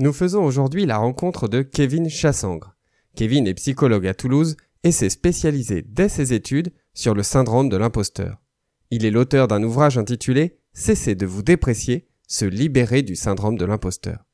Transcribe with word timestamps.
Nous 0.00 0.12
faisons 0.12 0.44
aujourd'hui 0.44 0.86
la 0.86 0.96
rencontre 0.96 1.46
de 1.46 1.62
Kevin 1.62 2.08
Chassangre. 2.08 2.74
Kevin 3.14 3.46
est 3.46 3.54
psychologue 3.54 4.08
à 4.08 4.14
Toulouse 4.14 4.56
et 4.82 4.90
s'est 4.90 5.08
spécialisé 5.08 5.84
dès 5.86 6.08
ses 6.08 6.32
études 6.32 6.72
sur 6.94 7.14
le 7.14 7.22
syndrome 7.22 7.68
de 7.68 7.76
l'imposteur. 7.76 8.42
Il 8.90 9.04
est 9.04 9.12
l'auteur 9.12 9.46
d'un 9.46 9.62
ouvrage 9.62 9.96
intitulé 9.96 10.58
Cessez 10.72 11.14
de 11.14 11.26
vous 11.26 11.44
déprécier, 11.44 12.08
se 12.26 12.44
libérer 12.44 13.02
du 13.02 13.14
syndrome 13.14 13.56
de 13.56 13.64
l'imposteur. 13.64 14.24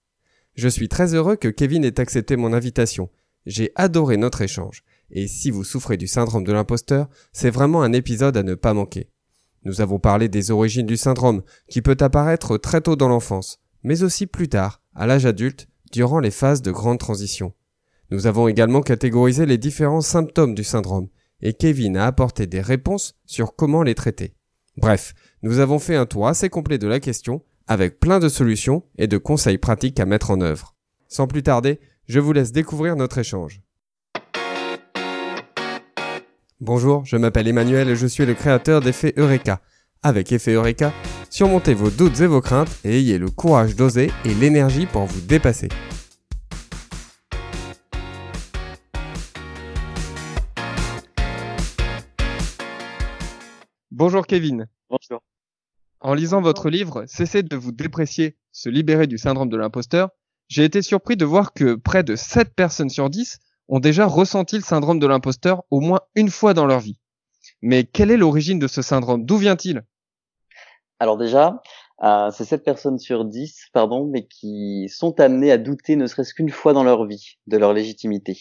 Je 0.55 0.67
suis 0.67 0.89
très 0.89 1.15
heureux 1.15 1.37
que 1.37 1.49
Kevin 1.49 1.85
ait 1.85 2.01
accepté 2.01 2.37
mon 2.37 2.55
invitation. 2.55 3.11
J'ai 3.45 3.71
adoré 3.75 4.17
notre 4.17 4.41
échange. 4.41 4.83
Et 5.11 5.29
si 5.29 5.51
vous 5.51 5.65
souffrez 5.65 5.99
du 5.99 6.07
syndrome 6.07 6.45
de 6.45 6.53
l'imposteur, 6.53 7.11
c'est 7.35 7.51
vraiment 7.51 7.83
un 7.83 7.93
épisode 7.93 8.39
à 8.39 8.43
ne 8.43 8.55
pas 8.55 8.73
manquer. 8.73 9.11
Nous 9.65 9.83
avons 9.83 9.99
parlé 9.99 10.31
des 10.31 10.51
origines 10.51 10.87
du 10.87 10.97
syndrome, 10.97 11.43
qui 11.69 11.83
peut 11.83 11.99
apparaître 12.01 12.57
très 12.57 12.81
tôt 12.81 12.97
dans 12.97 13.09
l'enfance, 13.09 13.61
mais 13.83 14.03
aussi 14.03 14.27
plus 14.27 14.49
tard, 14.49 14.80
à 14.95 15.07
l'âge 15.07 15.27
adulte, 15.27 15.69
durant 15.93 16.21
les 16.21 16.31
phases 16.31 16.63
de 16.63 16.71
grande 16.71 16.99
transition. 16.99 17.53
Nous 18.11 18.27
avons 18.27 18.49
également 18.49 18.81
catégorisé 18.81 19.47
les 19.47 19.59
différents 19.59 20.01
symptômes 20.01 20.55
du 20.55 20.65
syndrome, 20.65 21.09
et 21.43 21.55
Kevin 21.55 21.97
a 21.97 22.07
apporté 22.07 22.47
des 22.47 22.61
réponses 22.61 23.15
sur 23.27 23.55
comment 23.57 23.83
les 23.83 23.95
traiter. 23.95 24.35
Bref, 24.77 25.15
nous 25.43 25.59
avons 25.59 25.79
fait 25.79 25.97
un 25.97 26.07
tour 26.07 26.29
assez 26.29 26.49
complet 26.49 26.79
de 26.79 26.87
la 26.87 27.01
question, 27.01 27.43
avec 27.67 28.01
plein 28.01 28.19
de 28.19 28.29
solutions 28.29 28.85
et 28.99 29.07
de 29.07 29.19
conseils 29.19 29.59
pratiques 29.59 30.01
à 30.01 30.07
mettre 30.07 30.31
en 30.31 30.41
œuvre. 30.41 30.75
Sans 31.09 31.27
plus 31.27 31.43
tarder, 31.43 31.81
je 32.07 32.19
vous 32.19 32.33
laisse 32.33 32.53
découvrir 32.53 32.97
notre 32.97 33.19
échange. 33.19 33.63
Bonjour, 36.61 37.05
je 37.05 37.17
m'appelle 37.17 37.49
Emmanuel 37.49 37.89
et 37.89 37.97
je 37.97 38.07
suis 38.07 38.27
le 38.27 38.35
créateur 38.35 38.81
d'Effet 38.81 39.15
Eureka. 39.17 39.63
Avec 40.03 40.33
Effet 40.33 40.55
Eureka, 40.55 40.95
surmontez 41.29 41.75
vos 41.75 41.91
doutes 41.91 42.23
et 42.23 42.27
vos 42.27 42.41
craintes 42.41 42.75
et 42.85 43.01
ayez 43.01 43.19
le 43.19 43.29
courage 43.29 43.77
d'oser 43.77 44.11
et 44.25 44.33
l'énergie 44.33 44.87
pour 44.87 45.05
vous 45.05 45.21
dépasser. 45.21 45.69
Bonjour 53.91 54.27
Kevin. 54.27 54.69
Bonjour. 54.89 55.23
En 56.01 56.15
lisant 56.15 56.41
votre 56.41 56.71
livre 56.71 57.05
Cessez 57.07 57.43
de 57.43 57.57
vous 57.57 57.73
déprécier, 57.73 58.39
se 58.53 58.71
libérer 58.71 59.07
du 59.07 59.19
syndrome 59.19 59.51
de 59.51 59.59
l'imposteur, 59.59 60.09
j'ai 60.49 60.65
été 60.65 60.81
surpris 60.81 61.19
de 61.19 61.27
voir 61.27 61.53
que 61.53 61.75
près 61.75 62.05
de 62.05 62.17
7 62.17 62.55
personnes 62.55 62.89
sur 62.89 63.11
10 63.11 63.39
ont 63.69 63.81
déjà 63.81 64.07
ressenti 64.07 64.57
le 64.57 64.63
syndrome 64.63 64.99
de 64.99 65.07
l'imposteur 65.07 65.63
au 65.71 65.81
moins 65.81 66.01
une 66.15 66.31
fois 66.31 66.55
dans 66.55 66.65
leur 66.65 66.81
vie. 66.81 66.97
Mais 67.61 67.85
quelle 67.85 68.11
est 68.11 68.17
l'origine 68.17 68.59
de 68.59 68.67
ce 68.67 68.81
syndrome? 68.81 69.27
D'où 69.27 69.37
vient-il? 69.37 69.83
Alors 71.01 71.17
déjà, 71.17 71.63
euh, 72.03 72.31
c'est 72.31 72.45
7 72.45 72.63
personnes 72.63 72.99
sur 72.99 73.25
10, 73.25 73.71
pardon, 73.73 74.05
mais 74.05 74.27
qui 74.27 74.87
sont 74.91 75.19
amenées 75.19 75.51
à 75.51 75.57
douter 75.57 75.97
ne 75.97 76.07
serait-ce 76.07 76.35
qu'une 76.35 76.51
fois 76.51 76.75
dans 76.75 76.85
leur 76.85 77.07
vie 77.07 77.39
de 77.47 77.57
leur 77.57 77.73
légitimité. 77.73 78.39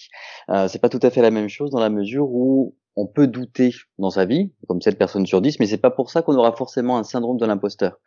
Euh, 0.50 0.68
c'est 0.68 0.80
pas 0.80 0.90
tout 0.90 1.00
à 1.02 1.10
fait 1.10 1.22
la 1.22 1.32
même 1.32 1.48
chose 1.48 1.72
dans 1.72 1.80
la 1.80 1.90
mesure 1.90 2.28
où 2.30 2.76
on 2.98 3.08
peut 3.08 3.28
douter 3.28 3.72
dans 3.98 4.10
sa 4.10 4.26
vie, 4.26 4.52
comme 4.68 4.82
7 4.82 4.98
personnes 4.98 5.26
sur 5.26 5.42
10, 5.42 5.62
mais 5.62 5.68
c'est 5.68 5.78
pas 5.78 5.90
pour 5.90 6.10
ça 6.10 6.22
qu'on 6.22 6.36
aura 6.36 6.52
forcément 6.52 6.98
un 6.98 7.04
syndrome 7.04 7.38
de 7.38 7.46
l'imposteur. 7.46 8.02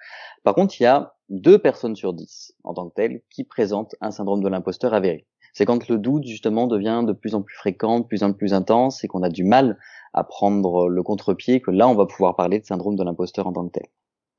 Par 0.45 0.55
contre, 0.55 0.79
il 0.79 0.83
y 0.83 0.87
a 0.87 1.15
deux 1.31 1.59
personnes 1.59 1.97
sur 1.97 2.13
10 2.13 2.53
en 2.63 2.75
tant 2.75 2.91
que 2.91 2.95
telles 2.95 3.23
qui 3.31 3.45
présentent 3.45 3.95
un 4.03 4.11
syndrome 4.11 4.43
de 4.43 4.49
l'imposteur 4.51 4.93
avéré. 4.93 5.27
C'est 5.55 5.65
quand 5.65 5.89
le 5.89 5.97
doute 5.97 6.25
justement 6.25 6.67
devient 6.67 7.05
de 7.07 7.15
plus 7.15 7.35
en 7.35 7.41
plus 7.41 7.57
fréquent, 7.57 8.01
de 8.01 8.07
plus 8.07 8.23
en 8.23 8.35
plus 8.35 8.53
intense 8.53 9.03
et 9.03 9.09
qu'on 9.09 9.23
a 9.23 9.31
du 9.31 9.45
mal 9.45 9.79
à 10.13 10.25
prendre 10.25 10.89
le 10.89 11.03
contre-pied 11.03 11.63
que 11.63 11.71
là 11.71 11.89
on 11.89 11.95
va 11.95 12.05
pouvoir 12.05 12.37
parler 12.37 12.59
de 12.59 12.67
syndrome 12.67 12.97
de 12.97 13.05
l'imposteur 13.05 13.47
en 13.47 13.53
tant 13.55 13.67
que 13.67 13.73
tel. 13.73 13.87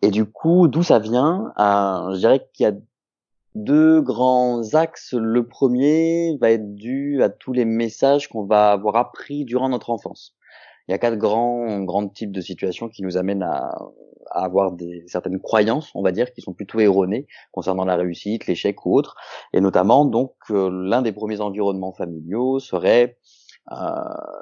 Et 0.03 0.11
du 0.11 0.25
coup, 0.25 0.67
d'où 0.67 0.83
ça 0.83 0.99
vient 0.99 1.53
Je 1.57 2.17
dirais 2.17 2.47
qu'il 2.53 2.65
y 2.65 2.69
a 2.69 2.73
deux 3.55 4.01
grands 4.01 4.75
axes. 4.75 5.13
Le 5.13 5.47
premier 5.47 6.37
va 6.39 6.51
être 6.51 6.75
dû 6.75 7.23
à 7.23 7.29
tous 7.29 7.53
les 7.53 7.65
messages 7.65 8.27
qu'on 8.27 8.43
va 8.45 8.71
avoir 8.71 8.97
appris 8.97 9.45
durant 9.45 9.69
notre 9.69 9.89
enfance 9.89 10.35
il 10.87 10.91
y 10.91 10.95
a 10.95 10.97
quatre 10.97 11.17
grands, 11.17 11.81
grands 11.83 12.07
types 12.07 12.31
de 12.31 12.41
situations 12.41 12.89
qui 12.89 13.03
nous 13.03 13.17
amènent 13.17 13.43
à, 13.43 13.73
à, 14.31 14.43
avoir 14.43 14.71
des 14.73 15.03
certaines 15.07 15.39
croyances, 15.39 15.91
on 15.95 16.01
va 16.01 16.11
dire, 16.11 16.33
qui 16.33 16.41
sont 16.41 16.53
plutôt 16.53 16.79
erronées 16.79 17.27
concernant 17.51 17.85
la 17.85 17.95
réussite, 17.95 18.47
l'échec 18.47 18.85
ou 18.85 18.97
autre. 18.97 19.15
Et 19.53 19.61
notamment, 19.61 20.05
donc, 20.05 20.33
euh, 20.51 20.69
l'un 20.69 21.01
des 21.01 21.13
premiers 21.13 21.39
environnements 21.39 21.93
familiaux 21.93 22.59
serait 22.59 23.17
euh, 23.71 23.75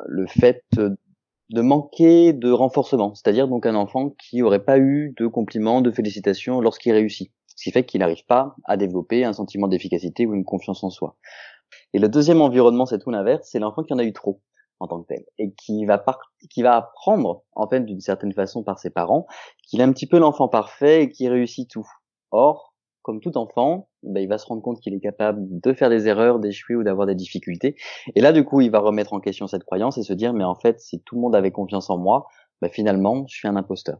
le 0.07 0.25
fait 0.25 0.63
de 1.51 1.61
manquer 1.61 2.31
de 2.31 2.49
renforcement, 2.49 3.13
c'est-à-dire 3.13 3.47
donc 3.47 3.65
un 3.65 3.75
enfant 3.75 4.11
qui 4.11 4.41
aurait 4.41 4.63
pas 4.63 4.77
eu 4.79 5.13
de 5.17 5.27
compliments, 5.27 5.81
de 5.81 5.91
félicitations 5.91 6.61
lorsqu'il 6.61 6.93
réussit, 6.93 7.31
ce 7.47 7.63
qui 7.63 7.71
fait 7.71 7.85
qu'il 7.85 7.99
n'arrive 7.99 8.25
pas 8.25 8.55
à 8.63 8.77
développer 8.77 9.25
un 9.25 9.33
sentiment 9.33 9.67
d'efficacité 9.67 10.25
ou 10.25 10.33
une 10.33 10.45
confiance 10.45 10.83
en 10.83 10.89
soi. 10.89 11.17
Et 11.93 11.99
le 11.99 12.07
deuxième 12.07 12.41
environnement, 12.41 12.85
c'est 12.85 12.99
tout 12.99 13.11
l'inverse, 13.11 13.49
c'est 13.51 13.59
l'enfant 13.59 13.83
qui 13.83 13.93
en 13.93 13.99
a 13.99 14.03
eu 14.03 14.13
trop 14.13 14.41
en 14.79 14.87
tant 14.87 15.01
que 15.01 15.07
tel 15.07 15.25
et 15.37 15.53
qui 15.53 15.85
va 15.85 16.03
qui 16.49 16.63
va 16.63 16.75
apprendre 16.77 17.43
en 17.53 17.67
fait 17.67 17.81
d'une 17.81 17.99
certaine 17.99 18.33
façon 18.33 18.63
par 18.63 18.79
ses 18.79 18.89
parents 18.89 19.27
qu'il 19.67 19.79
est 19.79 19.83
un 19.83 19.91
petit 19.91 20.07
peu 20.07 20.17
l'enfant 20.17 20.47
parfait 20.47 21.03
et 21.03 21.09
qui 21.09 21.27
réussit 21.27 21.69
tout. 21.69 21.87
Or, 22.31 22.73
comme 23.03 23.19
tout 23.19 23.37
enfant, 23.37 23.89
ben, 24.03 24.21
il 24.21 24.27
va 24.27 24.37
se 24.37 24.45
rendre 24.45 24.61
compte 24.61 24.79
qu'il 24.79 24.93
est 24.93 24.99
capable 24.99 25.41
de 25.47 25.73
faire 25.73 25.89
des 25.89 26.07
erreurs, 26.07 26.39
d'échouer 26.39 26.75
ou 26.75 26.83
d'avoir 26.83 27.07
des 27.07 27.15
difficultés. 27.15 27.75
Et 28.15 28.21
là, 28.21 28.31
du 28.31 28.43
coup, 28.43 28.61
il 28.61 28.71
va 28.71 28.79
remettre 28.79 29.13
en 29.13 29.19
question 29.19 29.47
cette 29.47 29.63
croyance 29.63 29.97
et 29.97 30.03
se 30.03 30.13
dire, 30.13 30.33
mais 30.33 30.43
en 30.43 30.55
fait, 30.55 30.79
si 30.79 31.01
tout 31.01 31.15
le 31.15 31.21
monde 31.21 31.35
avait 31.35 31.51
confiance 31.51 31.89
en 31.89 31.97
moi, 31.97 32.27
ben, 32.61 32.69
finalement, 32.69 33.25
je 33.27 33.35
suis 33.35 33.47
un 33.47 33.55
imposteur. 33.55 33.99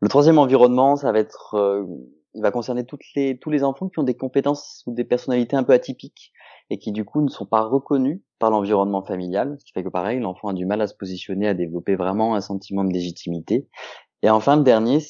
Le 0.00 0.08
troisième 0.08 0.38
environnement, 0.38 0.96
ça 0.96 1.12
va 1.12 1.18
être, 1.18 1.54
euh, 1.54 1.84
il 2.34 2.42
va 2.42 2.50
concerner 2.50 2.84
toutes 2.84 3.04
les, 3.14 3.38
tous 3.38 3.50
les 3.50 3.64
enfants 3.64 3.88
qui 3.88 3.98
ont 3.98 4.04
des 4.04 4.16
compétences 4.16 4.82
ou 4.86 4.94
des 4.94 5.04
personnalités 5.04 5.56
un 5.56 5.62
peu 5.62 5.72
atypiques 5.72 6.32
et 6.70 6.78
qui 6.78 6.92
du 6.92 7.04
coup 7.04 7.20
ne 7.20 7.28
sont 7.28 7.46
pas 7.46 7.62
reconnus 7.62 8.20
par 8.38 8.50
l'environnement 8.50 9.02
familial, 9.02 9.56
ce 9.58 9.64
qui 9.64 9.72
fait 9.72 9.82
que 9.82 9.88
pareil, 9.88 10.20
l'enfant 10.20 10.48
a 10.48 10.52
du 10.52 10.64
mal 10.64 10.80
à 10.80 10.86
se 10.86 10.94
positionner, 10.94 11.48
à 11.48 11.54
développer 11.54 11.96
vraiment 11.96 12.34
un 12.34 12.40
sentiment 12.40 12.84
de 12.84 12.92
légitimité. 12.92 13.68
Et 14.22 14.30
enfin, 14.30 14.56
le 14.56 14.62
dernier, 14.62 15.00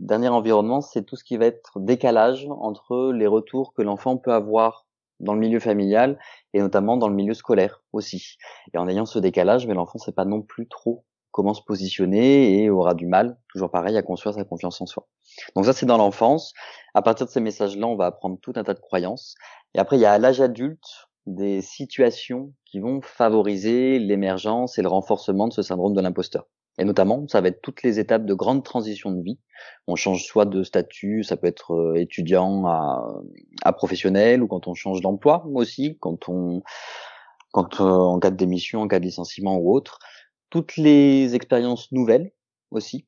dernier 0.00 0.28
environnement, 0.28 0.80
c'est 0.80 1.02
tout 1.02 1.16
ce 1.16 1.24
qui 1.24 1.36
va 1.36 1.46
être 1.46 1.80
décalage 1.80 2.46
entre 2.50 3.12
les 3.12 3.26
retours 3.26 3.72
que 3.74 3.82
l'enfant 3.82 4.16
peut 4.16 4.32
avoir 4.32 4.86
dans 5.20 5.34
le 5.34 5.40
milieu 5.40 5.60
familial 5.60 6.18
et 6.52 6.60
notamment 6.60 6.96
dans 6.96 7.08
le 7.08 7.14
milieu 7.14 7.34
scolaire 7.34 7.82
aussi. 7.92 8.36
Et 8.74 8.78
en 8.78 8.88
ayant 8.88 9.06
ce 9.06 9.18
décalage, 9.18 9.66
mais 9.66 9.74
l'enfant 9.74 9.98
sait 9.98 10.12
pas 10.12 10.24
non 10.24 10.42
plus 10.42 10.68
trop 10.68 11.04
comment 11.30 11.54
se 11.54 11.62
positionner 11.62 12.62
et 12.62 12.70
aura 12.70 12.94
du 12.94 13.06
mal, 13.06 13.38
toujours 13.52 13.70
pareil, 13.70 13.96
à 13.96 14.02
construire 14.02 14.34
sa 14.34 14.44
confiance 14.44 14.80
en 14.80 14.86
soi. 14.86 15.06
Donc 15.54 15.66
ça, 15.66 15.74
c'est 15.74 15.84
dans 15.84 15.98
l'enfance. 15.98 16.54
À 16.94 17.02
partir 17.02 17.26
de 17.26 17.30
ces 17.30 17.40
messages-là, 17.40 17.86
on 17.86 17.96
va 17.96 18.06
apprendre 18.06 18.38
tout 18.40 18.54
un 18.56 18.64
tas 18.64 18.72
de 18.72 18.80
croyances. 18.80 19.34
Et 19.74 19.78
après, 19.78 19.96
il 19.96 20.00
y 20.00 20.06
a 20.06 20.12
à 20.12 20.18
l'âge 20.18 20.40
adulte, 20.40 21.08
des 21.26 21.60
situations 21.60 22.52
qui 22.64 22.78
vont 22.78 23.00
favoriser 23.02 23.98
l'émergence 23.98 24.78
et 24.78 24.82
le 24.82 24.88
renforcement 24.88 25.48
de 25.48 25.52
ce 25.52 25.60
syndrome 25.62 25.92
de 25.92 26.00
l'imposteur. 26.00 26.46
Et 26.78 26.84
notamment, 26.84 27.26
ça 27.28 27.40
va 27.40 27.48
être 27.48 27.62
toutes 27.62 27.82
les 27.82 27.98
étapes 27.98 28.26
de 28.26 28.34
grande 28.34 28.64
transition 28.64 29.10
de 29.10 29.22
vie. 29.22 29.38
On 29.86 29.96
change 29.96 30.24
soit 30.24 30.44
de 30.44 30.62
statut, 30.62 31.22
ça 31.22 31.36
peut 31.36 31.46
être 31.46 31.72
euh, 31.72 31.94
étudiant 31.94 32.66
à, 32.66 33.72
professionnel, 33.72 34.42
ou 34.42 34.46
quand 34.46 34.68
on 34.68 34.74
change 34.74 35.00
d'emploi 35.00 35.46
aussi, 35.54 35.96
quand 36.00 36.28
on, 36.28 36.62
quand 37.52 37.80
euh, 37.80 37.84
en 37.84 38.18
cas 38.18 38.30
de 38.30 38.36
démission, 38.36 38.82
en 38.82 38.88
cas 38.88 38.98
de 38.98 39.04
licenciement 39.04 39.56
ou 39.56 39.74
autre. 39.74 39.98
Toutes 40.50 40.76
les 40.76 41.34
expériences 41.34 41.90
nouvelles 41.92 42.32
aussi, 42.70 43.06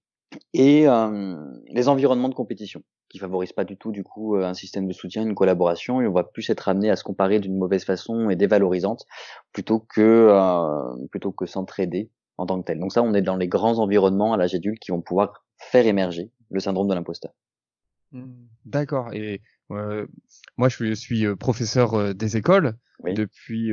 et 0.53 0.89
euh, 0.89 1.37
les 1.69 1.89
environnements 1.89 2.29
de 2.29 2.35
compétition 2.35 2.83
qui 3.09 3.19
favorise 3.19 3.53
pas 3.53 3.65
du 3.65 3.79
tout 3.79 3.91
du 3.91 4.05
coup 4.05 4.37
euh, 4.37 4.45
un 4.45 4.55
système 4.55 4.87
de 4.87 4.93
soutien, 4.93 5.23
une 5.23 5.35
collaboration, 5.35 6.01
et 6.01 6.07
on 6.07 6.13
va 6.13 6.25
plus 6.25 6.49
être 6.51 6.69
amené 6.69 6.91
à 6.91 6.97
se 6.97 7.05
comparer 7.05 7.41
d'une 7.41 7.57
mauvaise 7.57 7.85
façon 7.85 8.31
et 8.31 8.37
dévalorisante 8.37 9.05
plutôt 9.53 9.81
que 9.81 10.29
euh, 10.31 11.07
plutôt 11.11 11.33
que 11.33 11.47
s'entraider 11.47 12.11
en 12.39 12.47
tant 12.47 12.61
que 12.61 12.67
tel. 12.67 12.79
Donc 12.79 12.93
ça, 12.93 13.03
on 13.03 13.15
est 13.15 13.23
dans 13.23 13.37
les 13.37 13.49
grands 13.49 13.79
environnements 13.79 14.33
à 14.33 14.37
l'âge 14.37 14.55
adulte 14.55 14.81
qui 14.81 14.91
vont 14.91 15.03
pouvoir 15.03 15.45
faire 15.59 15.87
émerger 15.87 16.31
le 16.51 16.61
syndrome 16.61 16.89
de 16.89 16.95
l'imposteur. 16.95 17.33
Mmh. 18.13 18.25
D'accord. 18.65 19.13
Et 19.13 19.43
euh, 19.71 20.07
moi, 20.57 20.69
je 20.69 20.95
suis 20.95 21.27
euh, 21.27 21.37
professeur 21.37 22.15
des 22.15 22.37
écoles 22.37 22.77
depuis 23.05 23.71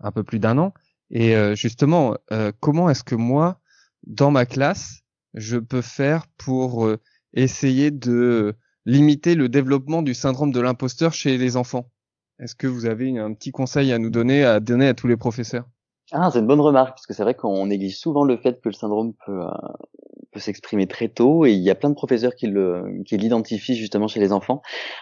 un 0.00 0.12
peu 0.12 0.24
plus 0.24 0.38
d'un 0.38 0.58
an. 0.58 0.72
Et 1.10 1.34
justement, 1.54 2.16
comment 2.60 2.88
est-ce 2.88 3.04
que 3.04 3.14
moi, 3.14 3.60
dans 4.04 4.30
ma 4.30 4.46
classe, 4.46 5.02
je 5.34 5.58
peux 5.58 5.82
faire 5.82 6.26
pour 6.38 6.88
essayer 7.34 7.90
de 7.90 8.56
limiter 8.84 9.34
le 9.34 9.48
développement 9.48 10.02
du 10.02 10.14
syndrome 10.14 10.50
de 10.50 10.60
l'imposteur 10.60 11.12
chez 11.12 11.38
les 11.38 11.56
enfants? 11.56 11.90
Est-ce 12.38 12.56
que 12.56 12.66
vous 12.66 12.86
avez 12.86 13.16
un 13.18 13.32
petit 13.34 13.52
conseil 13.52 13.92
à 13.92 13.98
nous 13.98 14.10
donner, 14.10 14.44
à 14.44 14.58
donner 14.58 14.88
à 14.88 14.94
tous 14.94 15.06
les 15.06 15.16
professeurs? 15.16 15.68
Ah, 16.14 16.30
c'est 16.30 16.40
une 16.40 16.46
bonne 16.46 16.60
remarque, 16.60 16.90
parce 16.90 17.06
que 17.06 17.14
c'est 17.14 17.22
vrai 17.22 17.34
qu'on 17.34 17.66
néglige 17.66 17.98
souvent 17.98 18.24
le 18.24 18.36
fait 18.36 18.60
que 18.60 18.68
le 18.68 18.74
syndrome 18.74 19.14
peut, 19.24 19.40
euh, 19.42 19.48
peut 20.30 20.40
s'exprimer 20.40 20.86
très 20.86 21.08
tôt, 21.08 21.46
et 21.46 21.52
il 21.52 21.60
y 21.60 21.70
a 21.70 21.74
plein 21.74 21.88
de 21.88 21.94
professeurs 21.94 22.34
qui 22.34 22.46
le 22.48 23.02
qui 23.06 23.16
l'identifient 23.16 23.76
justement 23.76 24.08
chez 24.08 24.20
les 24.20 24.32
enfants. 24.32 24.60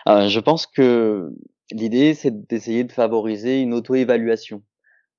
Euh, 0.08 0.28
je 0.28 0.38
pense 0.38 0.66
que 0.68 1.32
l'idée, 1.72 2.14
c'est 2.14 2.46
d'essayer 2.48 2.84
de 2.84 2.92
favoriser 2.92 3.60
une 3.60 3.74
auto-évaluation 3.74 4.62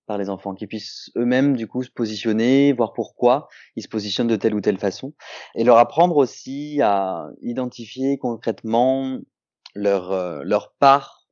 par 0.07 0.17
les 0.17 0.29
enfants, 0.29 0.55
qui 0.55 0.67
puissent 0.67 1.11
eux-mêmes 1.17 1.57
du 1.57 1.67
coup 1.67 1.83
se 1.83 1.91
positionner, 1.91 2.73
voir 2.73 2.93
pourquoi 2.93 3.47
ils 3.75 3.83
se 3.83 3.89
positionnent 3.89 4.27
de 4.27 4.35
telle 4.37 4.55
ou 4.55 4.61
telle 4.61 4.77
façon, 4.77 5.13
et 5.55 5.63
leur 5.65 5.77
apprendre 5.77 6.17
aussi 6.17 6.81
à 6.81 7.27
identifier 7.41 8.17
concrètement 8.17 9.19
leur 9.75 10.11
euh, 10.11 10.41
leur 10.45 10.73
part 10.79 11.27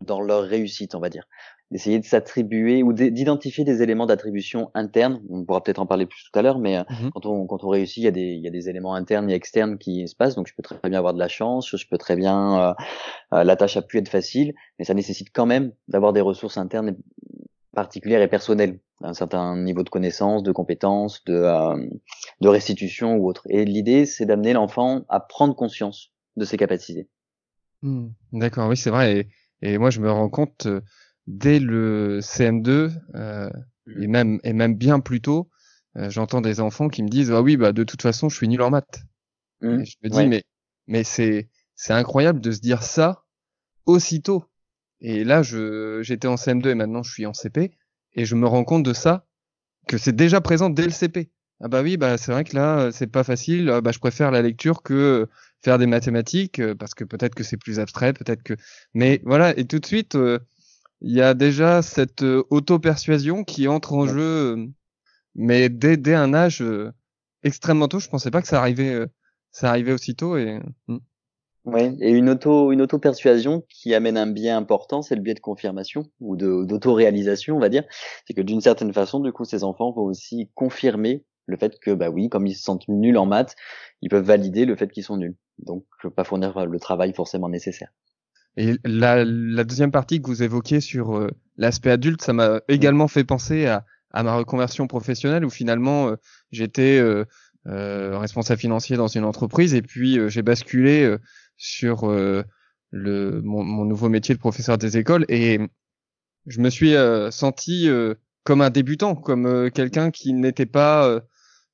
dans 0.00 0.20
leur 0.20 0.44
réussite, 0.44 0.94
on 0.94 1.00
va 1.00 1.08
dire. 1.08 1.24
D'essayer 1.70 1.98
de 1.98 2.04
s'attribuer 2.04 2.82
ou 2.82 2.92
d'identifier 2.92 3.64
des 3.64 3.82
éléments 3.82 4.06
d'attribution 4.06 4.70
interne. 4.74 5.20
On 5.30 5.44
pourra 5.44 5.62
peut-être 5.62 5.80
en 5.80 5.86
parler 5.86 6.06
plus 6.06 6.22
tout 6.30 6.38
à 6.38 6.42
l'heure, 6.42 6.58
mais 6.58 6.76
euh, 6.76 6.82
mmh 6.82 7.10
quand, 7.12 7.26
on, 7.26 7.46
quand 7.46 7.64
on 7.64 7.68
réussit, 7.68 7.96
il 7.96 8.04
y, 8.04 8.08
a 8.08 8.12
des, 8.12 8.20
il 8.20 8.42
y 8.42 8.46
a 8.46 8.50
des 8.50 8.68
éléments 8.68 8.94
internes 8.94 9.28
et 9.30 9.34
externes 9.34 9.78
qui 9.78 10.06
se 10.06 10.14
passent. 10.14 10.36
Donc, 10.36 10.46
je 10.46 10.54
peux 10.54 10.62
très 10.62 10.78
bien 10.88 10.98
avoir 10.98 11.14
de 11.14 11.18
la 11.18 11.28
chance, 11.28 11.74
je 11.74 11.86
peux 11.88 11.98
très 11.98 12.16
bien... 12.16 12.60
Euh, 12.60 12.74
euh, 13.32 13.44
la 13.44 13.56
tâche 13.56 13.76
a 13.76 13.82
pu 13.82 13.98
être 13.98 14.08
facile, 14.08 14.54
mais 14.78 14.84
ça 14.84 14.94
nécessite 14.94 15.28
quand 15.32 15.46
même 15.46 15.72
d'avoir 15.88 16.12
des 16.12 16.20
ressources 16.20 16.58
internes 16.58 16.96
particulières 17.74 18.22
et 18.22 18.28
personnelles, 18.28 18.78
un 19.02 19.14
certain 19.14 19.56
niveau 19.56 19.82
de 19.82 19.88
connaissance, 19.88 20.42
de 20.42 20.52
compétences, 20.52 21.24
de, 21.24 21.44
de 22.40 22.48
restitution 22.48 23.16
ou 23.16 23.26
autre. 23.26 23.42
Et 23.48 23.64
l'idée, 23.64 24.06
c'est 24.06 24.26
d'amener 24.26 24.52
l'enfant 24.52 25.02
à 25.08 25.18
prendre 25.18 25.56
conscience 25.56 26.12
de 26.36 26.44
ses 26.44 26.56
capacités. 26.56 27.08
Mmh. 27.82 28.08
D'accord, 28.32 28.68
oui, 28.68 28.76
c'est 28.76 28.90
vrai. 28.90 29.18
Et 29.18 29.28
et 29.64 29.78
moi, 29.78 29.90
je 29.90 30.00
me 30.00 30.10
rends 30.10 30.28
compte 30.28 30.66
euh, 30.66 30.82
dès 31.26 31.58
le 31.58 32.20
CM2 32.20 32.92
euh, 33.14 33.50
et 34.00 34.06
même 34.06 34.40
et 34.44 34.52
même 34.52 34.74
bien 34.74 35.00
plus 35.00 35.20
tôt, 35.20 35.50
euh, 35.96 36.10
j'entends 36.10 36.40
des 36.40 36.60
enfants 36.60 36.88
qui 36.88 37.02
me 37.02 37.08
disent 37.08 37.30
ah 37.30 37.42
oui 37.42 37.56
bah 37.56 37.72
de 37.72 37.84
toute 37.84 38.02
façon 38.02 38.28
je 38.28 38.36
suis 38.36 38.48
nul 38.48 38.62
en 38.62 38.70
maths. 38.70 39.02
Mmh. 39.60 39.84
je 39.84 39.96
me 40.02 40.08
dis 40.08 40.26
mais 40.26 40.44
mais 40.86 41.04
c'est 41.04 41.48
c'est 41.74 41.92
incroyable 41.92 42.40
de 42.40 42.50
se 42.50 42.60
dire 42.60 42.82
ça 42.82 43.24
aussitôt. 43.86 44.44
Et 45.00 45.24
là 45.24 45.42
je 45.42 46.00
j'étais 46.02 46.28
en 46.28 46.36
CM2 46.36 46.68
et 46.68 46.74
maintenant 46.74 47.02
je 47.02 47.12
suis 47.12 47.26
en 47.26 47.32
CP 47.32 47.76
et 48.14 48.24
je 48.24 48.34
me 48.34 48.46
rends 48.46 48.64
compte 48.64 48.82
de 48.82 48.92
ça 48.92 49.26
que 49.86 49.98
c'est 49.98 50.14
déjà 50.14 50.40
présent 50.40 50.70
dès 50.70 50.84
le 50.84 50.90
CP. 50.90 51.30
Ah 51.60 51.68
bah 51.68 51.82
oui 51.82 51.96
bah 51.96 52.18
c'est 52.18 52.32
vrai 52.32 52.44
que 52.44 52.56
là 52.56 52.90
c'est 52.92 53.06
pas 53.06 53.24
facile. 53.24 53.80
Bah 53.82 53.92
je 53.92 53.98
préfère 53.98 54.30
la 54.30 54.42
lecture 54.42 54.82
que 54.82 55.28
faire 55.64 55.78
des 55.78 55.86
mathématiques 55.86 56.60
euh, 56.60 56.74
parce 56.74 56.94
que 56.94 57.04
peut-être 57.04 57.34
que 57.34 57.42
c'est 57.42 57.56
plus 57.56 57.80
abstrait, 57.80 58.12
peut-être 58.12 58.42
que. 58.42 58.54
Mais 58.92 59.20
voilà, 59.24 59.58
et 59.58 59.64
tout 59.64 59.78
de 59.78 59.86
suite, 59.86 60.14
euh, 60.14 60.38
il 61.04 61.14
y 61.14 61.20
a 61.20 61.34
déjà 61.34 61.82
cette 61.82 62.22
euh, 62.22 62.44
auto-persuasion 62.48 63.44
qui 63.44 63.68
entre 63.68 63.92
en 63.92 64.06
jeu, 64.06 64.70
mais 65.34 65.68
dès, 65.68 65.98
dès 65.98 66.14
un 66.14 66.32
âge 66.32 66.64
extrêmement 67.42 67.88
tôt. 67.88 67.98
Je 67.98 68.08
pensais 68.08 68.30
pas 68.30 68.40
que 68.40 68.48
ça 68.48 68.58
arrivait, 68.58 69.06
ça 69.50 69.68
arrivait 69.68 69.92
aussitôt 69.92 70.36
et. 70.36 70.60
Hmm. 70.88 70.98
Oui, 71.66 71.96
et 72.00 72.10
une 72.10 72.28
auto 72.28 72.72
une 72.72 72.82
auto 72.82 72.98
persuasion 72.98 73.64
qui 73.70 73.94
amène 73.94 74.18
un 74.18 74.26
biais 74.26 74.50
important, 74.50 75.00
c'est 75.00 75.14
le 75.14 75.22
biais 75.22 75.32
de 75.32 75.40
confirmation 75.40 76.04
ou 76.20 76.36
de 76.36 76.64
d'auto-réalisation, 76.64 77.56
on 77.56 77.60
va 77.60 77.70
dire. 77.70 77.84
C'est 78.26 78.34
que 78.34 78.42
d'une 78.42 78.60
certaine 78.60 78.92
façon, 78.92 79.20
du 79.20 79.32
coup, 79.32 79.46
ces 79.46 79.64
enfants 79.64 79.90
vont 79.92 80.02
aussi 80.02 80.50
confirmer 80.54 81.24
le 81.46 81.56
fait 81.56 81.78
que 81.78 81.90
bah 81.92 82.10
oui, 82.10 82.28
comme 82.28 82.46
ils 82.46 82.54
se 82.54 82.62
sentent 82.62 82.86
nuls 82.88 83.16
en 83.16 83.24
maths, 83.24 83.56
ils 84.02 84.10
peuvent 84.10 84.24
valider 84.24 84.66
le 84.66 84.76
fait 84.76 84.90
qu'ils 84.90 85.04
sont 85.04 85.16
nuls. 85.16 85.36
Donc, 85.58 85.84
pas 86.14 86.24
fournir 86.24 86.66
le 86.66 86.80
travail 86.80 87.14
forcément 87.14 87.48
nécessaire. 87.48 87.88
Et 88.56 88.76
la, 88.84 89.24
la 89.24 89.64
deuxième 89.64 89.90
partie 89.90 90.22
que 90.22 90.28
vous 90.28 90.42
évoquiez 90.42 90.80
sur 90.80 91.16
euh, 91.16 91.30
l'aspect 91.56 91.90
adulte, 91.90 92.22
ça 92.22 92.32
m'a 92.32 92.60
également 92.68 93.08
fait 93.08 93.24
penser 93.24 93.66
à, 93.66 93.84
à, 94.12 94.22
ma 94.22 94.36
reconversion 94.36 94.86
professionnelle 94.86 95.44
où 95.44 95.50
finalement 95.50 96.08
euh, 96.08 96.16
j'étais 96.52 96.98
euh, 96.98 97.24
responsable 97.66 98.60
financier 98.60 98.96
dans 98.96 99.08
une 99.08 99.24
entreprise 99.24 99.74
et 99.74 99.82
puis 99.82 100.18
j'ai 100.28 100.42
basculé 100.42 101.16
sur 101.56 102.06
le, 102.10 102.44
mon, 103.42 103.64
mon, 103.64 103.84
nouveau 103.86 104.10
métier 104.10 104.34
de 104.34 104.40
professeur 104.40 104.76
des 104.76 104.98
écoles 104.98 105.24
et 105.30 105.58
je 106.46 106.60
me 106.60 106.68
suis 106.68 106.94
senti 107.30 107.88
comme 108.42 108.60
un 108.60 108.68
débutant, 108.68 109.14
comme 109.14 109.70
quelqu'un 109.70 110.10
qui 110.10 110.34
n'était 110.34 110.66
pas 110.66 111.22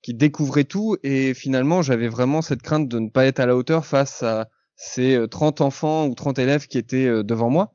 qui 0.00 0.14
découvrait 0.14 0.62
tout 0.62 0.96
et 1.02 1.34
finalement 1.34 1.82
j'avais 1.82 2.06
vraiment 2.06 2.40
cette 2.40 2.62
crainte 2.62 2.88
de 2.88 3.00
ne 3.00 3.10
pas 3.10 3.26
être 3.26 3.40
à 3.40 3.46
la 3.46 3.56
hauteur 3.56 3.84
face 3.84 4.22
à 4.22 4.48
ces 4.80 5.26
30 5.30 5.60
euh, 5.60 5.64
enfants 5.64 6.06
ou 6.06 6.14
30 6.14 6.38
élèves 6.38 6.66
qui 6.66 6.78
étaient 6.78 7.06
euh, 7.06 7.22
devant 7.22 7.50
moi. 7.50 7.74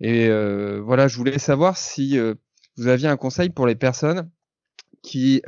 Et 0.00 0.28
euh, 0.28 0.80
voilà, 0.80 1.08
je 1.08 1.16
voulais 1.16 1.40
savoir 1.40 1.76
si 1.76 2.16
vous 2.76 2.86
aviez 2.86 3.08
un 3.08 3.16
conseil 3.16 3.50
pour 3.50 3.66
les 3.66 3.74
personnes 3.74 4.30
qui 5.02 5.42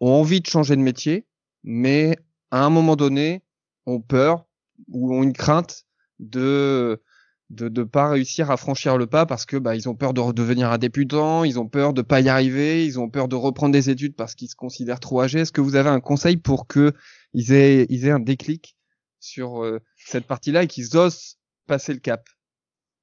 ont 0.00 0.12
envie 0.12 0.40
de 0.40 0.46
changer 0.46 0.76
de 0.76 0.80
métier, 0.80 1.26
mais 1.62 2.16
à 2.50 2.64
un 2.64 2.70
moment 2.70 2.96
donné 2.96 3.42
ont 3.86 4.00
peur 4.00 4.46
ou 4.88 5.14
ont 5.14 5.22
une 5.22 5.32
crainte 5.32 5.84
de 6.18 7.02
de 7.50 7.68
ne 7.68 7.84
pas 7.84 8.08
réussir 8.08 8.50
à 8.50 8.56
franchir 8.56 8.96
le 8.96 9.06
pas 9.06 9.26
parce 9.26 9.44
que 9.44 9.58
bah, 9.58 9.76
ils 9.76 9.88
ont 9.88 9.94
peur 9.94 10.14
de 10.14 10.20
redevenir 10.20 10.72
un 10.72 10.78
débutant, 10.78 11.44
ils 11.44 11.58
ont 11.60 11.68
peur 11.68 11.92
de 11.92 12.02
pas 12.02 12.20
y 12.20 12.28
arriver, 12.28 12.84
ils 12.86 12.98
ont 12.98 13.10
peur 13.10 13.28
de 13.28 13.36
reprendre 13.36 13.72
des 13.72 13.90
études 13.90 14.16
parce 14.16 14.34
qu'ils 14.34 14.48
se 14.48 14.56
considèrent 14.56 15.00
trop 15.00 15.20
âgés. 15.20 15.40
Est-ce 15.40 15.52
que 15.52 15.60
vous 15.60 15.76
avez 15.76 15.90
un 15.90 16.00
conseil 16.00 16.38
pour 16.38 16.66
que 16.66 16.92
ils 17.34 17.52
aient, 17.52 17.86
ils 17.90 18.06
aient 18.06 18.10
un 18.10 18.18
déclic 18.20 18.76
sur 19.24 19.62
euh, 19.62 19.80
cette 19.96 20.26
partie-là 20.26 20.64
et 20.64 20.66
qu'ils 20.66 20.96
osent 20.96 21.38
passer 21.66 21.92
le 21.92 22.00
cap 22.00 22.28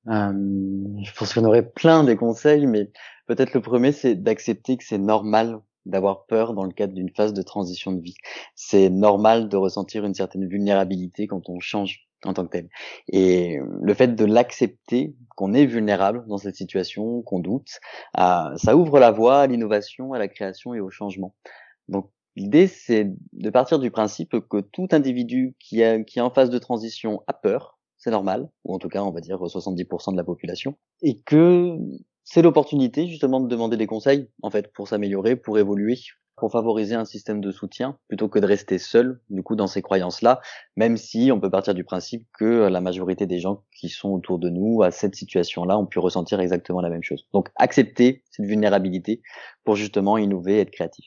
euh, 0.07 0.31
Je 1.03 1.13
pense 1.13 1.33
qu'on 1.33 1.45
aurait 1.45 1.67
plein 1.67 2.03
des 2.03 2.15
conseils, 2.15 2.67
mais 2.67 2.91
peut-être 3.27 3.53
le 3.53 3.61
premier 3.61 3.91
c'est 3.91 4.15
d'accepter 4.15 4.77
que 4.77 4.83
c'est 4.83 4.97
normal 4.97 5.59
d'avoir 5.87 6.25
peur 6.27 6.53
dans 6.53 6.63
le 6.63 6.71
cadre 6.71 6.93
d'une 6.93 7.09
phase 7.09 7.33
de 7.33 7.41
transition 7.41 7.91
de 7.91 8.01
vie. 8.01 8.15
C'est 8.55 8.89
normal 8.89 9.49
de 9.49 9.57
ressentir 9.57 10.05
une 10.05 10.13
certaine 10.13 10.47
vulnérabilité 10.47 11.25
quand 11.25 11.49
on 11.49 11.59
change 11.59 12.07
en 12.23 12.33
tant 12.33 12.45
que 12.45 12.51
tel. 12.51 12.69
Et 13.07 13.57
le 13.81 13.93
fait 13.95 14.09
de 14.09 14.25
l'accepter, 14.25 15.15
qu'on 15.35 15.55
est 15.55 15.65
vulnérable 15.65 16.23
dans 16.27 16.37
cette 16.37 16.55
situation, 16.55 17.23
qu'on 17.23 17.39
doute, 17.39 17.79
euh, 18.19 18.55
ça 18.57 18.77
ouvre 18.77 18.99
la 18.99 19.09
voie 19.09 19.39
à 19.39 19.47
l'innovation, 19.47 20.13
à 20.13 20.19
la 20.19 20.27
création 20.27 20.75
et 20.75 20.79
au 20.79 20.91
changement. 20.91 21.33
L'idée, 22.35 22.67
c'est 22.67 23.13
de 23.33 23.49
partir 23.49 23.79
du 23.79 23.91
principe 23.91 24.35
que 24.49 24.61
tout 24.61 24.87
individu 24.91 25.55
qui, 25.59 25.81
est 25.81 26.19
en 26.19 26.29
phase 26.29 26.49
de 26.49 26.57
transition 26.57 27.23
a 27.27 27.33
peur, 27.33 27.79
c'est 27.97 28.11
normal, 28.11 28.49
ou 28.63 28.73
en 28.73 28.79
tout 28.79 28.89
cas 28.89 29.03
on 29.03 29.11
va 29.11 29.21
dire 29.21 29.37
70% 29.37 30.11
de 30.11 30.17
la 30.17 30.23
population, 30.23 30.75
et 31.01 31.19
que 31.19 31.77
c'est 32.23 32.41
l'opportunité 32.41 33.07
justement 33.07 33.39
de 33.39 33.47
demander 33.47 33.77
des 33.77 33.87
conseils 33.87 34.29
en 34.41 34.49
fait 34.49 34.71
pour 34.73 34.87
s'améliorer, 34.87 35.35
pour 35.35 35.59
évoluer, 35.59 35.97
pour 36.37 36.51
favoriser 36.51 36.95
un 36.95 37.05
système 37.05 37.39
de 37.41 37.51
soutien 37.51 37.99
plutôt 38.07 38.27
que 38.27 38.39
de 38.39 38.47
rester 38.47 38.79
seul 38.79 39.21
du 39.29 39.43
coup 39.43 39.55
dans 39.55 39.67
ces 39.67 39.83
croyances-là, 39.83 40.41
même 40.75 40.97
si 40.97 41.31
on 41.31 41.39
peut 41.39 41.51
partir 41.51 41.75
du 41.75 41.83
principe 41.83 42.25
que 42.37 42.67
la 42.67 42.81
majorité 42.81 43.27
des 43.27 43.37
gens 43.37 43.63
qui 43.77 43.89
sont 43.89 44.09
autour 44.09 44.39
de 44.39 44.49
nous 44.49 44.81
à 44.81 44.89
cette 44.89 45.15
situation-là 45.15 45.77
ont 45.77 45.85
pu 45.85 45.99
ressentir 45.99 46.39
exactement 46.39 46.81
la 46.81 46.89
même 46.89 47.03
chose. 47.03 47.27
Donc 47.33 47.49
accepter 47.57 48.23
cette 48.31 48.47
vulnérabilité 48.47 49.21
pour 49.63 49.75
justement 49.75 50.17
innover 50.17 50.55
et 50.55 50.61
être 50.61 50.71
créatif. 50.71 51.05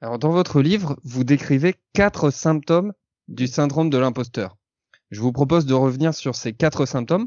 Alors 0.00 0.18
dans 0.18 0.30
votre 0.30 0.62
livre, 0.62 0.96
vous 1.02 1.24
décrivez 1.24 1.74
quatre 1.92 2.30
symptômes 2.30 2.92
du 3.26 3.48
syndrome 3.48 3.90
de 3.90 3.98
l'imposteur. 3.98 4.56
Je 5.10 5.20
vous 5.20 5.32
propose 5.32 5.66
de 5.66 5.74
revenir 5.74 6.14
sur 6.14 6.36
ces 6.36 6.52
quatre 6.52 6.86
symptômes 6.86 7.26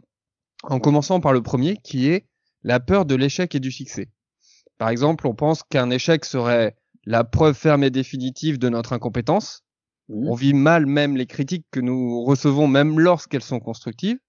en 0.63 0.79
commençant 0.79 1.19
par 1.19 1.33
le 1.33 1.41
premier 1.41 1.77
qui 1.83 2.07
est 2.07 2.27
la 2.63 2.79
peur 2.79 3.05
de 3.05 3.15
l'échec 3.15 3.53
et 3.55 3.59
du 3.59 3.71
succès. 3.71 4.09
Par 4.77 4.89
exemple, 4.89 5.27
on 5.27 5.35
pense 5.35 5.63
qu'un 5.63 5.89
échec 5.89 6.23
serait 6.23 6.77
la 7.05 7.23
preuve 7.23 7.55
ferme 7.55 7.83
et 7.83 7.89
définitive 7.89 8.57
de 8.57 8.69
notre 8.69 8.93
incompétence. 8.93 9.63
Mmh. 10.07 10.27
On 10.29 10.35
vit 10.35 10.53
mal 10.53 10.85
même 10.85 11.17
les 11.17 11.25
critiques 11.25 11.65
que 11.71 11.79
nous 11.79 12.23
recevons, 12.23 12.67
même 12.67 12.99
lorsqu'elles 12.99 13.43
sont 13.43 13.59
constructives. 13.59 14.19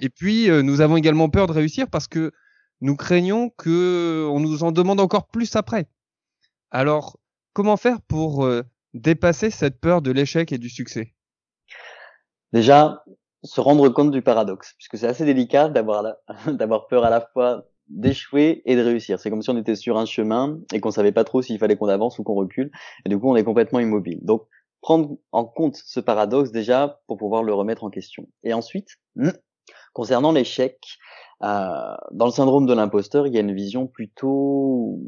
Et 0.00 0.08
puis, 0.08 0.50
euh, 0.50 0.62
nous 0.62 0.80
avons 0.80 0.96
également 0.96 1.28
peur 1.28 1.46
de 1.46 1.52
réussir 1.52 1.88
parce 1.88 2.08
que 2.08 2.32
nous 2.80 2.96
craignons 2.96 3.50
que 3.58 4.26
on 4.30 4.40
nous 4.40 4.64
en 4.64 4.72
demande 4.72 5.00
encore 5.00 5.28
plus 5.28 5.54
après. 5.54 5.86
Alors, 6.70 7.18
comment 7.56 7.78
faire 7.78 8.02
pour 8.02 8.44
euh, 8.44 8.64
dépasser 8.92 9.48
cette 9.48 9.80
peur 9.80 10.02
de 10.02 10.10
l'échec 10.10 10.52
et 10.52 10.58
du 10.58 10.68
succès? 10.68 11.14
Déjà, 12.52 13.02
se 13.44 13.62
rendre 13.62 13.88
compte 13.88 14.10
du 14.10 14.20
paradoxe, 14.20 14.74
puisque 14.76 14.98
c'est 14.98 15.06
assez 15.06 15.24
délicat 15.24 15.70
d'avoir 15.70 16.86
peur 16.88 17.04
à 17.06 17.08
la 17.08 17.22
fois 17.22 17.64
d'échouer 17.88 18.60
et 18.66 18.76
de 18.76 18.82
réussir. 18.82 19.18
C'est 19.18 19.30
comme 19.30 19.40
si 19.40 19.48
on 19.48 19.56
était 19.56 19.74
sur 19.74 19.96
un 19.96 20.04
chemin 20.04 20.58
et 20.74 20.80
qu'on 20.80 20.90
savait 20.90 21.12
pas 21.12 21.24
trop 21.24 21.40
s'il 21.40 21.58
fallait 21.58 21.76
qu'on 21.76 21.88
avance 21.88 22.18
ou 22.18 22.24
qu'on 22.24 22.34
recule, 22.34 22.70
et 23.06 23.08
du 23.08 23.18
coup 23.18 23.30
on 23.30 23.36
est 23.36 23.44
complètement 23.44 23.80
immobile. 23.80 24.18
Donc 24.20 24.46
prendre 24.82 25.16
en 25.32 25.46
compte 25.46 25.76
ce 25.76 26.00
paradoxe 26.00 26.52
déjà 26.52 27.00
pour 27.06 27.16
pouvoir 27.16 27.42
le 27.42 27.54
remettre 27.54 27.84
en 27.84 27.90
question. 27.90 28.28
Et 28.42 28.52
ensuite, 28.52 28.88
hmm, 29.14 29.30
concernant 29.96 30.30
l'échec, 30.30 30.98
euh, 31.42 31.94
dans 32.10 32.26
le 32.26 32.30
syndrome 32.30 32.66
de 32.66 32.74
l'imposteur, 32.74 33.26
il 33.26 33.32
y 33.32 33.38
a 33.38 33.40
une 33.40 33.54
vision 33.54 33.86
plutôt 33.86 35.00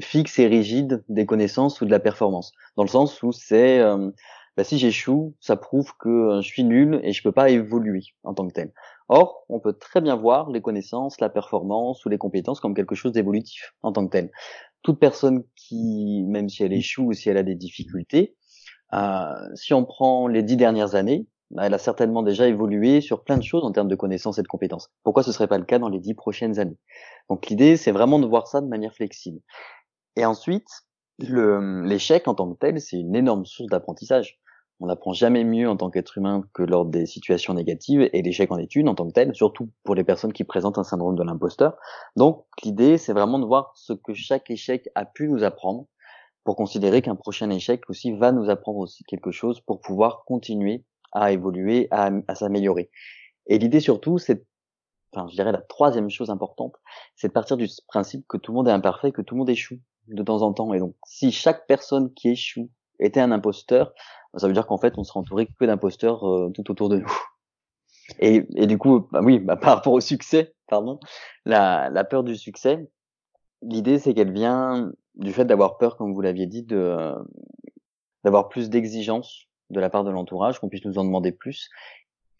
fixe 0.00 0.38
et 0.38 0.46
rigide 0.46 1.04
des 1.10 1.26
connaissances 1.26 1.82
ou 1.82 1.84
de 1.84 1.90
la 1.90 2.00
performance, 2.00 2.52
dans 2.78 2.82
le 2.82 2.88
sens 2.88 3.22
où 3.22 3.30
c'est 3.30 3.78
euh, 3.80 4.10
bah, 4.56 4.64
si 4.64 4.78
j'échoue, 4.78 5.34
ça 5.38 5.56
prouve 5.56 5.92
que 5.98 6.08
euh, 6.08 6.40
je 6.40 6.48
suis 6.48 6.64
nul 6.64 6.98
et 7.02 7.12
je 7.12 7.22
peux 7.22 7.30
pas 7.30 7.50
évoluer 7.50 8.04
en 8.22 8.32
tant 8.32 8.48
que 8.48 8.54
tel. 8.54 8.72
Or, 9.10 9.44
on 9.50 9.60
peut 9.60 9.74
très 9.74 10.00
bien 10.00 10.16
voir 10.16 10.50
les 10.50 10.62
connaissances, 10.62 11.20
la 11.20 11.28
performance 11.28 12.02
ou 12.06 12.08
les 12.08 12.16
compétences 12.16 12.58
comme 12.58 12.74
quelque 12.74 12.94
chose 12.94 13.12
d'évolutif 13.12 13.74
en 13.82 13.92
tant 13.92 14.06
que 14.06 14.12
tel. 14.12 14.30
Toute 14.80 14.98
personne 14.98 15.44
qui, 15.56 16.24
même 16.26 16.48
si 16.48 16.62
elle 16.62 16.72
échoue 16.72 17.08
ou 17.08 17.12
si 17.12 17.28
elle 17.28 17.36
a 17.36 17.42
des 17.42 17.54
difficultés, 17.54 18.34
euh, 18.94 19.34
si 19.56 19.74
on 19.74 19.84
prend 19.84 20.26
les 20.26 20.42
dix 20.42 20.56
dernières 20.56 20.94
années, 20.94 21.26
bah, 21.52 21.66
elle 21.66 21.74
a 21.74 21.78
certainement 21.78 22.22
déjà 22.22 22.48
évolué 22.48 23.00
sur 23.02 23.22
plein 23.24 23.36
de 23.36 23.42
choses 23.42 23.64
en 23.64 23.72
termes 23.72 23.88
de 23.88 23.94
connaissances 23.94 24.38
et 24.38 24.42
de 24.42 24.48
compétences. 24.48 24.90
Pourquoi 25.02 25.22
ce 25.22 25.32
serait 25.32 25.48
pas 25.48 25.58
le 25.58 25.64
cas 25.64 25.78
dans 25.78 25.90
les 25.90 26.00
dix 26.00 26.14
prochaines 26.14 26.58
années? 26.58 26.78
Donc 27.28 27.46
l'idée, 27.48 27.76
c'est 27.76 27.92
vraiment 27.92 28.18
de 28.18 28.26
voir 28.26 28.46
ça 28.46 28.62
de 28.62 28.66
manière 28.66 28.94
flexible. 28.94 29.40
Et 30.16 30.24
ensuite, 30.24 30.68
l'échec 31.18 32.26
en 32.26 32.34
tant 32.34 32.50
que 32.52 32.58
tel, 32.58 32.80
c'est 32.80 32.98
une 32.98 33.14
énorme 33.14 33.44
source 33.44 33.68
d'apprentissage 33.68 34.40
On 34.80 34.86
n'apprend 34.86 35.12
jamais 35.12 35.44
mieux 35.44 35.68
en 35.68 35.76
tant 35.76 35.90
qu'être 35.90 36.18
humain 36.18 36.42
que 36.54 36.62
lors 36.62 36.86
des 36.86 37.06
situations 37.06 37.54
négatives 37.54 38.08
et 38.12 38.22
l'échec 38.22 38.50
en 38.50 38.56
études 38.58 38.88
en 38.88 38.94
tant 38.94 39.06
que 39.06 39.12
tel, 39.12 39.34
surtout 39.34 39.70
pour 39.84 39.94
les 39.94 40.04
personnes 40.04 40.32
qui 40.32 40.44
présentent 40.44 40.78
un 40.78 40.84
syndrome 40.84 41.16
de 41.16 41.22
l'imposteur. 41.22 41.76
Donc 42.16 42.46
l'idée, 42.64 42.98
c'est 42.98 43.12
vraiment 43.12 43.38
de 43.38 43.44
voir 43.44 43.72
ce 43.74 43.92
que 43.92 44.14
chaque 44.14 44.50
échec 44.50 44.88
a 44.94 45.04
pu 45.04 45.28
nous 45.28 45.44
apprendre 45.44 45.86
pour 46.44 46.56
considérer 46.56 47.02
qu'un 47.02 47.14
prochain 47.14 47.50
échec 47.50 47.82
aussi 47.88 48.12
va 48.12 48.32
nous 48.32 48.50
apprendre 48.50 48.78
aussi 48.78 49.04
quelque 49.04 49.30
chose 49.30 49.60
pour 49.60 49.80
pouvoir 49.80 50.24
continuer 50.26 50.84
à 51.12 51.32
évoluer, 51.32 51.88
à, 51.90 52.10
à 52.28 52.34
s'améliorer. 52.34 52.90
Et 53.46 53.58
l'idée 53.58 53.80
surtout, 53.80 54.18
c'est, 54.18 54.44
enfin, 55.12 55.26
je 55.28 55.34
dirais 55.34 55.52
la 55.52 55.60
troisième 55.60 56.10
chose 56.10 56.30
importante, 56.30 56.74
c'est 57.16 57.28
de 57.28 57.32
partir 57.32 57.56
du 57.56 57.68
principe 57.88 58.26
que 58.28 58.36
tout 58.36 58.52
le 58.52 58.56
monde 58.56 58.68
est 58.68 58.72
imparfait, 58.72 59.12
que 59.12 59.22
tout 59.22 59.34
le 59.34 59.40
monde 59.40 59.50
échoue 59.50 59.78
de 60.08 60.22
temps 60.22 60.42
en 60.42 60.52
temps. 60.52 60.72
Et 60.74 60.78
donc, 60.78 60.94
si 61.06 61.32
chaque 61.32 61.66
personne 61.66 62.12
qui 62.14 62.30
échoue 62.30 62.70
était 62.98 63.20
un 63.20 63.32
imposteur, 63.32 63.92
ça 64.36 64.46
veut 64.46 64.54
dire 64.54 64.66
qu'en 64.66 64.78
fait, 64.78 64.94
on 64.96 65.04
serait 65.04 65.20
entouré 65.20 65.46
que 65.46 65.64
d'imposteurs 65.64 66.26
euh, 66.28 66.50
tout 66.54 66.70
autour 66.70 66.88
de 66.88 66.98
nous. 66.98 67.12
Et, 68.18 68.46
et 68.56 68.66
du 68.66 68.78
coup, 68.78 69.08
bah 69.12 69.20
oui, 69.22 69.38
bah, 69.38 69.56
par 69.56 69.76
rapport 69.76 69.92
au 69.92 70.00
succès, 70.00 70.54
pardon, 70.68 70.98
la, 71.44 71.88
la 71.90 72.04
peur 72.04 72.24
du 72.24 72.36
succès, 72.36 72.90
l'idée 73.62 73.98
c'est 73.98 74.14
qu'elle 74.14 74.32
vient 74.32 74.90
du 75.14 75.32
fait 75.32 75.44
d'avoir 75.44 75.78
peur, 75.78 75.96
comme 75.96 76.12
vous 76.12 76.20
l'aviez 76.20 76.46
dit, 76.46 76.62
de 76.62 77.12
d'avoir 78.24 78.48
plus 78.48 78.70
d'exigences 78.70 79.46
de 79.72 79.80
la 79.80 79.90
part 79.90 80.04
de 80.04 80.10
l'entourage, 80.10 80.60
qu'on 80.60 80.68
puisse 80.68 80.84
nous 80.84 80.98
en 80.98 81.04
demander 81.04 81.32
plus. 81.32 81.68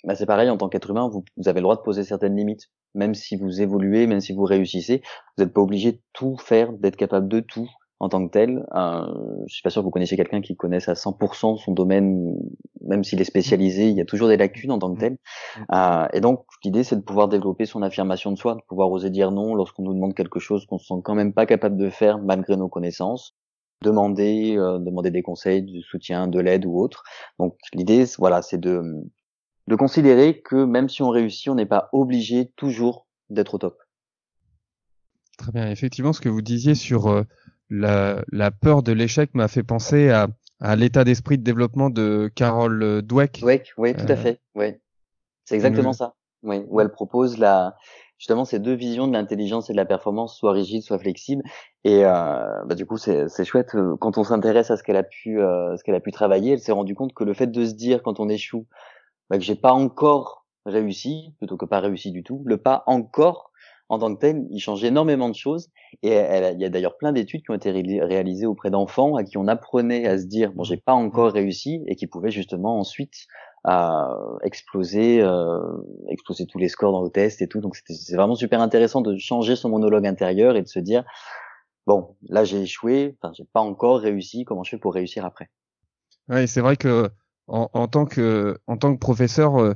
Bah, 0.05 0.15
c'est 0.15 0.27
pareil, 0.27 0.51
en 0.51 0.57
tant 0.57 0.69
qu'être 0.69 0.91
humain, 0.91 1.09
vous, 1.09 1.25
vous 1.37 1.49
avez 1.49 1.61
le 1.61 1.65
droit 1.65 1.77
de 1.77 1.83
poser 1.83 2.05
certaines 2.05 2.37
limites. 2.37 2.71
Même 2.95 3.15
si 3.15 3.37
vous 3.37 3.61
évoluez, 3.61 4.07
même 4.07 4.21
si 4.21 4.33
vous 4.33 4.45
réussissez, 4.45 5.03
vous 5.37 5.45
n'êtes 5.45 5.53
pas 5.53 5.61
obligé 5.61 5.93
de 5.93 6.01
tout 6.13 6.37
faire, 6.37 6.73
d'être 6.73 6.97
capable 6.97 7.29
de 7.29 7.41
tout 7.41 7.69
en 8.03 8.09
tant 8.09 8.27
que 8.27 8.33
tel. 8.33 8.67
Euh, 8.75 9.07
je 9.47 9.55
suis 9.55 9.63
pas 9.63 9.71
sûr 9.71 9.81
que 9.81 9.85
vous 9.85 9.93
connaissiez 9.93 10.17
quelqu'un 10.17 10.41
qui 10.41 10.57
connaisse 10.57 10.89
à 10.89 10.95
100% 10.95 11.57
son 11.57 11.73
domaine, 11.73 12.37
même 12.81 13.05
s'il 13.05 13.21
est 13.21 13.25
spécialisé, 13.25 13.89
il 13.89 13.97
y 13.97 14.01
a 14.01 14.05
toujours 14.05 14.27
des 14.27 14.37
lacunes 14.37 14.73
en 14.73 14.79
tant 14.81 14.93
que 14.93 14.99
tel. 14.99 15.19
Euh, 15.73 16.09
et 16.13 16.21
donc 16.21 16.45
l'idée 16.65 16.83
c'est 16.83 16.97
de 16.97 17.01
pouvoir 17.01 17.29
développer 17.29 17.65
son 17.65 17.81
affirmation 17.81 18.33
de 18.33 18.37
soi, 18.37 18.57
de 18.57 18.61
pouvoir 18.67 18.91
oser 18.91 19.09
dire 19.09 19.31
non 19.31 19.55
lorsqu'on 19.55 19.85
nous 19.85 19.95
demande 19.95 20.15
quelque 20.15 20.41
chose 20.41 20.67
qu'on 20.67 20.79
se 20.79 20.87
sent 20.87 21.01
quand 21.05 21.15
même 21.15 21.33
pas 21.33 21.47
capable 21.47 21.77
de 21.77 21.91
faire 21.91 22.19
malgré 22.19 22.57
nos 22.57 22.69
connaissances. 22.69 23.37
Demander, 23.83 24.57
euh, 24.57 24.79
demander 24.79 25.11
des 25.11 25.23
conseils, 25.23 25.63
du 25.63 25.83
soutien, 25.83 26.29
de 26.29 26.41
l'aide 26.41 26.65
ou 26.65 26.79
autre. 26.79 27.03
Donc 27.39 27.57
l'idée, 27.75 28.05
voilà, 28.19 28.43
c'est 28.43 28.59
de 28.59 28.83
de 29.69 29.77
considérer 29.77 30.41
que 30.41 30.65
même 30.65 30.89
si 30.89 31.03
on 31.03 31.11
réussit, 31.11 31.49
on 31.49 31.55
n'est 31.55 31.67
pas 31.67 31.89
obligé 31.93 32.51
toujours 32.57 33.07
d'être 33.31 33.55
au 33.55 33.59
top. 33.59 33.79
Très 35.39 35.53
bien. 35.53 35.71
Effectivement, 35.71 36.13
ce 36.13 36.21
que 36.21 36.29
vous 36.29 36.43
disiez 36.43 36.75
sur 36.75 37.09
euh, 37.09 37.23
la, 37.71 38.25
la 38.33 38.51
peur 38.51 38.83
de 38.83 38.93
l'échec 38.93 39.35
m'a 39.35 39.49
fait 39.49 39.63
penser 39.63 40.11
à, 40.11 40.29
à 40.61 40.77
l'état 40.77 41.05
d'esprit 41.05 41.39
de 41.39 41.45
développement 41.45 41.91
de 41.91 42.31
Carol 42.35 43.03
Dweck. 43.03 43.41
Dweck, 43.41 43.73
oui, 43.79 43.95
tout 43.95 44.07
à 44.09 44.13
euh, 44.13 44.17
fait. 44.17 44.41
Oui, 44.55 44.75
c'est 45.45 45.55
exactement 45.55 45.93
ça. 45.93 46.15
Oui, 46.43 46.65
où 46.69 46.81
elle 46.81 46.91
propose 46.91 47.39
la 47.39 47.77
justement 48.23 48.45
ces 48.45 48.61
deux 48.61 48.75
visions 48.75 49.09
de 49.09 49.13
l'intelligence 49.13 49.69
et 49.69 49.73
de 49.73 49.77
la 49.77 49.85
performance, 49.85 50.37
soit 50.37 50.53
rigide, 50.53 50.83
soit 50.83 51.01
flexible. 51.01 51.43
Et 51.83 52.05
euh, 52.05 52.65
bah, 52.67 52.77
du 52.77 52.87
coup, 52.87 52.97
c'est 52.97 53.45
chouette 53.45 53.75
euh, 53.75 53.97
quand 53.99 54.17
on 54.17 54.23
s'intéresse 54.23 54.71
à 54.71 54.77
ce 54.77 54.85
qu'elle 54.85 54.97
a 54.97 55.03
pu, 55.03 55.41
euh, 55.41 55.77
ce 55.77 55.83
qu'elle 55.83 55.97
a 55.97 56.01
pu 56.01 56.13
travailler. 56.13 56.53
Elle 56.53 56.61
s'est 56.61 56.71
rendue 56.71 56.95
compte 56.95 57.15
que 57.15 57.25
le 57.25 57.35
fait 57.35 57.49
de 57.49 57.65
se 57.65 57.75
dire 57.75 58.01
quand 58.05 58.21
on 58.21 58.29
échoue 58.29 58.69
bah, 59.29 59.39
que 59.39 59.43
j'ai 59.43 59.57
pas 59.57 59.73
encore 59.73 60.47
réussi, 60.67 61.35
plutôt 61.39 61.57
que 61.57 61.67
pas 61.67 61.81
réussi 61.81 62.13
du 62.13 62.23
tout, 62.23 62.45
le 62.47 62.59
pas 62.59 62.85
encore 62.87 63.51
en 63.89 63.99
tant 63.99 64.15
que 64.15 64.21
tel, 64.21 64.47
il 64.51 64.61
change 64.61 64.85
énormément 64.85 65.29
de 65.29 65.35
choses. 65.35 65.69
Et 66.05 66.13
il 66.13 66.61
y 66.61 66.65
a 66.65 66.69
d'ailleurs 66.71 66.97
plein 66.97 67.13
d'études 67.13 67.43
qui 67.43 67.51
ont 67.51 67.55
été 67.55 67.73
réalisées 67.73 68.47
auprès 68.47 68.71
d'enfants 68.71 69.17
à 69.17 69.25
qui 69.25 69.37
on 69.37 69.49
apprenait 69.49 70.07
à 70.07 70.17
se 70.17 70.27
dire 70.27 70.53
bon, 70.53 70.63
j'ai 70.63 70.79
pas 70.79 70.95
encore 70.95 71.33
réussi, 71.33 71.83
et 71.89 71.97
qui 71.97 72.07
pouvaient 72.07 72.31
justement 72.31 72.79
ensuite 72.79 73.27
euh, 73.69 74.39
exploser, 74.43 75.23
euh, 75.23 75.59
exploser 76.09 76.47
tous 76.47 76.59
les 76.59 76.69
scores 76.69 76.93
dans 76.93 77.03
le 77.03 77.11
test 77.11 77.43
et 77.43 77.49
tout. 77.49 77.61
Donc 77.61 77.77
c'est 77.77 78.17
vraiment 78.17 78.35
super 78.35 78.61
intéressant 78.61 79.01
de 79.01 79.17
changer 79.19 79.57
son 79.57 79.69
monologue 79.69 80.07
intérieur 80.07 80.57
et 80.57 80.63
de 80.63 80.69
se 80.69 80.81
dire 80.81 81.05
bon, 81.87 82.17
là 82.29 82.45
j'ai 82.45 82.63
échoué, 82.63 83.17
enfin 83.21 83.33
j'ai 83.37 83.45
pas 83.53 83.61
encore 83.61 84.01
réussi, 84.01 84.45
comment 84.45 84.65
je 84.65 84.71
fais 84.71 84.79
pour 84.79 84.95
réussir 84.95 85.25
après? 85.25 85.51
Oui, 86.29 86.49
c'est 86.49 86.61
vrai 86.61 86.77
que 86.77 87.11
en, 87.47 87.69
en, 87.73 87.89
tant 87.89 88.07
que 88.07 88.59
en 88.67 88.77
tant 88.77 88.95
que 88.95 88.99
professeur, 88.99 89.61
euh, 89.61 89.75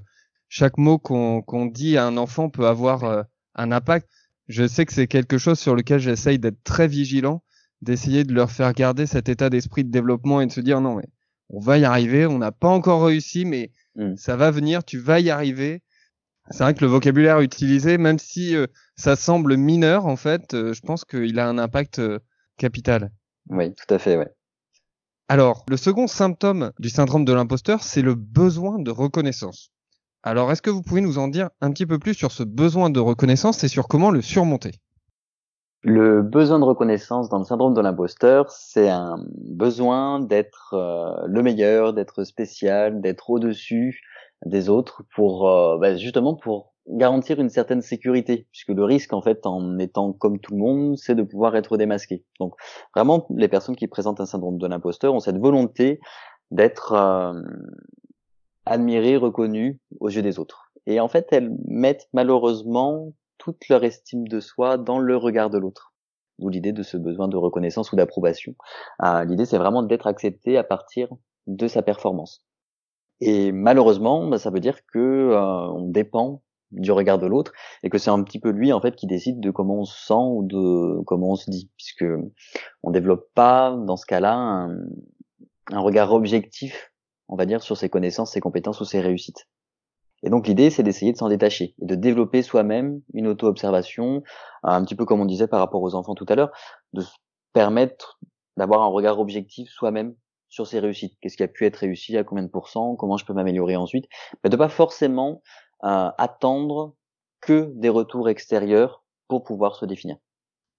chaque 0.49 0.79
mot 0.79 0.99
qu'on 0.99 1.43
qu'on 1.43 1.67
dit 1.67 1.97
à 1.97 2.07
un 2.07 2.17
enfant 2.17 2.49
peut 2.49 2.67
avoir 2.67 3.05
euh, 3.05 3.23
un 3.55 3.73
impact. 3.73 4.09
Je 4.49 4.67
sais 4.67 4.87
que 4.87 4.93
c'est 4.93 5.09
quelque 5.09 5.39
chose 5.39 5.59
sur 5.59 5.75
lequel 5.75 5.99
j'essaye 5.99 6.39
d'être 6.39 6.63
très 6.63 6.87
vigilant, 6.87 7.43
d'essayer 7.83 8.25
de 8.25 8.33
leur 8.33 8.51
faire 8.51 8.73
garder 8.73 9.07
cet 9.07 9.29
état 9.29 9.51
d'esprit 9.51 9.85
de 9.85 9.91
développement 9.91 10.41
et 10.41 10.47
de 10.47 10.53
se 10.53 10.61
dire 10.61 10.81
non 10.81 10.95
mais 10.95 11.09
on 11.49 11.61
va 11.61 11.79
y 11.79 11.85
arriver, 11.85 12.27
on 12.27 12.39
n'a 12.39 12.53
pas 12.53 12.69
encore 12.69 13.05
réussi 13.05 13.45
mais 13.45 13.73
mm. 13.97 14.17
ça 14.17 14.37
va 14.37 14.51
venir, 14.51 14.85
tu 14.85 14.99
vas 14.99 15.21
y 15.21 15.31
arriver. 15.31 15.83
C'est 16.51 16.63
vrai 16.63 16.75
que 16.75 16.85
le 16.85 16.91
vocabulaire 16.91 17.41
utilisé, 17.41 17.99
même 17.99 18.19
si 18.19 18.55
euh, 18.55 18.67
ça 18.97 19.17
semble 19.17 19.57
mineur 19.57 20.07
en 20.07 20.17
fait, 20.17 20.55
euh, 20.55 20.73
je 20.73 20.81
pense 20.81 21.05
qu'il 21.05 21.39
a 21.41 21.49
un 21.49 21.59
impact 21.59 21.99
euh, 21.99 22.21
capital. 22.57 23.11
Oui, 23.49 23.75
tout 23.75 23.93
à 23.93 23.99
fait, 23.99 24.17
ouais. 24.17 24.31
Alors, 25.29 25.65
le 25.69 25.77
second 25.77 26.07
symptôme 26.07 26.73
du 26.79 26.89
syndrome 26.89 27.25
de 27.25 27.33
l'imposteur, 27.33 27.83
c'est 27.83 28.03
le 28.03 28.15
besoin 28.15 28.79
de 28.79 28.93
reconnaissance. 28.93 29.73
Alors, 30.23 30.53
est-ce 30.53 30.63
que 30.63 30.71
vous 30.71 30.83
pouvez 30.83 31.01
nous 31.01 31.19
en 31.19 31.27
dire 31.27 31.51
un 31.61 31.73
petit 31.73 31.87
peu 31.87 31.99
plus 31.99 32.15
sur 32.15 32.31
ce 32.31 32.45
besoin 32.45 32.91
de 32.91 33.01
reconnaissance 33.01 33.65
et 33.65 33.69
sur 33.69 33.89
comment 33.89 34.11
le 34.11 34.23
surmonter? 34.23 34.73
Le 35.89 36.21
besoin 36.21 36.59
de 36.59 36.65
reconnaissance 36.65 37.29
dans 37.29 37.39
le 37.39 37.45
syndrome 37.45 37.73
de 37.73 37.81
l'imposteur, 37.81 38.51
c'est 38.51 38.89
un 38.89 39.25
besoin 39.37 40.19
d'être 40.19 40.75
euh, 40.75 41.15
le 41.29 41.45
meilleur, 41.45 41.93
d'être 41.93 42.25
spécial, 42.25 43.01
d'être 43.01 43.31
au-dessus 43.31 44.03
des 44.45 44.69
autres 44.69 45.05
pour 45.15 45.49
euh, 45.49 45.79
bah, 45.79 45.95
justement 45.95 46.35
pour 46.35 46.73
garantir 46.89 47.39
une 47.39 47.51
certaine 47.51 47.83
sécurité, 47.83 48.49
puisque 48.51 48.71
le 48.71 48.83
risque 48.83 49.13
en 49.13 49.23
fait 49.23 49.47
en 49.47 49.79
étant 49.79 50.13
comme 50.13 50.41
tout 50.41 50.55
le 50.55 50.59
monde, 50.59 50.99
c'est 50.99 51.15
de 51.15 51.23
pouvoir 51.23 51.55
être 51.55 51.77
démasqué. 51.77 52.25
Donc 52.41 52.55
vraiment, 52.93 53.25
les 53.31 53.47
personnes 53.47 53.77
qui 53.77 53.87
présentent 53.87 54.21
un 54.21 54.27
syndrome 54.27 54.59
de 54.59 54.67
l'imposteur 54.67 55.15
ont 55.15 55.21
cette 55.21 55.39
volonté 55.39 56.01
d'être 56.51 56.95
euh, 56.95 57.41
admirées, 58.65 59.19
reconnues 59.19 59.79
aux 60.01 60.09
yeux 60.09 60.23
des 60.23 60.41
autres. 60.41 60.73
Et 60.87 60.99
en 60.99 61.07
fait, 61.07 61.29
elles 61.31 61.57
mettent 61.69 62.09
malheureusement 62.13 63.13
toute 63.47 63.69
leur 63.69 63.85
estime 63.85 64.27
de 64.27 64.41
soi 64.41 64.77
dans 64.77 64.99
le 64.99 65.17
regard 65.17 65.51
de 65.51 65.59
l'autre. 65.59 65.95
D'où 66.41 66.49
l'idée 66.49 66.73
de 66.73 66.83
ce 66.83 66.97
besoin 66.97 67.29
de 67.29 67.37
reconnaissance 67.37 67.93
ou 67.93 67.97
d'approbation. 67.97 68.57
Euh, 69.05 69.25
l'idée, 69.25 69.45
c'est 69.45 69.57
vraiment 69.57 69.85
d'être 69.85 70.09
accepté 70.09 70.59
à 70.59 70.65
partir 70.65 71.09
de 71.47 71.69
sa 71.69 71.83
performance. 71.83 72.45
Et 73.21 73.53
malheureusement, 73.53 74.27
bah, 74.27 74.39
ça 74.39 74.51
veut 74.51 74.59
dire 74.59 74.81
que 74.93 74.99
euh, 74.99 75.71
on 75.71 75.89
dépend 75.89 76.43
du 76.73 76.91
regard 76.91 77.21
de 77.21 77.29
l'autre 77.29 77.53
et 77.85 77.89
que 77.89 77.99
c'est 77.99 78.11
un 78.11 78.21
petit 78.25 78.41
peu 78.41 78.51
lui 78.51 78.73
en 78.73 78.81
fait 78.81 78.97
qui 78.97 79.07
décide 79.07 79.39
de 79.39 79.53
comment 79.53 79.77
on 79.77 79.85
se 79.85 80.07
sent 80.07 80.15
ou 80.15 80.43
de 80.43 81.01
comment 81.05 81.31
on 81.31 81.37
se 81.37 81.49
dit, 81.49 81.71
puisque 81.77 82.05
on 82.83 82.91
développe 82.91 83.29
pas 83.35 83.77
dans 83.87 83.97
ce 83.97 84.05
cas-là 84.07 84.35
un, 84.35 84.77
un 85.71 85.79
regard 85.79 86.13
objectif 86.13 86.91
on 87.29 87.37
va 87.37 87.47
dire, 87.47 87.63
sur 87.63 87.77
ses 87.77 87.89
connaissances, 87.89 88.33
ses 88.33 88.41
compétences 88.41 88.81
ou 88.81 88.85
ses 88.85 89.01
réussites. 89.01 89.49
Et 90.23 90.31
donc 90.31 90.47
l'idée, 90.49 90.71
c'est 90.71 90.83
d'essayer 90.83 91.13
de 91.13 91.17
s'en 91.17 91.29
détacher 91.29 91.75
et 91.81 91.85
de 91.85 91.95
développer 91.95 92.43
soi-même 92.43 93.01
une 93.13 93.27
auto-observation, 93.27 94.23
un 94.63 94.85
petit 94.85 94.95
peu 94.95 95.05
comme 95.05 95.21
on 95.21 95.27
disait 95.27 95.47
par 95.47 95.61
rapport 95.61 95.83
aux 95.83 95.95
enfants 95.95 96.15
tout 96.15 96.27
à 96.29 96.35
l'heure, 96.35 96.51
de 96.93 97.03
se 97.03 97.15
permettre 97.53 98.19
d'avoir 98.57 98.83
un 98.83 98.89
regard 98.89 99.21
objectif 99.21 99.69
soi-même 99.71 100.15
sur 100.49 100.67
ses 100.67 100.79
réussites. 100.79 101.17
Qu'est-ce 101.21 101.37
qui 101.37 101.43
a 101.43 101.49
pu 101.49 101.67
être 101.67 101.77
réussi, 101.77 102.17
à 102.17 102.25
combien 102.25 102.45
de 102.45 102.49
pourcents, 102.49 102.97
comment 102.97 103.17
je 103.17 103.27
peux 103.27 103.35
m'améliorer 103.35 103.77
ensuite, 103.77 104.07
mais 104.43 104.51
de 104.51 104.57
pas 104.57 104.69
forcément 104.69 105.43
euh, 105.85 106.11
attendre 106.17 106.95
que 107.41 107.71
des 107.75 107.89
retours 107.89 108.29
extérieurs 108.29 109.05
pour 109.29 109.45
pouvoir 109.45 109.77
se 109.77 109.85
définir. 109.85 110.17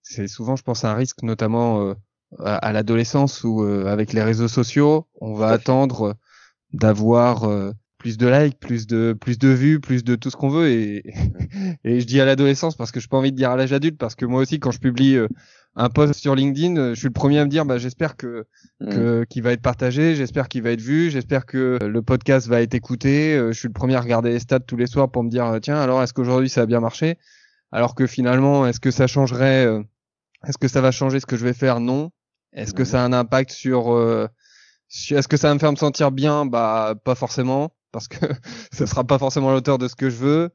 C'est 0.02 0.28
souvent, 0.28 0.56
je 0.56 0.64
pense, 0.64 0.86
un 0.86 0.94
risque, 0.94 1.22
notamment 1.22 1.82
euh, 1.82 1.94
à, 2.40 2.72
l'adolescence 2.72 3.44
où, 3.44 3.64
euh, 3.64 3.86
avec 3.88 4.14
les 4.14 4.24
réseaux 4.24 4.48
sociaux, 4.48 5.08
on 5.20 5.34
va 5.34 5.50
attendre 5.50 6.16
d'avoir 6.74 7.44
euh, 7.46 7.72
plus 8.08 8.18
de 8.18 8.28
likes, 8.28 8.60
plus 8.60 8.88
de 8.88 9.14
plus 9.20 9.38
de 9.38 9.50
vues, 9.50 9.80
plus 9.82 10.04
de 10.04 10.16
tout 10.16 10.30
ce 10.30 10.38
qu'on 10.38 10.50
veut. 10.50 10.70
Et 10.70 11.04
et 11.84 12.00
je 12.00 12.06
dis 12.06 12.22
à 12.22 12.26
l'adolescence 12.26 12.76
parce 12.76 12.92
que 12.92 13.00
je 13.00 13.08
pas 13.10 13.18
envie 13.18 13.32
de 13.32 13.38
dire 13.38 13.52
à 13.52 13.58
l'âge 13.58 13.74
adulte. 13.74 13.98
Parce 13.98 14.16
que 14.16 14.26
moi 14.26 14.42
aussi 14.42 14.60
quand 14.60 14.72
je 14.72 14.80
publie 14.80 15.16
euh, 15.16 15.28
un 15.76 15.90
post 15.90 16.14
sur 16.14 16.36
LinkedIn, 16.36 16.78
euh, 16.78 16.94
je 16.94 17.00
suis 17.00 17.08
le 17.08 17.14
premier 17.14 17.40
à 17.40 17.46
me 17.46 17.50
dire 17.50 17.66
bah 17.66 17.78
j'espère 17.78 18.16
que 18.16 18.46
mm. 18.80 18.90
que 18.90 19.24
qu'il 19.30 19.44
va 19.44 19.52
être 19.52 19.62
partagé, 19.62 20.16
j'espère 20.16 20.48
qu'il 20.48 20.64
va 20.64 20.72
être 20.72 20.82
vu, 20.82 21.10
j'espère 21.10 21.46
que 21.46 21.80
le 21.82 22.02
podcast 22.02 22.48
va 22.48 22.62
être 22.62 22.76
écouté, 22.76 23.38
je 23.38 23.58
suis 23.58 23.68
le 23.68 23.74
premier 23.74 23.96
à 23.96 24.02
regarder 24.02 24.30
les 24.30 24.40
stats 24.40 24.62
tous 24.62 24.78
les 24.78 24.88
soirs 24.88 25.12
pour 25.12 25.24
me 25.24 25.30
dire 25.30 25.58
tiens 25.62 25.80
alors 25.80 26.02
est-ce 26.02 26.14
qu'aujourd'hui 26.14 26.50
ça 26.50 26.62
a 26.62 26.66
bien 26.66 26.80
marché? 26.80 27.18
Alors 27.74 27.94
que 27.94 28.08
finalement 28.08 28.66
est-ce 28.66 28.80
que 28.80 28.92
ça 28.92 29.08
changerait 29.08 29.68
est-ce 30.48 30.58
que 30.58 30.70
ça 30.70 30.80
va 30.80 30.92
changer 30.92 31.20
ce 31.20 31.26
que 31.26 31.36
je 31.36 31.44
vais 31.44 31.54
faire? 31.54 31.82
Non. 31.82 32.12
Est-ce 32.54 32.74
que 32.74 32.84
mm. 32.84 32.86
ça 32.86 33.04
a 33.04 33.06
un 33.06 33.12
impact 33.12 33.52
sur 33.52 33.92
est-ce 34.90 35.28
que 35.28 35.38
ça 35.38 35.50
va 35.50 35.54
me 35.54 35.60
faire 35.60 35.72
me 35.72 35.78
sentir 35.78 36.12
bien? 36.12 36.46
Bah 36.46 36.96
pas 37.04 37.16
forcément, 37.16 37.72
parce 37.92 38.08
que 38.08 38.18
ce 38.74 38.86
sera 38.86 39.04
pas 39.04 39.20
forcément 39.20 39.52
l'auteur 39.52 39.78
de 39.78 39.88
ce 39.88 39.96
que 39.96 40.10
je 40.10 40.18
veux. 40.18 40.50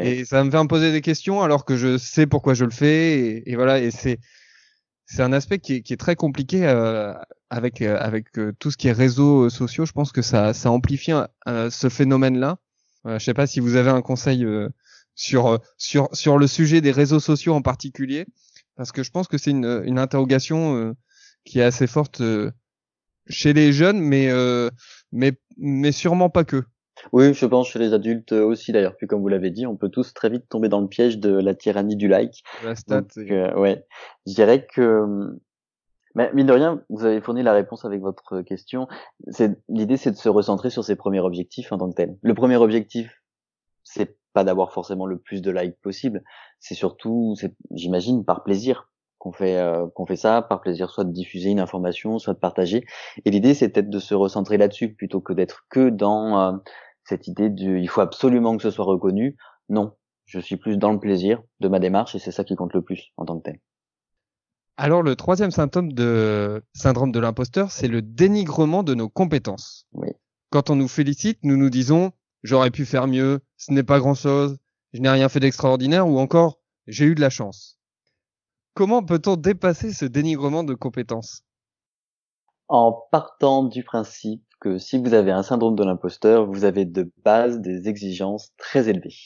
Et 0.00 0.24
ça 0.24 0.44
me 0.44 0.50
faire 0.50 0.62
me 0.62 0.68
poser 0.68 0.92
des 0.92 1.00
questions 1.00 1.42
alors 1.42 1.64
que 1.64 1.76
je 1.76 1.98
sais 1.98 2.26
pourquoi 2.26 2.54
je 2.54 2.64
le 2.64 2.70
fais. 2.70 3.42
Et, 3.46 3.56
voilà, 3.56 3.80
et 3.80 3.90
c'est 3.90 4.20
c'est 5.06 5.22
un 5.22 5.32
aspect 5.32 5.58
qui 5.58 5.74
est, 5.74 5.82
qui 5.82 5.92
est, 5.92 5.96
très 5.96 6.16
compliqué 6.16 6.66
euh, 6.66 7.12
avec 7.50 7.82
euh, 7.82 7.98
avec 7.98 8.38
euh, 8.38 8.52
tout 8.58 8.70
ce 8.70 8.76
qui 8.76 8.88
est 8.88 8.92
réseaux 8.92 9.50
sociaux. 9.50 9.84
Je 9.84 9.92
pense 9.92 10.12
que 10.12 10.22
ça 10.22 10.54
ça 10.54 10.70
amplifie 10.70 11.12
ce 11.46 11.88
phénomène-là. 11.88 12.58
je 13.04 13.18
sais 13.18 13.34
pas 13.34 13.46
si 13.46 13.60
vous 13.60 13.74
avez 13.76 13.90
un 13.90 14.02
conseil 14.02 14.46
sur 15.14 15.60
sur 15.76 16.08
sur 16.12 16.38
le 16.38 16.46
sujet 16.46 16.80
des 16.80 16.92
réseaux 16.92 17.20
sociaux 17.20 17.54
en 17.54 17.62
particulier, 17.62 18.26
parce 18.76 18.92
que 18.92 19.02
je 19.02 19.10
pense 19.10 19.28
que 19.28 19.38
c'est 19.38 19.50
une 19.50 19.82
une 19.84 19.98
interrogation 19.98 20.94
qui 21.44 21.58
est 21.58 21.64
assez 21.64 21.88
forte 21.88 22.22
chez 23.28 23.52
les 23.52 23.72
jeunes, 23.72 24.00
mais 24.00 24.30
mais 25.10 25.32
mais 25.58 25.92
sûrement 25.92 26.30
pas 26.30 26.44
que. 26.44 26.64
Oui, 27.12 27.34
je 27.34 27.46
pense 27.46 27.68
chez 27.68 27.78
les 27.78 27.92
adultes 27.92 28.32
aussi 28.32 28.72
d'ailleurs. 28.72 28.96
Puis 28.96 29.06
comme 29.06 29.20
vous 29.20 29.28
l'avez 29.28 29.50
dit, 29.50 29.66
on 29.66 29.76
peut 29.76 29.88
tous 29.88 30.14
très 30.14 30.30
vite 30.30 30.48
tomber 30.48 30.68
dans 30.68 30.80
le 30.80 30.88
piège 30.88 31.18
de 31.18 31.30
la 31.30 31.54
tyrannie 31.54 31.96
du 31.96 32.08
like. 32.08 32.42
La 32.64 32.74
stat. 32.74 33.04
Euh, 33.18 33.54
ouais, 33.54 33.84
je 34.26 34.34
dirais 34.34 34.66
que, 34.66 35.34
mais 36.14 36.30
mine 36.34 36.46
de 36.46 36.52
rien, 36.52 36.82
vous 36.88 37.04
avez 37.04 37.20
fourni 37.20 37.42
la 37.42 37.52
réponse 37.52 37.84
avec 37.84 38.00
votre 38.00 38.42
question. 38.42 38.86
C'est 39.28 39.58
l'idée, 39.68 39.96
c'est 39.96 40.10
de 40.12 40.16
se 40.16 40.28
recentrer 40.28 40.70
sur 40.70 40.84
ses 40.84 40.96
premiers 40.96 41.20
objectifs 41.20 41.72
en 41.72 41.78
tant 41.78 41.90
que 41.90 41.96
tel. 41.96 42.16
Le 42.22 42.34
premier 42.34 42.56
objectif, 42.56 43.22
c'est 43.84 44.16
pas 44.32 44.44
d'avoir 44.44 44.72
forcément 44.72 45.06
le 45.06 45.18
plus 45.18 45.42
de 45.42 45.50
likes 45.50 45.80
possible. 45.82 46.22
C'est 46.60 46.74
surtout, 46.74 47.34
j'imagine, 47.70 48.24
par 48.24 48.44
plaisir 48.44 48.88
qu'on 49.22 49.32
fait 49.32 49.56
euh, 49.56 49.86
qu'on 49.94 50.04
fait 50.04 50.16
ça 50.16 50.42
par 50.42 50.60
plaisir 50.60 50.90
soit 50.90 51.04
de 51.04 51.12
diffuser 51.12 51.50
une 51.50 51.60
information 51.60 52.18
soit 52.18 52.34
de 52.34 52.40
partager 52.40 52.84
et 53.24 53.30
l'idée 53.30 53.54
c'est 53.54 53.68
peut-être 53.68 53.88
de 53.88 54.00
se 54.00 54.14
recentrer 54.14 54.58
là-dessus 54.58 54.94
plutôt 54.94 55.20
que 55.20 55.32
d'être 55.32 55.64
que 55.70 55.90
dans 55.90 56.40
euh, 56.40 56.52
cette 57.04 57.26
idée 57.26 57.50
de 57.50 57.76
il 57.76 57.88
faut 57.88 58.00
absolument 58.00 58.56
que 58.56 58.62
ce 58.62 58.70
soit 58.70 58.84
reconnu. 58.84 59.36
Non, 59.68 59.96
je 60.24 60.38
suis 60.38 60.56
plus 60.56 60.76
dans 60.76 60.92
le 60.92 61.00
plaisir 61.00 61.42
de 61.60 61.68
ma 61.68 61.78
démarche 61.78 62.14
et 62.14 62.18
c'est 62.18 62.32
ça 62.32 62.44
qui 62.44 62.56
compte 62.56 62.74
le 62.74 62.82
plus 62.82 63.12
en 63.16 63.24
tant 63.24 63.38
que 63.38 63.44
tel. 63.44 63.60
Alors 64.76 65.02
le 65.02 65.16
troisième 65.16 65.50
symptôme 65.50 65.92
de 65.92 66.62
syndrome 66.72 67.12
de 67.12 67.20
l'imposteur, 67.20 67.70
c'est 67.70 67.88
le 67.88 68.02
dénigrement 68.02 68.82
de 68.82 68.94
nos 68.94 69.08
compétences. 69.08 69.86
Oui. 69.92 70.08
Quand 70.50 70.70
on 70.70 70.76
nous 70.76 70.88
félicite, 70.88 71.38
nous 71.42 71.56
nous 71.56 71.70
disons 71.70 72.12
j'aurais 72.42 72.70
pu 72.70 72.84
faire 72.84 73.06
mieux, 73.06 73.40
ce 73.56 73.72
n'est 73.72 73.82
pas 73.82 74.00
grand-chose, 74.00 74.58
je 74.92 75.00
n'ai 75.00 75.08
rien 75.08 75.28
fait 75.28 75.40
d'extraordinaire 75.40 76.06
ou 76.06 76.18
encore 76.18 76.58
j'ai 76.86 77.04
eu 77.04 77.14
de 77.14 77.20
la 77.20 77.30
chance. 77.30 77.78
Comment 78.74 79.02
peut-on 79.04 79.36
dépasser 79.36 79.92
ce 79.92 80.04
dénigrement 80.04 80.64
de 80.64 80.74
compétences? 80.74 81.44
En 82.68 82.92
partant 83.10 83.64
du 83.64 83.84
principe 83.84 84.42
que 84.62 84.78
si 84.78 84.96
vous 84.96 85.12
avez 85.12 85.32
un 85.32 85.42
syndrome 85.42 85.74
de 85.74 85.82
l'imposteur, 85.82 86.46
vous 86.46 86.64
avez 86.64 86.84
de 86.84 87.10
base 87.24 87.60
des 87.60 87.88
exigences 87.88 88.52
très 88.56 88.88
élevées. 88.88 89.16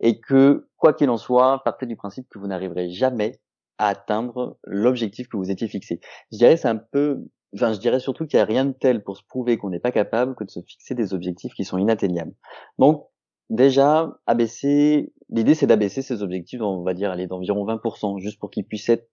Et 0.00 0.20
que, 0.20 0.68
quoi 0.76 0.92
qu'il 0.92 1.08
en 1.08 1.18
soit, 1.18 1.62
partez 1.64 1.86
du 1.86 1.94
principe 1.94 2.28
que 2.28 2.40
vous 2.40 2.48
n'arriverez 2.48 2.90
jamais 2.90 3.40
à 3.78 3.86
atteindre 3.86 4.58
l'objectif 4.64 5.28
que 5.28 5.36
vous 5.36 5.52
étiez 5.52 5.68
fixé. 5.68 6.00
Je 6.32 6.38
dirais 6.38 6.56
c'est 6.56 6.66
un 6.66 6.76
peu, 6.76 7.24
enfin 7.54 7.72
je 7.74 7.78
dirais 7.78 8.00
surtout 8.00 8.26
qu'il 8.26 8.38
n'y 8.38 8.42
a 8.42 8.46
rien 8.46 8.64
de 8.64 8.72
tel 8.72 9.04
pour 9.04 9.16
se 9.16 9.22
prouver 9.22 9.56
qu'on 9.56 9.70
n'est 9.70 9.78
pas 9.78 9.92
capable 9.92 10.34
que 10.34 10.42
de 10.42 10.50
se 10.50 10.60
fixer 10.62 10.96
des 10.96 11.14
objectifs 11.14 11.54
qui 11.54 11.64
sont 11.64 11.78
inatteignables. 11.78 12.34
Donc 12.78 13.06
déjà, 13.50 14.18
abaisser, 14.26 15.12
l'idée 15.30 15.54
c'est 15.54 15.66
d'abaisser 15.66 16.02
ces 16.02 16.22
objectifs, 16.22 16.60
on 16.60 16.82
va 16.82 16.94
dire, 16.94 17.10
aller 17.10 17.26
d'environ 17.26 17.64
20%, 17.66 18.18
juste 18.18 18.38
pour 18.38 18.50
qu'ils 18.50 18.64
puissent 18.64 18.88
être, 18.88 19.08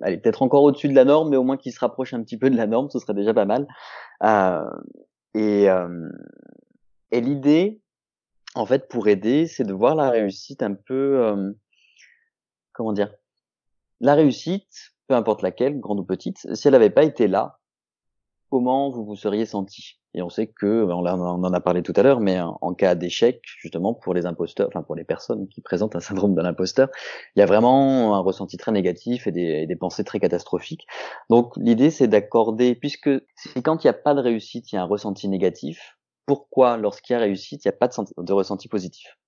aller 0.00 0.18
peut-être 0.18 0.42
encore 0.42 0.62
au-dessus 0.62 0.88
de 0.88 0.94
la 0.94 1.04
norme, 1.04 1.30
mais 1.30 1.36
au 1.36 1.44
moins 1.44 1.56
qu'ils 1.56 1.72
se 1.72 1.80
rapprochent 1.80 2.14
un 2.14 2.22
petit 2.22 2.38
peu 2.38 2.50
de 2.50 2.56
la 2.56 2.66
norme, 2.66 2.90
ce 2.90 2.98
serait 2.98 3.14
déjà 3.14 3.34
pas 3.34 3.44
mal. 3.44 3.66
Euh, 4.22 4.64
et, 5.34 5.68
euh, 5.70 6.08
et 7.10 7.20
l'idée, 7.20 7.80
en 8.54 8.66
fait, 8.66 8.88
pour 8.88 9.08
aider, 9.08 9.46
c'est 9.46 9.64
de 9.64 9.72
voir 9.72 9.94
la 9.94 10.10
réussite 10.10 10.62
un 10.62 10.74
peu, 10.74 11.24
euh, 11.24 11.52
comment 12.72 12.92
dire, 12.92 13.12
la 14.00 14.14
réussite, 14.14 14.94
peu 15.08 15.14
importe 15.14 15.42
laquelle, 15.42 15.80
grande 15.80 16.00
ou 16.00 16.04
petite, 16.04 16.38
si 16.54 16.68
elle 16.68 16.72
n'avait 16.72 16.90
pas 16.90 17.04
été 17.04 17.28
là, 17.28 17.57
comment 18.50 18.90
vous 18.90 19.04
vous 19.04 19.16
seriez 19.16 19.46
senti 19.46 19.98
Et 20.14 20.22
on 20.22 20.28
sait 20.28 20.46
que, 20.46 20.84
on 20.84 21.04
en 21.04 21.52
a 21.52 21.60
parlé 21.60 21.82
tout 21.82 21.92
à 21.96 22.02
l'heure, 22.02 22.20
mais 22.20 22.40
en 22.40 22.74
cas 22.74 22.94
d'échec, 22.94 23.42
justement 23.60 23.94
pour 23.94 24.14
les 24.14 24.26
imposteurs, 24.26 24.68
enfin 24.68 24.82
pour 24.82 24.94
les 24.94 25.04
personnes 25.04 25.48
qui 25.48 25.60
présentent 25.60 25.96
un 25.96 26.00
syndrome 26.00 26.34
de 26.34 26.42
l'imposteur, 26.42 26.88
il 27.36 27.40
y 27.40 27.42
a 27.42 27.46
vraiment 27.46 28.16
un 28.16 28.20
ressenti 28.20 28.56
très 28.56 28.72
négatif 28.72 29.26
et 29.26 29.32
des, 29.32 29.76
pensées 29.76 30.04
très 30.04 30.20
catastrophiques. 30.20 30.86
Donc 31.30 31.52
l'idée 31.56 31.90
c'est 31.90 32.08
d'accorder, 32.08 32.74
puisque 32.74 33.10
quand 33.62 33.84
il 33.84 33.86
n'y 33.86 33.90
a 33.90 33.94
pas 33.94 34.14
de 34.14 34.20
réussite, 34.20 34.72
il 34.72 34.76
y 34.76 34.78
a 34.78 34.82
un 34.82 34.86
ressenti 34.86 35.28
négatif. 35.28 35.96
Pourquoi, 36.26 36.76
lorsqu'il 36.76 37.14
y 37.14 37.16
a 37.16 37.20
réussite, 37.20 37.64
il 37.64 37.68
n'y 37.68 37.74
a 37.74 37.78
pas 37.78 37.88
de, 37.88 37.94
de 38.22 38.32
ressenti 38.32 38.68
positif? 38.68 39.18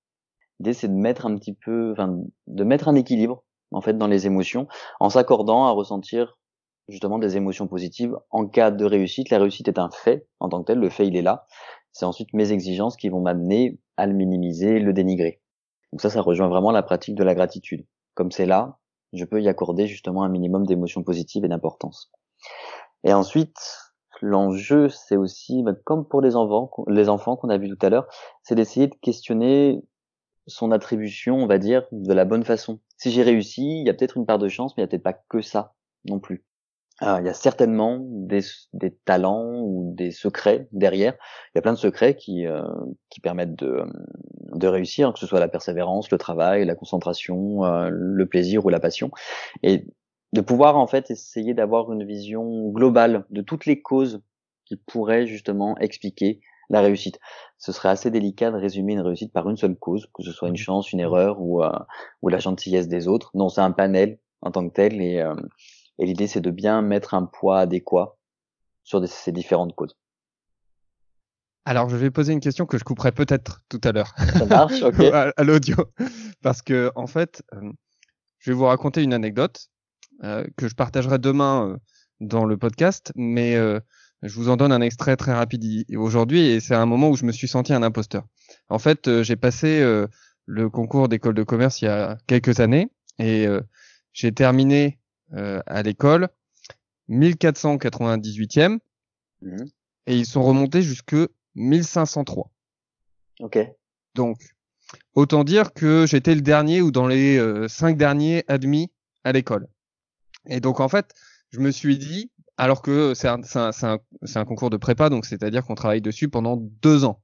L'idée 0.59 0.75
c'est 0.75 0.89
de 0.89 0.95
mettre 0.95 1.27
un 1.27 1.37
petit 1.37 1.55
peu, 1.55 1.93
enfin, 1.93 2.19
de 2.47 2.65
mettre 2.65 2.89
un 2.89 2.95
équilibre 2.95 3.45
en 3.73 3.81
fait 3.81 3.97
dans 3.97 4.09
les 4.09 4.27
émotions, 4.27 4.67
en 4.99 5.11
s'accordant 5.11 5.67
à 5.67 5.71
ressentir 5.71 6.40
justement 6.91 7.19
des 7.19 7.37
émotions 7.37 7.67
positives 7.67 8.17
en 8.31 8.47
cas 8.47 8.71
de 8.71 8.85
réussite. 8.85 9.31
La 9.31 9.39
réussite 9.39 9.69
est 9.69 9.79
un 9.79 9.91
fait 9.91 10.27
en 10.41 10.49
tant 10.49 10.61
que 10.61 10.67
tel, 10.67 10.79
le 10.79 10.91
fait 10.91 11.07
il 11.07 11.17
est 11.17 11.23
là. 11.23 11.47
C'est 11.93 12.05
ensuite 12.05 12.33
mes 12.35 12.53
exigences 12.53 12.97
qui 12.97 13.09
vont 13.09 13.21
m'amener 13.21 13.79
à 13.97 14.07
le 14.07 14.15
minimiser, 14.15 14.79
le 14.79 14.93
dénigrer. 14.93 15.41
Donc 15.93 16.01
ça, 16.01 16.11
ça 16.11 16.21
rejoint 16.21 16.49
vraiment 16.49 16.71
la 16.71 16.83
pratique 16.83 17.17
de 17.17 17.25
la 17.25 17.35
gratitude. 17.35 17.87
Comme 18.15 18.31
c'est 18.31 18.47
là, 18.47 18.79
je 19.13 19.25
peux 19.25 19.43
y 19.43 19.49
accorder 19.49 19.87
justement 19.87 20.23
un 20.23 20.29
minimum 20.29 20.67
d'émotions 20.67 21.03
positives 21.03 21.45
et 21.45 21.49
d'importance. 21.49 22.13
Et 23.03 23.13
ensuite, 23.13 23.57
l'enjeu, 24.21 24.89
c'est 24.89 25.17
aussi, 25.17 25.63
bah, 25.63 25.73
comme 25.85 26.07
pour 26.07 26.21
les 26.21 26.37
enfants, 26.37 26.71
les 26.89 27.09
enfants 27.09 27.37
qu'on 27.37 27.49
a 27.49 27.59
vu 27.59 27.69
tout 27.69 27.85
à 27.85 27.91
l'heure, 27.91 28.07
c'est 28.43 28.55
d'essayer 28.55 28.87
de 28.87 28.95
questionner 28.95 29.83
son 30.47 30.71
attribution, 30.73 31.37
on 31.37 31.47
va 31.47 31.59
dire, 31.59 31.87
de 31.93 32.13
la 32.13 32.25
bonne 32.25 32.45
façon. 32.45 32.81
Si 32.97 33.11
j'ai 33.11 33.23
réussi, 33.23 33.81
il 33.81 33.87
y 33.87 33.91
a 33.91 33.95
peut-être 33.95 34.17
une 34.17 34.27
part 34.27 34.39
de 34.39 34.49
chance, 34.49 34.77
mais 34.77 34.83
il 34.83 34.85
n'y 34.85 34.89
a 34.89 34.91
peut-être 34.91 35.03
pas 35.03 35.21
que 35.29 35.41
ça 35.41 35.75
non 36.05 36.19
plus. 36.19 36.45
Euh, 37.03 37.17
il 37.21 37.27
y 37.27 37.29
a 37.29 37.35
certainement 37.35 37.99
des, 38.01 38.41
des, 38.75 38.91
talents 38.91 39.61
ou 39.63 39.95
des 39.97 40.11
secrets 40.11 40.69
derrière. 40.73 41.15
Il 41.49 41.53
y 41.57 41.59
a 41.59 41.63
plein 41.63 41.73
de 41.73 41.79
secrets 41.79 42.15
qui, 42.15 42.47
euh, 42.47 42.63
qui 43.09 43.21
permettent 43.21 43.57
de, 43.57 43.85
de 44.55 44.67
réussir, 44.67 45.13
que 45.13 45.19
ce 45.19 45.27
soit 45.27 45.41
la 45.41 45.49
persévérance, 45.49 46.11
le 46.11 46.19
travail, 46.19 46.65
la 46.67 46.75
concentration, 46.75 47.65
euh, 47.65 47.89
le 47.91 48.27
plaisir 48.27 48.65
ou 48.67 48.69
la 48.69 48.81
passion. 48.81 49.11
Et 49.63 49.87
de 50.33 50.41
pouvoir 50.43 50.77
en 50.77 50.87
fait 50.87 51.11
essayer 51.11 51.55
d'avoir 51.55 51.91
une 51.93 52.05
vision 52.05 52.69
globale 52.69 53.25
de 53.31 53.41
toutes 53.41 53.67
les 53.67 53.81
causes 53.81 54.23
qui 54.67 54.77
pourraient 54.77 55.27
justement 55.27 55.77
expliquer 55.79 56.41
la 56.69 56.83
réussite. 56.83 57.19
Ce 57.59 57.73
serait 57.73 57.89
assez 57.89 58.11
délicat 58.11 58.51
de 58.51 58.57
résumer 58.57 58.93
une 58.93 59.01
réussite 59.01 59.33
par 59.33 59.49
une 59.49 59.57
seule 59.57 59.75
cause, 59.75 60.07
que 60.15 60.23
ce 60.23 60.31
soit 60.31 60.49
une 60.49 60.55
mmh. 60.55 60.59
chance, 60.59 60.93
une 60.93 61.01
erreur 61.01 61.41
ou, 61.41 61.65
ou 62.23 62.29
la 62.29 62.39
gentillesse 62.39 62.87
des 62.87 63.09
autres. 63.09 63.33
Non, 63.35 63.49
c'est 63.49 63.61
un 63.61 63.73
panel 63.73 64.21
en 64.41 64.53
tant 64.53 64.69
que 64.69 64.73
tel 64.73 65.03
et 65.03 65.21
et 66.01 66.07
l'idée, 66.07 66.27
c'est 66.27 66.41
de 66.41 66.51
bien 66.51 66.81
mettre 66.81 67.13
un 67.13 67.27
poids 67.27 67.61
adéquat 67.61 68.17
sur 68.85 69.07
ces 69.07 69.33
différentes 69.33 69.75
causes. 69.77 69.97
Alors, 71.67 71.91
je 71.91 71.97
vais 71.97 72.11
poser 72.11 72.33
une 72.33 72.41
question 72.41 72.65
que 72.65 72.79
je 72.79 72.85
couperai 72.85 73.13
peut-être 73.13 73.61
tout 73.69 73.81
à 73.85 73.93
l'heure. 73.93 74.15
Ça 74.17 74.47
marche, 74.47 74.83
ok. 74.83 74.99
à, 75.37 75.45
l'audio. 75.45 75.77
Parce 76.43 76.63
que, 76.63 76.91
en 76.95 77.07
fait, 77.07 77.43
euh, 77.55 77.71
je 78.39 78.51
vais 78.51 78.57
vous 78.57 78.65
raconter 78.65 79.03
une 79.03 79.13
anecdote 79.13 79.69
euh, 80.25 80.47
que 80.57 80.69
je 80.69 80.75
partagerai 80.75 81.19
demain 81.19 81.69
euh, 81.69 81.77
dans 82.21 82.47
le 82.47 82.57
podcast, 82.57 83.13
mais 83.15 83.55
je 84.23 84.35
vous 84.35 84.51
en 84.51 84.57
donne 84.57 84.73
un 84.73 84.83
extrait 84.83 85.17
très 85.17 85.33
rapide 85.33 85.65
aujourd'hui 85.97 86.41
et 86.41 86.61
c'est 86.61 86.75
un 86.75 86.85
moment 86.85 87.09
où 87.09 87.17
je 87.17 87.25
me 87.25 87.33
suis 87.33 87.49
senti 87.49 87.73
un 87.73 87.83
imposteur. 87.83 88.25
En 88.69 88.79
fait, 88.79 89.23
j'ai 89.23 89.37
passé 89.37 89.83
le 90.45 90.69
concours 90.69 91.09
d'école 91.09 91.33
de 91.33 91.43
commerce 91.43 91.81
il 91.81 91.87
y 91.87 91.89
a 91.89 92.19
quelques 92.27 92.61
années 92.61 92.91
et 93.19 93.47
j'ai 94.13 94.33
terminé 94.33 95.00
euh, 95.35 95.61
à 95.67 95.83
l'école, 95.83 96.29
1498e, 97.09 98.79
mhm. 99.43 99.71
et 100.07 100.17
ils 100.17 100.27
sont 100.27 100.43
remontés 100.43 100.83
jusque 100.83 101.17
1503. 101.55 102.51
Ok. 103.41 103.59
Donc, 104.15 104.39
autant 105.15 105.45
dire 105.45 105.73
que 105.73 106.07
j'étais 106.07 106.35
le 106.35 106.41
dernier 106.41 106.83
ou 106.83 106.91
dans 106.91 107.07
les 107.07 107.39
euh, 107.39 107.69
cinq 107.69 107.97
derniers 107.97 108.45
admis 108.49 108.91
à 109.25 109.33
l'école. 109.33 109.69
Et 110.47 110.61
donc, 110.61 110.81
en 110.81 110.89
fait, 110.89 111.15
je 111.51 111.61
me 111.61 111.71
suis 111.71 111.99
dit, 111.99 112.31
alors 112.57 112.83
que 112.83 113.15
c'est 113.15 113.29
un, 113.29 113.41
un, 113.55 113.99
un, 114.35 114.45
concours 114.45 114.71
de 114.71 114.77
prépa, 114.77 115.11
donc 115.11 115.27
c'est-à-dire 115.27 115.65
qu'on 115.65 115.75
travaille 115.75 116.01
dessus 116.01 116.29
pendant 116.29 116.57
deux 116.57 117.05
ans. 117.05 117.23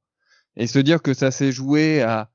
Et 0.56 0.66
se 0.66 0.78
dire 0.78 1.02
que 1.02 1.14
ça 1.14 1.30
s'est 1.30 1.52
joué 1.52 2.02
à 2.02 2.30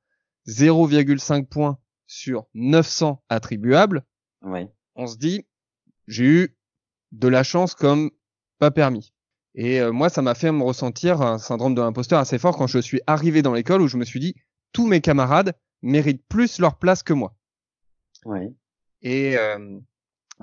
0,5 0.48 1.46
points 1.48 1.78
sur 2.08 2.46
900 2.54 3.24
attribuables, 3.30 4.04
ouais. 4.44 4.70
on 4.96 5.08
se 5.08 5.18
dit, 5.18 5.46
j'ai 6.12 6.26
eu 6.26 6.58
de 7.14 7.28
la 7.28 7.44
chance 7.44 7.74
comme 7.74 8.12
pas 8.60 8.70
permis. 8.70 9.14
Et 9.56 9.82
euh, 9.82 9.92
moi, 9.92 10.10
ça 10.10 10.22
m'a 10.22 10.36
fait 10.36 10.52
me 10.52 10.64
ressentir 10.64 11.22
un 11.22 11.38
syndrome 11.38 11.74
de 11.74 11.82
l'imposteur 11.82 12.20
assez 12.20 12.38
fort 12.38 12.58
quand 12.58 12.68
je 12.68 12.80
suis 12.80 13.02
arrivé 13.08 13.42
dans 13.42 13.54
l'école 13.54 13.82
où 13.82 13.88
je 13.88 13.98
me 13.98 14.06
suis 14.06 14.20
dit, 14.20 14.36
tous 14.74 14.88
mes 14.88 15.02
camarades 15.02 15.54
méritent 15.82 16.26
plus 16.28 16.60
leur 16.60 16.78
place 16.78 17.02
que 17.02 17.14
moi. 17.14 17.36
Oui. 18.26 18.56
Et 19.02 19.38
euh, 19.38 19.80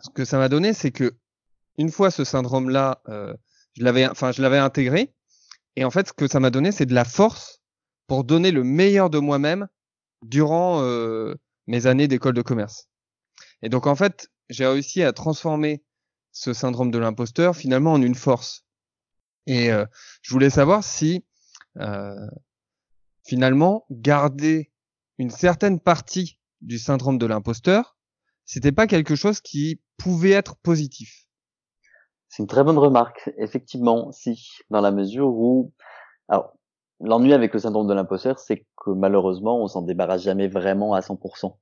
ce 0.02 0.10
que 0.10 0.24
ça 0.24 0.38
m'a 0.38 0.48
donné, 0.48 0.72
c'est 0.72 0.90
que 0.90 1.16
une 1.76 1.90
fois 1.90 2.10
ce 2.10 2.24
syndrome-là, 2.24 3.02
euh, 3.08 3.34
je 3.74 3.84
l'avais, 3.84 4.08
enfin, 4.08 4.32
je 4.32 4.42
l'avais 4.42 4.58
intégré. 4.58 5.14
Et 5.76 5.84
en 5.84 5.90
fait, 5.90 6.08
ce 6.08 6.12
que 6.12 6.26
ça 6.26 6.40
m'a 6.40 6.50
donné, 6.50 6.72
c'est 6.72 6.86
de 6.86 6.94
la 6.94 7.04
force 7.04 7.60
pour 8.08 8.24
donner 8.24 8.50
le 8.50 8.64
meilleur 8.64 9.10
de 9.10 9.18
moi-même 9.18 9.68
durant 10.22 10.82
mes 11.68 11.86
années 11.86 12.08
d'école 12.08 12.34
de 12.34 12.42
commerce. 12.42 12.88
Et 13.62 13.68
donc, 13.68 13.86
en 13.86 13.94
fait, 13.94 14.28
j'ai 14.48 14.66
réussi 14.66 15.02
à 15.02 15.12
transformer 15.12 15.82
ce 16.32 16.52
syndrome 16.52 16.90
de 16.90 16.98
l'imposteur 16.98 17.56
finalement 17.56 17.92
en 17.92 18.02
une 18.02 18.14
force. 18.14 18.64
Et 19.46 19.72
euh, 19.72 19.86
je 20.22 20.32
voulais 20.32 20.50
savoir 20.50 20.84
si 20.84 21.24
euh, 21.78 22.14
finalement 23.24 23.86
garder 23.90 24.70
une 25.18 25.30
certaine 25.30 25.80
partie 25.80 26.38
du 26.60 26.78
syndrome 26.78 27.18
de 27.18 27.26
l'imposteur, 27.26 27.96
c'était 28.44 28.72
pas 28.72 28.86
quelque 28.86 29.14
chose 29.14 29.40
qui 29.40 29.80
pouvait 29.96 30.30
être 30.30 30.56
positif. 30.56 31.26
C'est 32.28 32.42
une 32.42 32.48
très 32.48 32.64
bonne 32.64 32.78
remarque. 32.78 33.30
Effectivement, 33.38 34.12
si, 34.12 34.50
dans 34.70 34.80
la 34.80 34.90
mesure 34.90 35.28
où, 35.28 35.72
alors, 36.28 36.52
l'ennui 37.00 37.32
avec 37.32 37.52
le 37.52 37.58
syndrome 37.58 37.88
de 37.88 37.94
l'imposteur, 37.94 38.38
c'est 38.38 38.66
que 38.76 38.90
malheureusement, 38.90 39.62
on 39.62 39.66
s'en 39.66 39.82
débarrasse 39.82 40.22
jamais 40.22 40.48
vraiment 40.48 40.94
à 40.94 41.00
100%. 41.00 41.56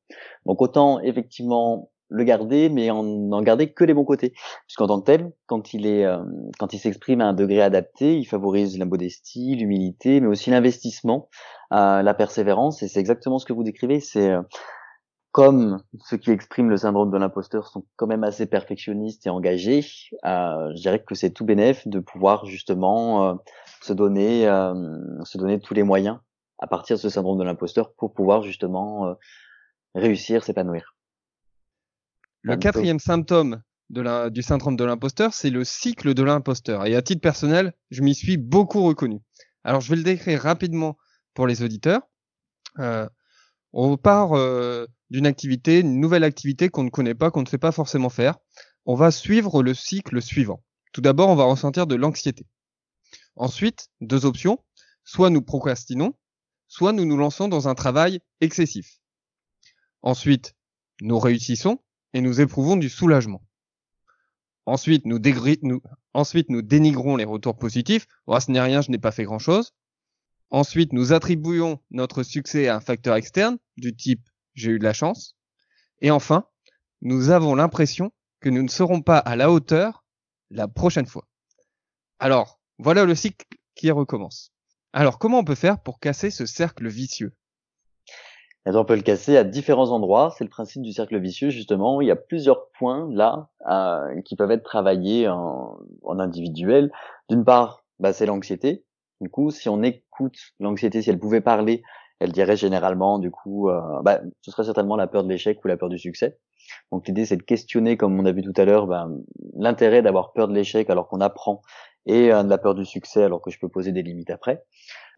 Donc 0.44 0.62
autant 0.62 1.00
effectivement 1.00 1.90
le 2.08 2.24
garder, 2.24 2.68
mais 2.68 2.90
en 2.90 3.02
n'en 3.02 3.42
garder 3.42 3.72
que 3.72 3.84
les 3.84 3.94
bons 3.94 4.04
côtés. 4.04 4.32
Puisqu'en 4.66 4.86
tant 4.86 5.00
que 5.00 5.06
tel, 5.06 5.32
quand 5.46 5.74
il 5.74 5.86
est, 5.86 6.04
euh, 6.04 6.18
quand 6.58 6.72
il 6.72 6.78
s'exprime 6.78 7.20
à 7.20 7.26
un 7.26 7.32
degré 7.32 7.62
adapté, 7.62 8.18
il 8.18 8.24
favorise 8.24 8.78
la 8.78 8.84
modestie, 8.84 9.56
l'humilité, 9.56 10.20
mais 10.20 10.28
aussi 10.28 10.50
l'investissement, 10.50 11.28
euh, 11.72 12.02
la 12.02 12.14
persévérance. 12.14 12.82
Et 12.82 12.88
c'est 12.88 13.00
exactement 13.00 13.38
ce 13.38 13.46
que 13.46 13.52
vous 13.52 13.64
décrivez. 13.64 14.00
C'est 14.00 14.30
euh, 14.30 14.42
comme 15.36 15.82
ceux 16.02 16.16
qui 16.16 16.30
expriment 16.30 16.70
le 16.70 16.78
syndrome 16.78 17.10
de 17.10 17.18
l'imposteur 17.18 17.66
sont 17.66 17.84
quand 17.96 18.06
même 18.06 18.24
assez 18.24 18.46
perfectionnistes 18.46 19.26
et 19.26 19.28
engagés, 19.28 19.84
euh, 20.24 20.72
je 20.74 20.80
dirais 20.80 21.04
que 21.04 21.14
c'est 21.14 21.28
tout 21.28 21.44
bénéf 21.44 21.86
de 21.86 21.98
pouvoir 21.98 22.46
justement 22.46 23.22
euh, 23.22 23.34
se 23.82 23.92
donner, 23.92 24.48
euh, 24.48 24.72
se 25.24 25.36
donner 25.36 25.60
tous 25.60 25.74
les 25.74 25.82
moyens 25.82 26.20
à 26.58 26.66
partir 26.66 26.96
de 26.96 27.02
ce 27.02 27.10
syndrome 27.10 27.38
de 27.38 27.44
l'imposteur 27.44 27.92
pour 27.98 28.14
pouvoir 28.14 28.40
justement 28.40 29.14
réussir, 29.94 30.42
s'épanouir. 30.42 30.95
Le 32.46 32.56
quatrième 32.56 33.00
symptôme 33.00 33.60
de 33.90 34.00
la, 34.00 34.30
du 34.30 34.40
syndrome 34.40 34.76
de 34.76 34.84
l'imposteur, 34.84 35.34
c'est 35.34 35.50
le 35.50 35.64
cycle 35.64 36.14
de 36.14 36.22
l'imposteur. 36.22 36.86
Et 36.86 36.94
à 36.94 37.02
titre 37.02 37.20
personnel, 37.20 37.72
je 37.90 38.02
m'y 38.02 38.14
suis 38.14 38.36
beaucoup 38.36 38.84
reconnu. 38.84 39.18
Alors, 39.64 39.80
je 39.80 39.90
vais 39.90 39.96
le 39.96 40.04
décrire 40.04 40.42
rapidement 40.42 40.96
pour 41.34 41.48
les 41.48 41.64
auditeurs. 41.64 42.02
Euh, 42.78 43.08
on 43.72 43.96
part 43.96 44.34
euh, 44.34 44.86
d'une 45.10 45.26
activité, 45.26 45.80
une 45.80 45.98
nouvelle 45.98 46.22
activité 46.22 46.68
qu'on 46.68 46.84
ne 46.84 46.90
connaît 46.90 47.16
pas, 47.16 47.32
qu'on 47.32 47.42
ne 47.42 47.48
sait 47.48 47.58
pas 47.58 47.72
forcément 47.72 48.10
faire. 48.10 48.38
On 48.84 48.94
va 48.94 49.10
suivre 49.10 49.64
le 49.64 49.74
cycle 49.74 50.22
suivant. 50.22 50.62
Tout 50.92 51.00
d'abord, 51.00 51.30
on 51.30 51.34
va 51.34 51.44
ressentir 51.44 51.88
de 51.88 51.96
l'anxiété. 51.96 52.46
Ensuite, 53.34 53.88
deux 54.00 54.24
options. 54.24 54.62
Soit 55.02 55.30
nous 55.30 55.42
procrastinons, 55.42 56.14
soit 56.68 56.92
nous 56.92 57.04
nous 57.04 57.16
lançons 57.16 57.48
dans 57.48 57.66
un 57.66 57.74
travail 57.74 58.20
excessif. 58.40 59.00
Ensuite, 60.02 60.54
nous 61.00 61.18
réussissons 61.18 61.80
et 62.12 62.20
nous 62.20 62.40
éprouvons 62.40 62.76
du 62.76 62.88
soulagement. 62.88 63.42
Ensuite, 64.64 65.06
nous, 65.06 65.20
nous, 65.62 65.82
ensuite, 66.12 66.50
nous 66.50 66.62
dénigrons 66.62 67.16
les 67.16 67.24
retours 67.24 67.56
positifs. 67.56 68.06
Oh, 68.26 68.38
ce 68.40 68.50
n'est 68.50 68.60
rien, 68.60 68.82
je 68.82 68.90
n'ai 68.90 68.98
pas 68.98 69.12
fait 69.12 69.24
grand 69.24 69.38
chose. 69.38 69.72
Ensuite, 70.50 70.92
nous 70.92 71.12
attribuons 71.12 71.80
notre 71.90 72.22
succès 72.22 72.68
à 72.68 72.76
un 72.76 72.80
facteur 72.80 73.16
externe 73.16 73.58
du 73.76 73.94
type 73.94 74.28
j'ai 74.56 74.72
eu 74.72 74.78
de 74.78 74.84
la 74.84 74.92
chance. 74.92 75.36
Et 76.00 76.10
enfin, 76.10 76.46
nous 77.02 77.30
avons 77.30 77.54
l'impression 77.54 78.10
que 78.40 78.48
nous 78.48 78.62
ne 78.62 78.68
serons 78.68 79.02
pas 79.02 79.18
à 79.18 79.36
la 79.36 79.50
hauteur 79.50 80.04
la 80.50 80.66
prochaine 80.66 81.06
fois. 81.06 81.28
Alors, 82.18 82.60
voilà 82.78 83.04
le 83.04 83.14
cycle 83.14 83.46
qui 83.74 83.90
recommence. 83.90 84.52
Alors, 84.92 85.18
comment 85.18 85.40
on 85.40 85.44
peut 85.44 85.54
faire 85.54 85.82
pour 85.82 86.00
casser 86.00 86.30
ce 86.30 86.46
cercle 86.46 86.88
vicieux? 86.88 87.34
On 88.74 88.84
peut 88.84 88.96
le 88.96 89.02
casser 89.02 89.36
à 89.36 89.44
différents 89.44 89.90
endroits. 89.90 90.34
C'est 90.36 90.44
le 90.44 90.50
principe 90.50 90.82
du 90.82 90.92
cercle 90.92 91.18
vicieux, 91.20 91.50
justement. 91.50 92.00
Il 92.00 92.08
y 92.08 92.10
a 92.10 92.16
plusieurs 92.16 92.68
points 92.78 93.08
là 93.12 93.48
qui 94.24 94.34
peuvent 94.36 94.50
être 94.50 94.64
travaillés 94.64 95.28
en, 95.28 95.78
en 96.02 96.18
individuel. 96.18 96.90
D'une 97.28 97.44
part, 97.44 97.84
bah, 98.00 98.12
c'est 98.12 98.26
l'anxiété. 98.26 98.84
Du 99.20 99.30
coup, 99.30 99.50
si 99.50 99.68
on 99.68 99.82
écoute 99.82 100.36
l'anxiété, 100.60 101.00
si 101.00 101.10
elle 101.10 101.18
pouvait 101.18 101.40
parler, 101.40 101.82
elle 102.18 102.32
dirait 102.32 102.56
généralement, 102.56 103.18
du 103.18 103.30
coup, 103.30 103.68
euh, 103.68 103.80
bah, 104.02 104.20
ce 104.42 104.50
serait 104.50 104.64
certainement 104.64 104.96
la 104.96 105.06
peur 105.06 105.24
de 105.24 105.28
l'échec 105.28 105.62
ou 105.64 105.68
la 105.68 105.76
peur 105.76 105.88
du 105.88 105.98
succès. 105.98 106.38
Donc 106.90 107.06
l'idée, 107.06 107.24
c'est 107.24 107.36
de 107.36 107.42
questionner, 107.42 107.96
comme 107.96 108.18
on 108.18 108.24
a 108.24 108.32
vu 108.32 108.42
tout 108.42 108.54
à 108.56 108.64
l'heure, 108.64 108.86
bah, 108.86 109.08
l'intérêt 109.54 110.02
d'avoir 110.02 110.32
peur 110.32 110.48
de 110.48 110.54
l'échec 110.54 110.90
alors 110.90 111.08
qu'on 111.08 111.20
apprend 111.20 111.62
et 112.06 112.32
euh, 112.32 112.42
de 112.42 112.48
la 112.48 112.58
peur 112.58 112.74
du 112.74 112.84
succès 112.84 113.22
alors 113.22 113.42
que 113.42 113.50
je 113.50 113.58
peux 113.58 113.68
poser 113.68 113.92
des 113.92 114.02
limites 114.02 114.30
après. 114.30 114.64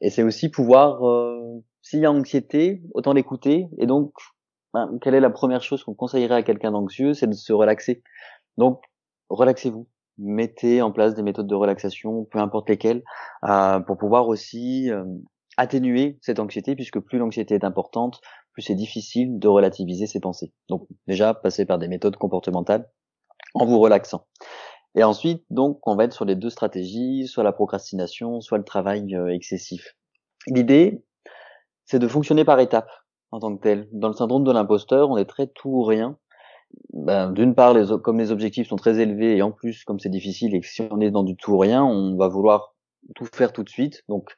Et 0.00 0.10
c'est 0.10 0.22
aussi 0.22 0.50
pouvoir, 0.50 1.06
euh, 1.06 1.62
s'il 1.82 2.00
y 2.00 2.06
a 2.06 2.12
anxiété, 2.12 2.82
autant 2.94 3.12
l'écouter. 3.12 3.68
Et 3.78 3.86
donc, 3.86 4.12
bah, 4.74 4.88
quelle 5.02 5.14
est 5.14 5.20
la 5.20 5.30
première 5.30 5.62
chose 5.62 5.84
qu'on 5.84 5.94
conseillerait 5.94 6.36
à 6.36 6.42
quelqu'un 6.42 6.72
d'anxieux 6.72 7.14
C'est 7.14 7.26
de 7.26 7.34
se 7.34 7.52
relaxer. 7.52 8.02
Donc, 8.56 8.82
relaxez-vous 9.28 9.88
mettez 10.18 10.82
en 10.82 10.92
place 10.92 11.14
des 11.14 11.22
méthodes 11.22 11.46
de 11.46 11.54
relaxation, 11.54 12.24
peu 12.24 12.38
importe 12.38 12.68
lesquelles, 12.68 13.02
euh, 13.44 13.80
pour 13.80 13.96
pouvoir 13.96 14.28
aussi 14.28 14.90
euh, 14.90 15.04
atténuer 15.56 16.18
cette 16.20 16.40
anxiété, 16.40 16.74
puisque 16.74 16.98
plus 16.98 17.18
l'anxiété 17.18 17.54
est 17.54 17.64
importante, 17.64 18.20
plus 18.52 18.62
c'est 18.62 18.74
difficile 18.74 19.38
de 19.38 19.48
relativiser 19.48 20.06
ses 20.06 20.20
pensées. 20.20 20.52
Donc 20.68 20.86
déjà, 21.06 21.34
passer 21.34 21.64
par 21.64 21.78
des 21.78 21.88
méthodes 21.88 22.16
comportementales 22.16 22.88
en 23.54 23.64
vous 23.64 23.78
relaxant. 23.78 24.26
Et 24.98 25.04
ensuite, 25.04 25.44
donc, 25.48 25.78
on 25.86 25.94
va 25.94 26.02
être 26.04 26.12
sur 26.12 26.24
les 26.24 26.34
deux 26.34 26.50
stratégies, 26.50 27.28
soit 27.28 27.44
la 27.44 27.52
procrastination, 27.52 28.40
soit 28.40 28.58
le 28.58 28.64
travail 28.64 29.14
euh, 29.14 29.32
excessif. 29.32 29.94
L'idée, 30.48 31.04
c'est 31.84 32.00
de 32.00 32.08
fonctionner 32.08 32.44
par 32.44 32.58
étapes 32.58 32.90
en 33.30 33.38
tant 33.38 33.56
que 33.56 33.62
tel. 33.62 33.88
Dans 33.92 34.08
le 34.08 34.14
syndrome 34.14 34.42
de 34.42 34.50
l'imposteur, 34.50 35.08
on 35.08 35.16
est 35.16 35.24
très 35.24 35.46
tout 35.46 35.68
ou 35.68 35.84
rien 35.84 36.18
ben, 36.92 37.30
d'une 37.30 37.54
part, 37.54 37.74
les, 37.74 37.86
comme 38.02 38.18
les 38.18 38.32
objectifs 38.32 38.68
sont 38.68 38.76
très 38.76 38.98
élevés 38.98 39.36
et 39.36 39.42
en 39.42 39.52
plus, 39.52 39.84
comme 39.84 40.00
c'est 40.00 40.08
difficile 40.08 40.52
et 40.56 40.60
que 40.60 40.66
si 40.66 40.82
on 40.90 41.00
est 41.00 41.12
dans 41.12 41.22
du 41.22 41.36
tout 41.36 41.52
ou 41.52 41.58
rien, 41.58 41.84
on 41.84 42.16
va 42.16 42.26
vouloir 42.26 42.74
tout 43.14 43.24
faire 43.24 43.52
tout 43.52 43.62
de 43.62 43.68
suite. 43.68 44.02
Donc, 44.08 44.36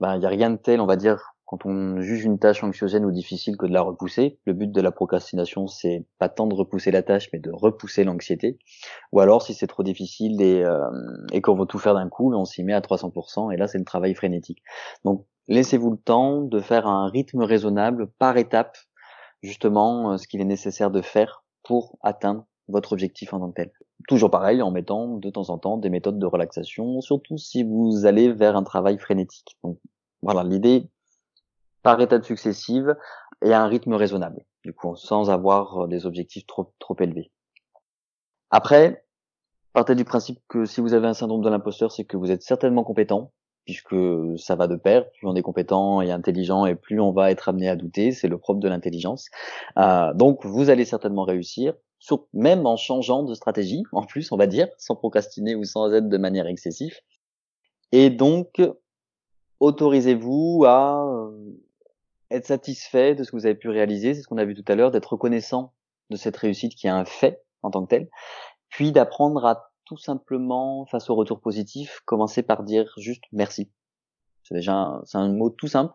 ben, 0.00 0.16
il 0.16 0.20
n'y 0.20 0.26
a 0.26 0.28
rien 0.28 0.50
de 0.50 0.56
tel, 0.56 0.82
on 0.82 0.86
va 0.86 0.96
dire, 0.96 1.33
quand 1.54 1.70
on 1.70 2.00
juge 2.00 2.24
une 2.24 2.38
tâche 2.38 2.64
anxiogène 2.64 3.04
ou 3.04 3.12
difficile 3.12 3.56
que 3.56 3.66
de 3.66 3.72
la 3.72 3.82
repousser. 3.82 4.40
Le 4.44 4.54
but 4.54 4.72
de 4.72 4.80
la 4.80 4.90
procrastination, 4.90 5.68
c'est 5.68 6.04
pas 6.18 6.28
tant 6.28 6.48
de 6.48 6.54
repousser 6.54 6.90
la 6.90 7.02
tâche, 7.02 7.28
mais 7.32 7.38
de 7.38 7.50
repousser 7.52 8.02
l'anxiété. 8.02 8.58
Ou 9.12 9.20
alors, 9.20 9.42
si 9.42 9.54
c'est 9.54 9.68
trop 9.68 9.84
difficile 9.84 10.42
et, 10.42 10.64
euh, 10.64 10.80
qu'on 11.42 11.54
veut 11.54 11.66
tout 11.66 11.78
faire 11.78 11.94
d'un 11.94 12.08
coup, 12.08 12.34
on 12.34 12.44
s'y 12.44 12.64
met 12.64 12.72
à 12.72 12.80
300%, 12.80 13.52
et 13.52 13.56
là, 13.56 13.68
c'est 13.68 13.78
le 13.78 13.84
travail 13.84 14.14
frénétique. 14.14 14.62
Donc, 15.04 15.26
laissez-vous 15.46 15.92
le 15.92 15.96
temps 15.96 16.40
de 16.40 16.60
faire 16.60 16.88
un 16.88 17.08
rythme 17.08 17.42
raisonnable 17.42 18.08
par 18.18 18.36
étape, 18.36 18.76
justement, 19.42 20.12
euh, 20.12 20.16
ce 20.16 20.26
qu'il 20.26 20.40
est 20.40 20.46
nécessaire 20.46 20.90
de 20.90 21.02
faire 21.02 21.44
pour 21.62 21.98
atteindre 22.02 22.46
votre 22.66 22.94
objectif 22.94 23.32
en 23.32 23.38
tant 23.38 23.50
que 23.50 23.62
tel. 23.62 23.70
Toujours 24.08 24.30
pareil, 24.30 24.60
en 24.60 24.72
mettant 24.72 25.18
de 25.18 25.30
temps 25.30 25.50
en 25.50 25.58
temps 25.58 25.76
des 25.78 25.90
méthodes 25.90 26.18
de 26.18 26.26
relaxation, 26.26 27.00
surtout 27.00 27.38
si 27.38 27.62
vous 27.62 28.06
allez 28.06 28.32
vers 28.32 28.56
un 28.56 28.64
travail 28.64 28.98
frénétique. 28.98 29.56
Donc 29.62 29.78
voilà, 30.20 30.42
l'idée 30.42 30.88
par 31.84 32.00
étapes 32.00 32.24
successives 32.24 32.96
et 33.42 33.52
à 33.52 33.62
un 33.62 33.68
rythme 33.68 33.94
raisonnable, 33.94 34.44
du 34.64 34.72
coup, 34.72 34.96
sans 34.96 35.30
avoir 35.30 35.86
des 35.86 36.06
objectifs 36.06 36.46
trop 36.46 36.72
trop 36.80 36.96
élevés. 36.98 37.30
Après, 38.50 39.04
partez 39.72 39.94
du 39.94 40.04
principe 40.04 40.40
que 40.48 40.64
si 40.64 40.80
vous 40.80 40.94
avez 40.94 41.06
un 41.06 41.14
syndrome 41.14 41.42
de 41.42 41.50
l'imposteur, 41.50 41.92
c'est 41.92 42.04
que 42.04 42.16
vous 42.16 42.30
êtes 42.30 42.42
certainement 42.42 42.84
compétent, 42.84 43.32
puisque 43.64 43.96
ça 44.36 44.54
va 44.54 44.66
de 44.66 44.76
pair. 44.76 45.10
Plus 45.12 45.26
on 45.26 45.34
est 45.34 45.42
compétent 45.42 46.00
et 46.00 46.10
intelligent, 46.10 46.66
et 46.66 46.74
plus 46.74 47.00
on 47.00 47.12
va 47.12 47.30
être 47.30 47.48
amené 47.48 47.68
à 47.68 47.76
douter. 47.76 48.12
C'est 48.12 48.28
le 48.28 48.38
propre 48.38 48.60
de 48.60 48.68
l'intelligence. 48.68 49.28
Euh, 49.78 50.12
donc, 50.14 50.44
vous 50.44 50.70
allez 50.70 50.84
certainement 50.84 51.24
réussir, 51.24 51.74
sur, 51.98 52.26
même 52.32 52.66
en 52.66 52.76
changeant 52.76 53.22
de 53.22 53.34
stratégie, 53.34 53.82
en 53.92 54.02
plus, 54.02 54.32
on 54.32 54.36
va 54.36 54.46
dire, 54.46 54.68
sans 54.78 54.96
procrastiner 54.96 55.54
ou 55.54 55.64
sans 55.64 55.92
être 55.92 56.08
de 56.08 56.18
manière 56.18 56.46
excessive. 56.46 56.94
Et 57.92 58.10
donc, 58.10 58.62
autorisez-vous 59.60 60.64
à 60.66 61.06
euh, 61.06 61.30
être 62.34 62.46
satisfait 62.46 63.14
de 63.14 63.24
ce 63.24 63.30
que 63.30 63.36
vous 63.36 63.46
avez 63.46 63.54
pu 63.54 63.68
réaliser. 63.68 64.14
C'est 64.14 64.22
ce 64.22 64.28
qu'on 64.28 64.38
a 64.38 64.44
vu 64.44 64.54
tout 64.54 64.70
à 64.70 64.74
l'heure, 64.74 64.90
d'être 64.90 65.12
reconnaissant 65.12 65.72
de 66.10 66.16
cette 66.16 66.36
réussite 66.36 66.74
qui 66.74 66.86
est 66.86 66.90
un 66.90 67.04
fait 67.04 67.42
en 67.62 67.70
tant 67.70 67.84
que 67.84 67.88
tel, 67.88 68.08
puis 68.68 68.92
d'apprendre 68.92 69.44
à 69.46 69.70
tout 69.86 69.96
simplement, 69.96 70.86
face 70.86 71.10
au 71.10 71.14
retour 71.14 71.40
positif, 71.40 72.00
commencer 72.04 72.42
par 72.42 72.62
dire 72.62 72.92
juste 72.98 73.24
merci. 73.32 73.70
C'est 74.42 74.54
déjà 74.54 75.00
c'est 75.04 75.18
un 75.18 75.32
mot 75.32 75.50
tout 75.50 75.68
simple, 75.68 75.94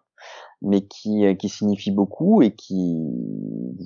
mais 0.62 0.88
qui, 0.88 1.26
euh, 1.26 1.34
qui 1.34 1.50
signifie 1.50 1.92
beaucoup 1.92 2.42
et 2.42 2.54
qui 2.56 2.96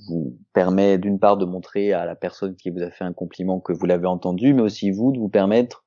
vous 0.08 0.38
permet 0.54 0.98
d'une 0.98 1.20
part 1.20 1.38
de 1.38 1.46
montrer 1.46 1.94
à 1.94 2.06
la 2.06 2.16
personne 2.16 2.56
qui 2.56 2.70
vous 2.70 2.82
a 2.82 2.90
fait 2.90 3.04
un 3.04 3.14
compliment 3.14 3.60
que 3.60 3.74
vous 3.74 3.86
l'avez 3.86 4.08
entendu, 4.08 4.54
mais 4.54 4.62
aussi 4.62 4.92
vous 4.92 5.12
de 5.12 5.20
vous 5.20 5.30
permettre 5.30 5.83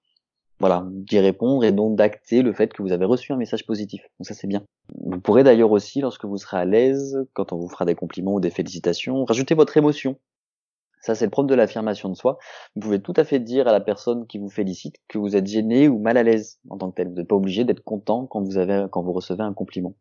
voilà, 0.58 0.86
d'y 0.90 1.18
répondre 1.18 1.64
et 1.64 1.72
donc 1.72 1.96
d'acter 1.96 2.42
le 2.42 2.52
fait 2.52 2.72
que 2.72 2.82
vous 2.82 2.92
avez 2.92 3.04
reçu 3.04 3.32
un 3.32 3.36
message 3.36 3.66
positif. 3.66 4.02
Donc 4.18 4.26
ça 4.26 4.34
c'est 4.34 4.46
bien. 4.46 4.62
Vous 5.04 5.20
pourrez 5.20 5.44
d'ailleurs 5.44 5.70
aussi, 5.70 6.00
lorsque 6.00 6.24
vous 6.24 6.38
serez 6.38 6.56
à 6.56 6.64
l'aise, 6.64 7.26
quand 7.34 7.52
on 7.52 7.58
vous 7.58 7.68
fera 7.68 7.84
des 7.84 7.94
compliments 7.94 8.34
ou 8.34 8.40
des 8.40 8.50
félicitations, 8.50 9.24
rajouter 9.24 9.54
votre 9.54 9.76
émotion 9.76 10.16
ça, 11.06 11.14
c'est 11.14 11.26
le 11.26 11.30
propre 11.30 11.48
de 11.48 11.54
l'affirmation 11.54 12.08
de 12.08 12.14
soi. 12.14 12.36
Vous 12.74 12.80
pouvez 12.80 13.00
tout 13.00 13.12
à 13.16 13.22
fait 13.22 13.38
dire 13.38 13.68
à 13.68 13.72
la 13.72 13.80
personne 13.80 14.26
qui 14.26 14.38
vous 14.38 14.50
félicite 14.50 14.96
que 15.06 15.18
vous 15.18 15.36
êtes 15.36 15.46
gêné 15.46 15.86
ou 15.86 16.00
mal 16.00 16.16
à 16.16 16.24
l'aise 16.24 16.58
en 16.68 16.78
tant 16.78 16.90
que 16.90 16.96
tel. 16.96 17.08
Vous 17.08 17.14
n'êtes 17.14 17.28
pas 17.28 17.36
obligé 17.36 17.62
d'être 17.62 17.84
content 17.84 18.26
quand 18.26 18.42
vous 18.42 18.58
avez, 18.58 18.86
quand 18.90 19.04
vous 19.04 19.12
recevez 19.12 19.44
un 19.44 19.54
compliment. 19.54 19.94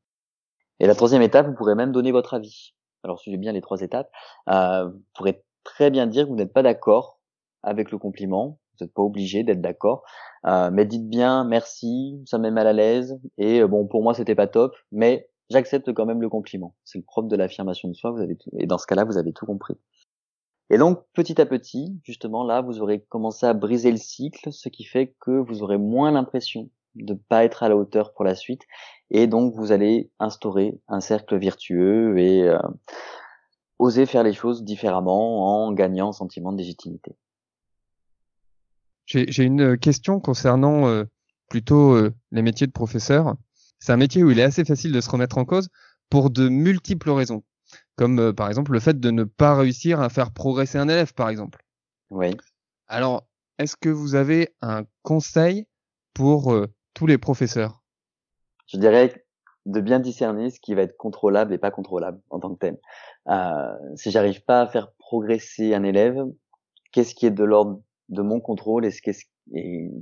Et 0.80 0.88
la 0.88 0.96
troisième 0.96 1.22
étape, 1.22 1.46
vous 1.46 1.54
pourrez 1.54 1.76
même 1.76 1.92
donner 1.92 2.12
votre 2.12 2.34
avis. 2.34 2.74
Alors, 3.04 3.20
suivez 3.20 3.38
bien 3.38 3.52
les 3.52 3.62
trois 3.62 3.82
étapes. 3.82 4.10
Euh, 4.50 4.86
vous 4.90 5.04
pourrez 5.14 5.44
très 5.64 5.92
bien 5.92 6.08
dire 6.08 6.24
que 6.24 6.30
vous 6.30 6.36
n'êtes 6.36 6.54
pas 6.54 6.64
d'accord 6.64 7.20
avec 7.62 7.92
le 7.92 8.00
compliment. 8.00 8.58
Vous 8.80 8.86
n'êtes 8.86 8.94
pas 8.94 9.02
obligé 9.02 9.44
d'être 9.44 9.62
d'accord. 9.62 10.04
Euh, 10.46 10.70
mais 10.72 10.86
dites 10.86 11.08
bien 11.08 11.44
merci, 11.44 12.22
ça 12.26 12.38
me 12.38 12.44
met 12.44 12.52
mal 12.52 12.68
à 12.68 12.74
l'aise. 12.74 13.20
Et 13.38 13.62
euh, 13.62 13.68
bon, 13.68 13.88
pour 13.88 14.04
moi, 14.04 14.14
c'était 14.14 14.36
pas 14.36 14.48
top, 14.48 14.76
mais 14.92 15.30
j'accepte 15.50 15.94
quand 15.94 16.06
même 16.06 16.22
le 16.22 16.30
compliment. 16.30 16.76
C'est 16.84 16.98
le 17.00 17.04
propre 17.04 17.28
de 17.28 17.36
l'affirmation 17.36 17.90
de 17.90 17.94
soi. 17.94 18.12
Vous 18.12 18.22
avez 18.22 18.36
tout, 18.36 18.50
et 18.58 18.66
dans 18.68 18.78
ce 18.78 18.88
cas-là, 18.88 19.04
vous 19.04 19.18
avez 19.18 19.34
tout 19.34 19.46
compris. 19.46 19.76
Et 20.70 20.78
donc, 20.78 21.04
petit 21.14 21.40
à 21.40 21.46
petit, 21.46 22.00
justement, 22.04 22.44
là, 22.44 22.62
vous 22.62 22.82
aurez 22.82 23.02
commencé 23.02 23.46
à 23.46 23.54
briser 23.54 23.92
le 23.92 23.98
cycle, 23.98 24.52
ce 24.52 24.70
qui 24.70 24.84
fait 24.84 25.16
que 25.22 25.32
vous 25.32 25.62
aurez 25.62 25.78
moins 25.78 26.12
l'impression 26.12 26.70
de 26.96 27.14
pas 27.14 27.44
être 27.44 27.62
à 27.62 27.70
la 27.70 27.76
hauteur 27.76 28.14
pour 28.14 28.26
la 28.26 28.36
suite. 28.36 28.62
Et 29.12 29.28
donc, 29.28 29.54
vous 29.54 29.72
allez 29.72 30.12
instaurer 30.20 30.80
un 30.88 31.02
cercle 31.02 31.38
vertueux 31.38 32.18
et 32.18 32.44
euh, 32.44 32.58
oser 33.80 34.06
faire 34.06 34.24
les 34.24 34.34
choses 34.34 34.64
différemment 34.64 35.66
en 35.66 35.72
gagnant 35.72 36.10
un 36.10 36.14
sentiment 36.14 36.52
de 36.52 36.58
légitimité. 36.58 37.16
J'ai 39.06 39.44
une 39.44 39.78
question 39.78 40.20
concernant 40.20 40.88
euh, 40.88 41.06
plutôt 41.50 41.94
euh, 41.94 42.14
les 42.32 42.42
métiers 42.42 42.68
de 42.68 42.72
professeur. 42.72 43.36
C'est 43.80 43.92
un 43.92 43.98
métier 43.98 44.24
où 44.24 44.32
il 44.32 44.40
est 44.40 44.44
assez 44.44 44.66
facile 44.66 44.92
de 44.92 45.02
se 45.02 45.10
remettre 45.10 45.38
en 45.38 45.46
cause 45.46 45.70
pour 46.10 46.30
de 46.30 46.50
multiples 46.50 47.12
raisons, 47.12 47.44
comme 47.96 48.20
euh, 48.20 48.34
par 48.34 48.48
exemple 48.48 48.72
le 48.72 48.80
fait 48.80 49.00
de 49.00 49.12
ne 49.12 49.24
pas 49.24 49.56
réussir 49.56 50.02
à 50.02 50.10
faire 50.10 50.32
progresser 50.32 50.78
un 50.78 50.88
élève, 50.88 51.14
par 51.14 51.30
exemple. 51.30 51.64
Oui. 52.10 52.36
Alors, 52.88 53.28
est-ce 53.60 53.76
que 53.76 53.90
vous 53.90 54.16
avez 54.16 54.56
un 54.62 54.84
conseil 55.04 55.68
pour 56.14 56.56
tous 56.94 57.08
les 57.08 57.18
professeurs? 57.18 57.84
Je 58.68 58.78
dirais 58.78 59.26
de 59.66 59.82
bien 59.82 60.00
discerner 60.00 60.52
ce 60.52 60.60
qui 60.60 60.76
va 60.76 60.84
être 60.84 60.98
contrôlable 60.98 61.54
et 61.54 61.58
pas 61.58 61.72
contrôlable 61.72 62.22
en 62.30 62.40
tant 62.40 62.54
que 62.54 62.60
tel. 62.60 62.80
Euh, 63.28 63.76
si 63.96 64.12
j'arrive 64.12 64.44
pas 64.44 64.62
à 64.62 64.68
faire 64.68 64.92
progresser 65.00 65.74
un 65.74 65.84
élève, 65.84 66.24
qu'est-ce 66.92 67.16
qui 67.16 67.26
est 67.26 67.32
de 67.32 67.44
l'ordre 67.44 67.82
de 68.10 68.22
mon 68.22 68.40
contrôle 68.40 68.86
et 68.86 68.92
qu'est-ce 68.92 69.26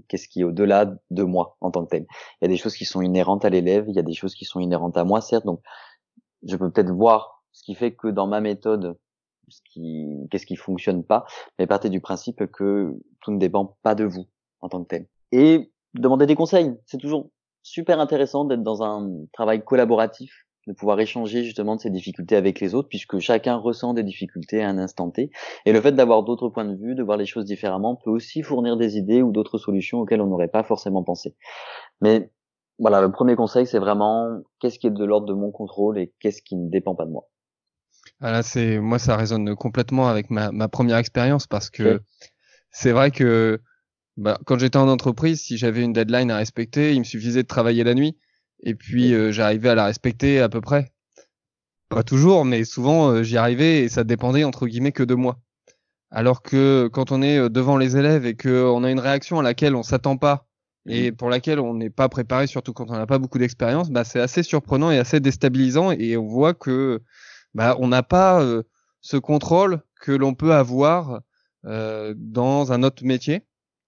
qu'est-ce 0.07 0.27
qui 0.27 0.41
est 0.41 0.43
au-delà 0.43 0.93
de 1.11 1.23
moi 1.23 1.57
en 1.61 1.71
tant 1.71 1.83
que 1.83 1.89
tel. 1.89 2.05
Il 2.41 2.45
y 2.45 2.45
a 2.45 2.47
des 2.47 2.57
choses 2.57 2.75
qui 2.75 2.85
sont 2.85 3.01
inhérentes 3.01 3.45
à 3.45 3.49
l'élève, 3.49 3.85
il 3.89 3.95
y 3.95 3.99
a 3.99 4.03
des 4.03 4.13
choses 4.13 4.35
qui 4.35 4.45
sont 4.45 4.59
inhérentes 4.59 4.97
à 4.97 5.03
moi, 5.03 5.21
certes. 5.21 5.45
Donc, 5.45 5.61
je 6.43 6.55
peux 6.55 6.71
peut-être 6.71 6.91
voir 6.91 7.43
ce 7.51 7.63
qui 7.63 7.75
fait 7.75 7.93
que 7.93 8.07
dans 8.07 8.27
ma 8.27 8.41
méthode, 8.41 8.97
ce 9.49 9.59
qui, 9.69 10.07
qu'est-ce 10.31 10.45
qui 10.45 10.55
fonctionne 10.55 11.03
pas, 11.03 11.25
mais 11.59 11.67
partez 11.67 11.89
du 11.89 12.01
principe 12.01 12.45
que 12.47 12.97
tout 13.21 13.31
ne 13.31 13.37
dépend 13.37 13.77
pas 13.83 13.95
de 13.95 14.05
vous 14.05 14.27
en 14.61 14.69
tant 14.69 14.83
que 14.83 14.87
tel. 14.87 15.07
Et 15.31 15.71
demander 15.93 16.25
des 16.25 16.35
conseils, 16.35 16.73
c'est 16.85 16.97
toujours 16.97 17.29
super 17.61 17.99
intéressant 17.99 18.45
d'être 18.45 18.63
dans 18.63 18.83
un 18.83 19.09
travail 19.31 19.63
collaboratif, 19.63 20.45
de 20.67 20.73
pouvoir 20.73 20.99
échanger 20.99 21.43
justement 21.43 21.75
de 21.75 21.81
ces 21.81 21.89
difficultés 21.89 22.35
avec 22.35 22.59
les 22.59 22.73
autres, 22.73 22.87
puisque 22.87 23.19
chacun 23.19 23.55
ressent 23.55 23.93
des 23.93 24.03
difficultés 24.03 24.63
à 24.63 24.69
un 24.69 24.77
instant 24.77 25.09
T. 25.09 25.29
Et 25.65 25.73
le 25.73 25.81
fait 25.81 25.91
d'avoir 25.91 26.23
d'autres 26.23 26.49
points 26.49 26.65
de 26.65 26.75
vue, 26.75 26.95
de 26.95 27.03
voir 27.03 27.17
les 27.17 27.25
choses 27.25 27.45
différemment, 27.45 27.95
peut 27.95 28.09
aussi 28.09 28.43
fournir 28.43 28.77
des 28.77 28.97
idées 28.97 29.21
ou 29.21 29.31
d'autres 29.31 29.57
solutions 29.57 29.99
auxquelles 29.99 30.21
on 30.21 30.27
n'aurait 30.27 30.47
pas 30.47 30.63
forcément 30.63 31.03
pensé. 31.03 31.35
Mais 32.01 32.31
voilà, 32.79 33.01
le 33.01 33.11
premier 33.11 33.35
conseil, 33.35 33.67
c'est 33.67 33.79
vraiment 33.79 34.41
qu'est-ce 34.59 34.79
qui 34.79 34.87
est 34.87 34.91
de 34.91 35.05
l'ordre 35.05 35.27
de 35.27 35.33
mon 35.33 35.51
contrôle 35.51 35.99
et 35.99 36.13
qu'est-ce 36.19 36.41
qui 36.41 36.55
ne 36.55 36.69
dépend 36.69 36.95
pas 36.95 37.05
de 37.05 37.11
moi? 37.11 37.27
Voilà, 38.19 38.37
ah, 38.37 38.43
c'est 38.43 38.79
moi 38.79 38.99
ça 38.99 39.15
résonne 39.15 39.55
complètement 39.55 40.07
avec 40.07 40.29
ma, 40.29 40.51
ma 40.51 40.67
première 40.67 40.97
expérience 40.97 41.47
parce 41.47 41.69
que 41.69 42.01
c'est 42.71 42.91
vrai 42.91 43.11
que 43.11 43.61
bah, 44.17 44.39
quand 44.45 44.59
j'étais 44.59 44.77
en 44.77 44.87
entreprise, 44.87 45.41
si 45.41 45.57
j'avais 45.57 45.83
une 45.83 45.93
deadline 45.93 46.31
à 46.31 46.37
respecter, 46.37 46.93
il 46.93 46.99
me 46.99 47.03
suffisait 47.03 47.43
de 47.43 47.47
travailler 47.47 47.83
la 47.83 47.93
nuit 47.93 48.17
et 48.63 48.75
puis 48.75 49.13
euh, 49.13 49.31
j'arrivais 49.31 49.69
à 49.69 49.75
la 49.75 49.85
respecter 49.85 50.39
à 50.39 50.49
peu 50.49 50.61
près. 50.61 50.91
Pas 51.89 52.03
toujours, 52.03 52.45
mais 52.45 52.63
souvent 52.63 53.11
euh, 53.11 53.23
j'y 53.23 53.37
arrivais 53.37 53.81
et 53.81 53.89
ça 53.89 54.03
dépendait 54.03 54.43
entre 54.43 54.65
guillemets 54.67 54.91
que 54.91 55.03
de 55.03 55.15
moi. 55.15 55.39
Alors 56.09 56.41
que 56.41 56.89
quand 56.91 57.11
on 57.11 57.21
est 57.21 57.37
euh, 57.37 57.49
devant 57.49 57.77
les 57.77 57.97
élèves 57.97 58.25
et 58.25 58.35
qu'on 58.35 58.83
a 58.83 58.89
une 58.89 58.99
réaction 58.99 59.39
à 59.39 59.43
laquelle 59.43 59.75
on 59.75 59.83
s'attend 59.83 60.17
pas 60.17 60.47
et 60.87 61.11
mmh. 61.11 61.15
pour 61.15 61.29
laquelle 61.29 61.59
on 61.59 61.73
n'est 61.75 61.89
pas 61.89 62.09
préparé, 62.09 62.47
surtout 62.47 62.73
quand 62.73 62.89
on 62.89 62.93
n'a 62.93 63.05
pas 63.05 63.19
beaucoup 63.19 63.37
d'expérience, 63.37 63.89
bah, 63.89 64.03
c'est 64.03 64.19
assez 64.19 64.43
surprenant 64.43 64.91
et 64.91 64.97
assez 64.97 65.19
déstabilisant 65.19 65.91
et 65.91 66.17
on 66.17 66.27
voit 66.27 66.53
que 66.53 67.01
bah, 67.53 67.75
on 67.79 67.87
n'a 67.87 68.03
pas 68.03 68.45
ce 68.99 69.15
contrôle 69.15 69.81
que 70.01 70.11
l'on 70.11 70.33
peut 70.33 70.53
avoir 70.53 71.21
dans 71.63 72.73
un 72.73 72.83
autre 72.83 73.05
métier. 73.05 73.45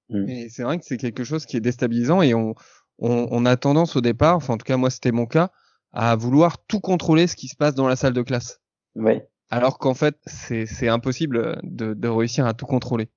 Mmh. 0.10 0.30
Et 0.30 0.50
c'est 0.50 0.64
vrai 0.64 0.78
que 0.78 0.86
c'est 0.86 0.96
quelque 0.96 1.26
chose 1.26 1.46
qui 1.46 1.58
est 1.58 1.62
déstabilisant 1.62 2.22
et 2.22 2.34
on, 2.34 2.56
on, 3.00 3.28
on, 3.32 3.46
a 3.46 3.58
tendance 3.58 3.96
au 3.96 4.02
départ, 4.02 4.36
enfin 4.36 4.54
en 4.54 4.58
tout 4.58 4.66
cas 4.66 4.78
moi 4.78 4.90
c'était 4.90 5.12
mon 5.12 5.26
cas, 5.26 5.52
à 5.92 6.16
vouloir 6.16 6.58
tout 6.66 6.80
contrôler 6.80 7.28
ce 7.28 7.36
qui 7.36 7.48
se 7.48 7.56
passe 7.56 7.76
dans 7.76 7.88
la 7.88 7.96
salle 7.96 8.14
de 8.14 8.22
classe. 8.22 8.62
Oui. 8.96 9.22
Alors 9.50 9.78
qu'en 9.78 9.94
fait 9.94 10.18
c'est 10.26 10.88
impossible 10.88 11.60
de, 11.64 11.94
de 11.94 12.08
réussir 12.08 12.46
à 12.46 12.54
tout 12.54 12.66
contrôler. 12.66 13.10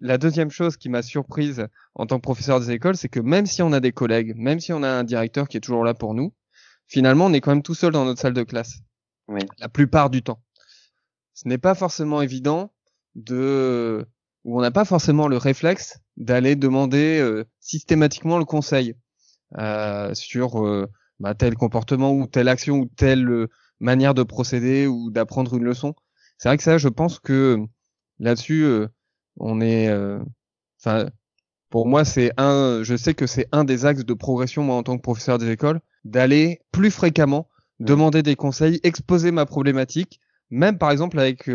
La 0.00 0.18
deuxième 0.18 0.50
chose 0.50 0.76
qui 0.76 0.88
m'a 0.88 1.02
surprise 1.02 1.66
en 1.94 2.06
tant 2.06 2.16
que 2.16 2.22
professeur 2.22 2.60
des 2.60 2.70
écoles, 2.72 2.96
c'est 2.96 3.08
que 3.08 3.20
même 3.20 3.46
si 3.46 3.62
on 3.62 3.72
a 3.72 3.80
des 3.80 3.92
collègues, 3.92 4.34
même 4.36 4.60
si 4.60 4.72
on 4.72 4.82
a 4.82 4.88
un 4.88 5.04
directeur 5.04 5.48
qui 5.48 5.56
est 5.56 5.60
toujours 5.60 5.84
là 5.84 5.94
pour 5.94 6.14
nous, 6.14 6.34
finalement 6.86 7.26
on 7.26 7.32
est 7.32 7.40
quand 7.40 7.52
même 7.52 7.62
tout 7.62 7.74
seul 7.74 7.92
dans 7.92 8.04
notre 8.04 8.20
salle 8.20 8.34
de 8.34 8.42
classe. 8.42 8.80
Oui. 9.28 9.40
La 9.58 9.68
plupart 9.68 10.10
du 10.10 10.22
temps. 10.22 10.42
Ce 11.32 11.48
n'est 11.48 11.58
pas 11.58 11.74
forcément 11.74 12.22
évident 12.22 12.72
de 13.14 14.06
où 14.44 14.58
on 14.58 14.62
n'a 14.62 14.70
pas 14.70 14.84
forcément 14.84 15.28
le 15.28 15.36
réflexe 15.36 15.98
d'aller 16.16 16.54
demander 16.54 17.18
euh, 17.18 17.44
systématiquement 17.60 18.38
le 18.38 18.44
conseil 18.44 18.94
euh, 19.58 20.14
sur 20.14 20.64
euh, 20.64 20.86
bah, 21.18 21.34
tel 21.34 21.54
comportement 21.54 22.12
ou 22.12 22.26
telle 22.26 22.48
action 22.48 22.76
ou 22.76 22.86
telle 22.86 23.48
manière 23.80 24.14
de 24.14 24.22
procéder 24.22 24.86
ou 24.86 25.10
d'apprendre 25.10 25.54
une 25.54 25.64
leçon. 25.64 25.94
C'est 26.38 26.48
vrai 26.48 26.56
que 26.56 26.62
ça, 26.62 26.78
je 26.78 26.88
pense 26.88 27.18
que 27.18 27.58
là-dessus, 28.18 28.66
on 29.38 29.60
est, 29.60 29.92
enfin, 30.80 31.08
pour 31.70 31.86
moi, 31.86 32.04
c'est 32.04 32.32
un, 32.36 32.80
je 32.82 32.96
sais 32.96 33.14
que 33.14 33.26
c'est 33.26 33.46
un 33.52 33.64
des 33.64 33.86
axes 33.86 34.04
de 34.04 34.14
progression 34.14 34.62
moi 34.62 34.76
en 34.76 34.82
tant 34.82 34.96
que 34.96 35.02
professeur 35.02 35.38
des 35.38 35.50
écoles, 35.50 35.80
d'aller 36.04 36.60
plus 36.72 36.90
fréquemment 36.90 37.48
mmh. 37.78 37.84
demander 37.84 38.22
des 38.22 38.36
conseils, 38.36 38.80
exposer 38.82 39.30
ma 39.30 39.46
problématique, 39.46 40.20
même 40.50 40.76
par 40.76 40.90
exemple 40.90 41.18
avec 41.18 41.48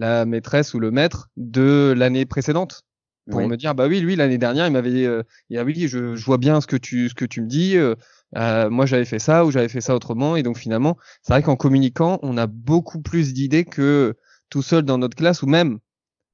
la 0.00 0.24
maîtresse 0.24 0.72
ou 0.72 0.80
le 0.80 0.90
maître 0.90 1.28
de 1.36 1.94
l'année 1.96 2.24
précédente 2.24 2.84
pour 3.30 3.46
me 3.46 3.56
dire 3.56 3.74
bah 3.74 3.86
oui 3.86 4.00
lui 4.00 4.16
l'année 4.16 4.38
dernière 4.38 4.66
il 4.66 4.72
m'avait 4.72 5.04
euh, 5.04 5.22
il 5.50 5.60
oui 5.60 5.86
je, 5.86 6.16
je, 6.16 6.24
vois 6.24 6.38
bien 6.38 6.60
ce 6.60 6.66
que 6.66 6.76
tu 6.76 7.08
ce 7.08 7.14
que 7.14 7.26
tu 7.26 7.42
me 7.42 7.46
dis 7.46 7.76
euh, 7.76 7.94
euh, 8.36 8.70
moi 8.70 8.86
j'avais 8.86 9.04
fait 9.04 9.18
ça 9.18 9.44
ou 9.44 9.50
j'avais 9.50 9.68
fait 9.68 9.82
ça 9.82 9.94
autrement. 9.94 10.36
Et 10.36 10.42
donc 10.42 10.58
finalement 10.58 10.96
c'est 11.22 11.34
vrai 11.34 11.42
qu'en 11.42 11.54
communiquant 11.54 12.18
on 12.22 12.38
a 12.38 12.46
beaucoup 12.46 13.00
plus 13.00 13.34
d'idées 13.34 13.66
que 13.66 14.16
tout 14.48 14.62
seul 14.62 14.84
dans 14.84 14.98
notre 14.98 15.16
classe 15.16 15.42
ou 15.42 15.46
même 15.46 15.78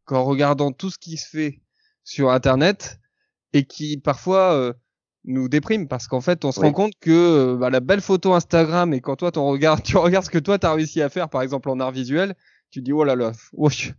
qu'en 0.04 0.24
regardant 0.24 0.70
tout 0.70 0.90
ce 0.90 0.98
qui 0.98 1.16
se 1.16 1.28
fait 1.28 1.60
sur 2.04 2.30
internet 2.30 2.98
et 3.52 3.64
qui 3.64 3.98
parfois 3.98 4.54
euh, 4.54 4.72
nous 5.24 5.48
déprime. 5.48 5.88
Parce 5.88 6.06
qu'en 6.06 6.20
fait 6.20 6.44
on 6.44 6.52
se 6.52 6.60
rend 6.60 6.72
compte 6.72 6.92
que 7.00 7.56
bah, 7.56 7.68
la 7.68 7.80
belle 7.80 8.00
photo 8.00 8.32
Instagram 8.32 8.94
et 8.94 9.00
quand 9.00 9.16
toi 9.16 9.32
tu 9.32 9.40
regardes 9.40 9.82
tu 9.82 9.96
regardes 9.96 10.24
ce 10.24 10.30
que 10.30 10.38
toi 10.38 10.56
tu 10.56 10.66
as 10.66 10.72
réussi 10.72 11.02
à 11.02 11.08
faire 11.08 11.28
par 11.28 11.42
exemple 11.42 11.68
en 11.68 11.80
art 11.80 11.90
visuel 11.90 12.36
tu 12.70 12.82
dis 12.82 12.92
oh 12.92 13.04
là 13.04 13.16
là, 13.16 13.32
wesh. 13.52 13.92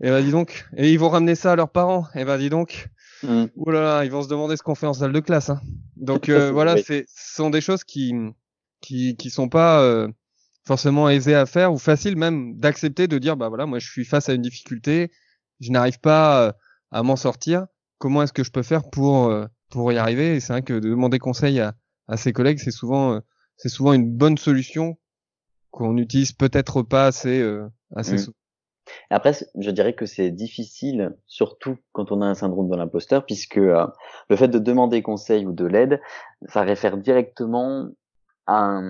Et 0.00 0.10
bah 0.10 0.20
dis 0.20 0.30
donc, 0.30 0.66
et 0.76 0.92
ils 0.92 0.98
vont 0.98 1.08
ramener 1.08 1.34
ça 1.34 1.52
à 1.52 1.56
leurs 1.56 1.70
parents. 1.70 2.06
Et 2.14 2.24
bah 2.24 2.38
dis 2.38 2.50
donc, 2.50 2.88
mm. 3.22 3.46
oh 3.56 3.70
là 3.70 3.80
là, 3.80 4.04
ils 4.04 4.10
vont 4.10 4.22
se 4.22 4.28
demander 4.28 4.56
ce 4.56 4.62
qu'on 4.62 4.74
fait 4.74 4.86
en 4.86 4.92
salle 4.92 5.12
de 5.12 5.20
classe. 5.20 5.50
Hein. 5.50 5.60
Donc 5.96 6.28
euh, 6.28 6.50
voilà, 6.52 6.76
c'est 6.76 7.06
ce 7.08 7.34
sont 7.34 7.50
des 7.50 7.60
choses 7.60 7.84
qui 7.84 8.14
qui 8.80 9.16
qui 9.16 9.30
sont 9.30 9.48
pas 9.48 9.80
euh, 9.80 10.08
forcément 10.66 11.08
aisées 11.08 11.34
à 11.34 11.46
faire 11.46 11.72
ou 11.72 11.78
faciles 11.78 12.16
même 12.16 12.56
d'accepter 12.56 13.08
de 13.08 13.18
dire 13.18 13.36
bah 13.36 13.48
voilà, 13.48 13.66
moi 13.66 13.78
je 13.78 13.90
suis 13.90 14.04
face 14.04 14.28
à 14.28 14.34
une 14.34 14.42
difficulté, 14.42 15.10
je 15.60 15.70
n'arrive 15.70 16.00
pas 16.00 16.42
euh, 16.42 16.52
à 16.90 17.02
m'en 17.02 17.16
sortir. 17.16 17.66
Comment 17.98 18.22
est-ce 18.22 18.34
que 18.34 18.44
je 18.44 18.50
peux 18.50 18.62
faire 18.62 18.90
pour 18.90 19.34
pour 19.70 19.90
y 19.92 19.96
arriver? 19.96 20.36
Et 20.36 20.40
c'est 20.40 20.52
vrai 20.52 20.62
que 20.62 20.74
de 20.74 20.90
demander 20.90 21.18
conseil 21.18 21.60
à 21.60 21.74
à 22.08 22.18
ses 22.18 22.34
collègues, 22.34 22.58
c'est 22.58 22.70
souvent 22.70 23.20
c'est 23.56 23.70
souvent 23.70 23.94
une 23.94 24.12
bonne 24.12 24.36
solution 24.36 24.98
qu'on 25.70 25.94
n'utilise 25.94 26.32
peut-être 26.32 26.82
pas 26.82 27.06
assez 27.06 27.42
assez 27.94 28.16
mmh. 28.16 28.32
Après, 29.10 29.32
je 29.58 29.70
dirais 29.70 29.94
que 29.94 30.06
c'est 30.06 30.30
difficile, 30.30 31.16
surtout 31.26 31.76
quand 31.92 32.12
on 32.12 32.22
a 32.22 32.26
un 32.26 32.34
syndrome 32.34 32.68
de 32.68 32.76
l'imposteur, 32.76 33.24
puisque 33.26 33.58
euh, 33.58 33.86
le 34.28 34.36
fait 34.36 34.48
de 34.48 34.58
demander 34.58 35.02
conseil 35.02 35.44
ou 35.46 35.52
de 35.52 35.64
l'aide, 35.64 36.00
ça 36.48 36.62
réfère 36.62 36.96
directement 36.96 37.88
à, 38.46 38.80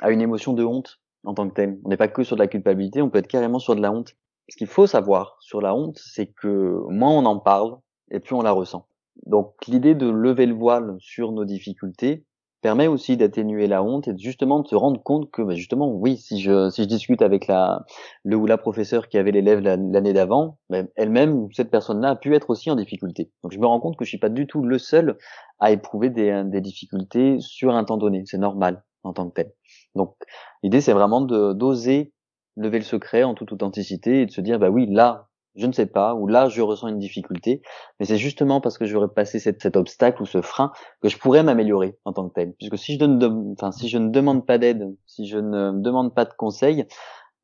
à, 0.00 0.10
une 0.10 0.20
émotion 0.20 0.52
de 0.52 0.64
honte 0.64 1.00
en 1.24 1.34
tant 1.34 1.48
que 1.48 1.54
telle. 1.54 1.78
On 1.84 1.88
n'est 1.88 1.96
pas 1.96 2.08
que 2.08 2.24
sur 2.24 2.36
de 2.36 2.42
la 2.42 2.48
culpabilité, 2.48 3.02
on 3.02 3.10
peut 3.10 3.18
être 3.18 3.26
carrément 3.26 3.58
sur 3.58 3.74
de 3.74 3.80
la 3.80 3.90
honte. 3.90 4.14
Ce 4.48 4.56
qu'il 4.56 4.66
faut 4.66 4.86
savoir 4.86 5.36
sur 5.40 5.60
la 5.60 5.74
honte, 5.74 5.98
c'est 5.98 6.26
que 6.26 6.80
moins 6.88 7.10
on 7.10 7.24
en 7.26 7.38
parle, 7.38 7.78
et 8.10 8.20
plus 8.20 8.34
on 8.34 8.42
la 8.42 8.52
ressent. 8.52 8.86
Donc 9.26 9.54
l'idée 9.66 9.94
de 9.94 10.08
lever 10.08 10.46
le 10.46 10.54
voile 10.54 10.96
sur 11.00 11.32
nos 11.32 11.44
difficultés, 11.44 12.24
permet 12.60 12.86
aussi 12.86 13.16
d'atténuer 13.16 13.66
la 13.66 13.82
honte 13.82 14.08
et 14.08 14.18
justement 14.18 14.60
de 14.60 14.66
se 14.68 14.74
rendre 14.74 15.02
compte 15.02 15.30
que 15.30 15.42
bah, 15.42 15.54
justement 15.54 15.90
oui 15.92 16.16
si 16.16 16.40
je 16.40 16.70
si 16.70 16.82
je 16.82 16.88
discute 16.88 17.22
avec 17.22 17.46
la 17.46 17.84
le 18.24 18.36
ou 18.36 18.46
la 18.46 18.58
professeur 18.58 19.08
qui 19.08 19.18
avait 19.18 19.30
l'élève 19.30 19.60
l'année 19.60 20.12
d'avant 20.12 20.58
bah, 20.68 20.82
elle-même 20.96 21.48
cette 21.52 21.70
personne-là 21.70 22.10
a 22.10 22.16
pu 22.16 22.34
être 22.34 22.50
aussi 22.50 22.70
en 22.70 22.76
difficulté. 22.76 23.30
Donc 23.42 23.52
je 23.52 23.58
me 23.58 23.66
rends 23.66 23.80
compte 23.80 23.96
que 23.96 24.04
je 24.04 24.08
suis 24.10 24.18
pas 24.18 24.28
du 24.28 24.46
tout 24.46 24.62
le 24.62 24.78
seul 24.78 25.18
à 25.60 25.70
éprouver 25.70 26.10
des, 26.10 26.42
des 26.46 26.60
difficultés 26.60 27.38
sur 27.40 27.74
un 27.74 27.84
temps 27.84 27.96
donné. 27.96 28.22
C'est 28.26 28.38
normal 28.38 28.82
en 29.04 29.12
tant 29.12 29.28
que 29.28 29.34
tel. 29.34 29.52
Donc 29.94 30.16
l'idée 30.62 30.80
c'est 30.80 30.92
vraiment 30.92 31.20
de 31.20 31.52
d'oser 31.52 32.12
lever 32.56 32.78
le 32.78 32.84
secret 32.84 33.22
en 33.22 33.34
toute 33.34 33.52
authenticité 33.52 34.22
et 34.22 34.26
de 34.26 34.32
se 34.32 34.40
dire 34.40 34.58
bah 34.58 34.70
oui 34.70 34.86
là 34.88 35.27
je 35.54 35.66
ne 35.66 35.72
sais 35.72 35.86
pas, 35.86 36.14
ou 36.14 36.26
là 36.26 36.48
je 36.48 36.62
ressens 36.62 36.88
une 36.88 36.98
difficulté, 36.98 37.62
mais 37.98 38.06
c'est 38.06 38.16
justement 38.16 38.60
parce 38.60 38.78
que 38.78 38.84
j'aurais 38.84 39.08
passé 39.08 39.38
cet, 39.38 39.76
obstacle 39.76 40.22
ou 40.22 40.26
ce 40.26 40.40
frein 40.40 40.72
que 41.02 41.08
je 41.08 41.18
pourrais 41.18 41.42
m'améliorer 41.42 41.98
en 42.04 42.12
tant 42.12 42.28
que 42.28 42.34
tel. 42.34 42.54
Puisque 42.54 42.78
si 42.78 42.98
je, 42.98 43.04
ne 43.04 44.08
demande 44.08 44.46
pas 44.46 44.58
d'aide, 44.58 44.94
si 45.06 45.26
je 45.26 45.38
ne 45.38 45.72
demande 45.72 46.14
pas 46.14 46.24
de 46.24 46.32
conseils, 46.32 46.86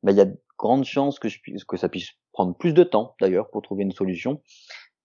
bah, 0.03 0.11
il 0.11 0.17
y 0.17 0.21
a 0.21 0.25
de 0.25 0.39
grandes 0.57 0.85
chances 0.85 1.19
que 1.19 1.77
ça 1.77 1.89
puisse 1.89 2.11
prendre 2.31 2.55
plus 2.55 2.73
de 2.73 2.83
temps 2.83 3.15
d'ailleurs 3.19 3.49
pour 3.49 3.61
trouver 3.61 3.83
une 3.83 3.91
solution. 3.91 4.41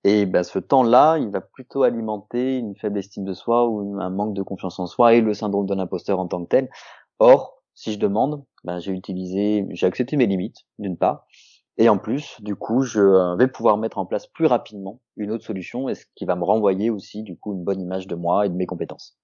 Et 0.04 0.24
bah, 0.24 0.44
ce 0.44 0.58
temps-là, 0.58 1.18
il 1.18 1.28
va 1.28 1.40
plutôt 1.40 1.82
alimenter 1.82 2.56
une 2.56 2.74
faible 2.76 2.98
estime 2.98 3.24
de 3.24 3.34
soi 3.34 3.68
ou 3.68 4.00
un 4.00 4.10
manque 4.10 4.34
de 4.34 4.42
confiance 4.42 4.78
en 4.78 4.86
soi 4.86 5.14
et 5.14 5.20
le 5.20 5.34
syndrome 5.34 5.66
de 5.66 5.74
l'imposteur 5.74 6.18
en 6.18 6.26
tant 6.26 6.42
que 6.42 6.48
tel. 6.48 6.70
Or, 7.18 7.62
si 7.74 7.92
je 7.92 7.98
demande, 7.98 8.44
bah, 8.64 8.78
j'ai 8.78 8.92
utilisé, 8.92 9.66
j'ai 9.70 9.86
accepté 9.86 10.16
mes 10.16 10.26
limites 10.26 10.66
d'une 10.78 10.96
part, 10.96 11.26
et 11.76 11.88
en 11.88 11.98
plus, 11.98 12.40
du 12.40 12.56
coup, 12.56 12.82
je 12.82 13.00
euh, 13.00 13.36
vais 13.36 13.48
pouvoir 13.48 13.78
mettre 13.78 13.98
en 13.98 14.06
place 14.06 14.26
plus 14.26 14.46
rapidement 14.46 15.00
une 15.16 15.30
autre 15.30 15.44
solution, 15.44 15.88
et 15.88 15.94
ce 15.94 16.04
qui 16.14 16.24
va 16.24 16.36
me 16.36 16.44
renvoyer 16.44 16.90
aussi, 16.90 17.22
du 17.22 17.36
coup, 17.36 17.54
une 17.54 17.64
bonne 17.64 17.80
image 17.80 18.06
de 18.06 18.14
moi 18.14 18.46
et 18.46 18.48
de 18.48 18.54
mes 18.54 18.66
compétences. 18.66 19.16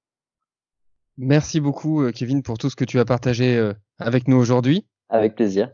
Merci 1.19 1.61
beaucoup, 1.61 2.03
euh, 2.03 2.13
Kevin, 2.13 2.43
pour 2.43 2.59
tout 2.59 2.71
ce 2.71 2.77
que 2.77 2.85
tu 2.85 2.99
as 2.99 3.05
partagé 3.05 3.57
euh, 3.57 3.73
avec 3.99 4.29
nous 4.29 4.37
aujourd'hui. 4.37 4.87
Avec 5.09 5.35
plaisir. 5.35 5.71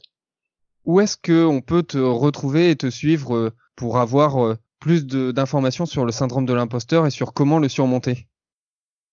Où 0.84 1.00
est-ce 1.00 1.16
que 1.16 1.44
on 1.44 1.60
peut 1.60 1.82
te 1.82 1.98
retrouver 1.98 2.70
et 2.70 2.76
te 2.76 2.90
suivre 2.90 3.52
pour 3.76 3.98
avoir 3.98 4.56
plus 4.80 5.06
d'informations 5.06 5.86
sur 5.86 6.04
le 6.04 6.10
syndrome 6.10 6.44
de 6.44 6.52
l'imposteur 6.52 7.06
et 7.06 7.10
sur 7.10 7.32
comment 7.32 7.60
le 7.60 7.68
surmonter? 7.68 8.26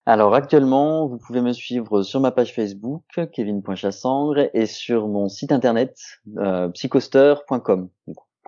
Alors 0.05 0.33
actuellement, 0.33 1.07
vous 1.07 1.17
pouvez 1.17 1.41
me 1.41 1.53
suivre 1.53 2.01
sur 2.01 2.19
ma 2.19 2.31
page 2.31 2.53
Facebook, 2.53 3.03
kevin.chassangre, 3.31 4.49
et 4.53 4.65
sur 4.65 5.07
mon 5.07 5.29
site 5.29 5.51
internet, 5.51 5.95
euh, 6.37 6.69
psychoster.com, 6.69 7.89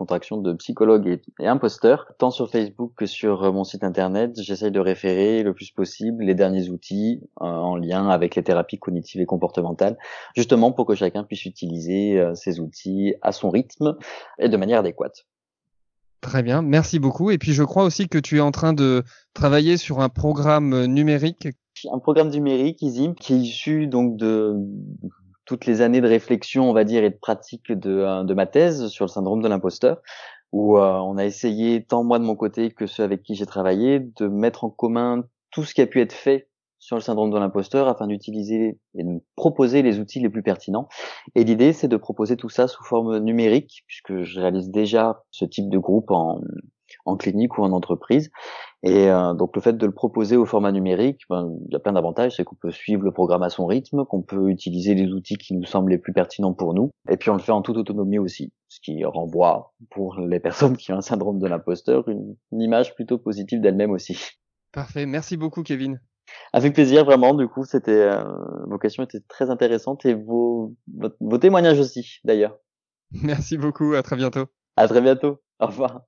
contraction 0.01 0.37
de 0.37 0.53
psychologue 0.53 1.21
et, 1.39 1.47
imposteur. 1.47 2.07
Tant 2.17 2.31
sur 2.31 2.49
Facebook 2.49 2.93
que 2.95 3.05
sur 3.05 3.43
euh, 3.43 3.51
mon 3.51 3.63
site 3.63 3.83
internet, 3.83 4.31
j'essaye 4.41 4.71
de 4.71 4.79
référer 4.79 5.43
le 5.43 5.53
plus 5.53 5.69
possible 5.69 6.23
les 6.23 6.33
derniers 6.33 6.69
outils 6.69 7.21
euh, 7.41 7.45
en 7.45 7.75
lien 7.75 8.09
avec 8.09 8.35
les 8.35 8.43
thérapies 8.43 8.79
cognitives 8.79 9.21
et 9.21 9.27
comportementales, 9.27 9.97
justement 10.35 10.71
pour 10.71 10.87
que 10.87 10.95
chacun 10.95 11.23
puisse 11.23 11.45
utiliser 11.45 12.19
euh, 12.19 12.33
ces 12.33 12.59
outils 12.59 13.13
à 13.21 13.31
son 13.31 13.51
rythme 13.51 13.95
et 14.39 14.49
de 14.49 14.57
manière 14.57 14.79
adéquate. 14.79 15.27
Très 16.21 16.43
bien, 16.43 16.61
merci 16.61 16.99
beaucoup. 16.99 17.31
Et 17.31 17.37
puis 17.37 17.53
je 17.53 17.63
crois 17.63 17.83
aussi 17.83 18.07
que 18.07 18.19
tu 18.19 18.37
es 18.37 18.41
en 18.41 18.51
train 18.51 18.73
de 18.73 19.03
travailler 19.33 19.77
sur 19.77 19.99
un 19.99 20.09
programme 20.09 20.85
numérique. 20.85 21.47
Un 21.91 21.99
programme 21.99 22.29
numérique, 22.29 22.81
ISIM, 22.81 23.15
qui 23.15 23.33
est 23.33 23.37
issu 23.37 23.87
donc 23.87 24.17
de 24.17 24.55
toutes 25.45 25.65
les 25.65 25.81
années 25.81 25.99
de 25.99 26.07
réflexion, 26.07 26.69
on 26.69 26.73
va 26.73 26.83
dire, 26.83 27.03
et 27.03 27.09
de 27.09 27.17
pratique 27.17 27.71
de, 27.71 27.91
euh, 27.91 28.35
ma 28.35 28.45
thèse 28.45 28.87
sur 28.87 29.05
le 29.05 29.09
syndrome 29.09 29.41
de 29.41 29.47
l'imposteur, 29.47 30.01
où 30.51 30.77
euh, 30.77 30.99
on 30.99 31.17
a 31.17 31.25
essayé, 31.25 31.83
tant 31.83 32.03
moi 32.03 32.19
de 32.19 32.23
mon 32.23 32.35
côté 32.35 32.71
que 32.71 32.85
ceux 32.85 33.03
avec 33.03 33.23
qui 33.23 33.33
j'ai 33.33 33.47
travaillé, 33.47 33.99
de 33.99 34.27
mettre 34.27 34.63
en 34.63 34.69
commun 34.69 35.23
tout 35.51 35.63
ce 35.63 35.73
qui 35.73 35.81
a 35.81 35.87
pu 35.87 35.99
être 35.99 36.13
fait 36.13 36.47
sur 36.81 36.97
le 36.97 37.01
syndrome 37.01 37.29
de 37.29 37.37
l'imposteur 37.37 37.87
afin 37.87 38.07
d'utiliser 38.07 38.79
et 38.95 39.03
de 39.03 39.21
proposer 39.35 39.83
les 39.83 39.99
outils 39.99 40.19
les 40.19 40.29
plus 40.29 40.41
pertinents. 40.41 40.89
Et 41.35 41.43
l'idée, 41.43 41.73
c'est 41.73 41.87
de 41.87 41.95
proposer 41.95 42.35
tout 42.35 42.49
ça 42.49 42.67
sous 42.67 42.83
forme 42.83 43.19
numérique, 43.19 43.83
puisque 43.85 44.23
je 44.23 44.39
réalise 44.39 44.69
déjà 44.69 45.23
ce 45.29 45.45
type 45.45 45.69
de 45.69 45.77
groupe 45.77 46.09
en, 46.09 46.41
en 47.05 47.17
clinique 47.17 47.59
ou 47.59 47.61
en 47.61 47.71
entreprise. 47.71 48.31
Et 48.81 49.11
euh, 49.11 49.35
donc 49.35 49.55
le 49.55 49.61
fait 49.61 49.77
de 49.77 49.85
le 49.85 49.91
proposer 49.91 50.37
au 50.37 50.47
format 50.47 50.71
numérique, 50.71 51.21
ben, 51.29 51.55
il 51.67 51.71
y 51.71 51.75
a 51.75 51.79
plein 51.79 51.93
d'avantages, 51.93 52.37
c'est 52.37 52.43
qu'on 52.43 52.55
peut 52.55 52.71
suivre 52.71 53.03
le 53.03 53.11
programme 53.11 53.43
à 53.43 53.51
son 53.51 53.67
rythme, 53.67 54.03
qu'on 54.05 54.23
peut 54.23 54.49
utiliser 54.49 54.95
les 54.95 55.11
outils 55.11 55.37
qui 55.37 55.53
nous 55.53 55.65
semblent 55.65 55.91
les 55.91 55.99
plus 55.99 56.13
pertinents 56.13 56.53
pour 56.53 56.73
nous, 56.73 56.89
et 57.09 57.15
puis 57.15 57.29
on 57.29 57.33
le 57.33 57.39
fait 57.39 57.51
en 57.51 57.61
toute 57.61 57.77
autonomie 57.77 58.17
aussi, 58.17 58.51
ce 58.69 58.79
qui 58.81 59.05
renvoie 59.05 59.75
pour 59.91 60.19
les 60.19 60.39
personnes 60.39 60.77
qui 60.77 60.91
ont 60.91 60.97
un 60.97 61.01
syndrome 61.01 61.37
de 61.37 61.47
l'imposteur 61.47 62.09
une, 62.09 62.35
une 62.51 62.61
image 62.61 62.95
plutôt 62.95 63.19
positive 63.19 63.61
d'elle-même 63.61 63.91
aussi. 63.91 64.17
Parfait, 64.71 65.05
merci 65.05 65.37
beaucoup 65.37 65.61
Kevin. 65.61 65.99
Avec 66.53 66.73
plaisir, 66.73 67.05
vraiment. 67.05 67.33
Du 67.33 67.47
coup, 67.47 67.65
c'était 67.65 67.91
euh, 67.91 68.23
vos 68.67 68.77
questions 68.77 69.03
étaient 69.03 69.21
très 69.27 69.49
intéressantes 69.49 70.05
et 70.05 70.13
vos, 70.13 70.75
vos, 71.19 71.37
témoignages 71.37 71.79
aussi, 71.79 72.19
d'ailleurs. 72.23 72.57
Merci 73.11 73.57
beaucoup. 73.57 73.93
À 73.93 74.03
très 74.03 74.15
bientôt. 74.15 74.45
À 74.75 74.87
très 74.87 75.01
bientôt. 75.01 75.39
Au 75.59 75.67
revoir. 75.67 76.01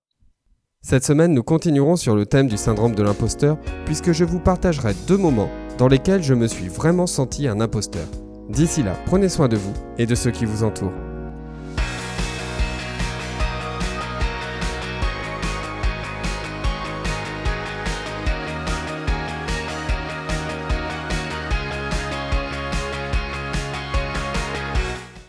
Cette 0.81 1.05
semaine, 1.05 1.33
nous 1.33 1.43
continuerons 1.43 1.95
sur 1.95 2.15
le 2.15 2.25
thème 2.25 2.47
du 2.47 2.57
syndrome 2.57 2.93
de 2.93 3.03
l'imposteur, 3.03 3.57
puisque 3.85 4.11
je 4.11 4.25
vous 4.25 4.39
partagerai 4.39 4.93
deux 5.07 5.17
moments 5.17 5.49
dans 5.77 5.87
lesquels 5.87 6.23
je 6.23 6.33
me 6.33 6.47
suis 6.47 6.67
vraiment 6.67 7.07
senti 7.07 7.47
un 7.47 7.61
imposteur. 7.61 8.07
D'ici 8.49 8.83
là, 8.83 8.97
prenez 9.05 9.29
soin 9.29 9.47
de 9.47 9.55
vous 9.55 9.73
et 9.97 10.05
de 10.05 10.15
ceux 10.15 10.31
qui 10.31 10.43
vous 10.43 10.63
entourent. 10.63 10.91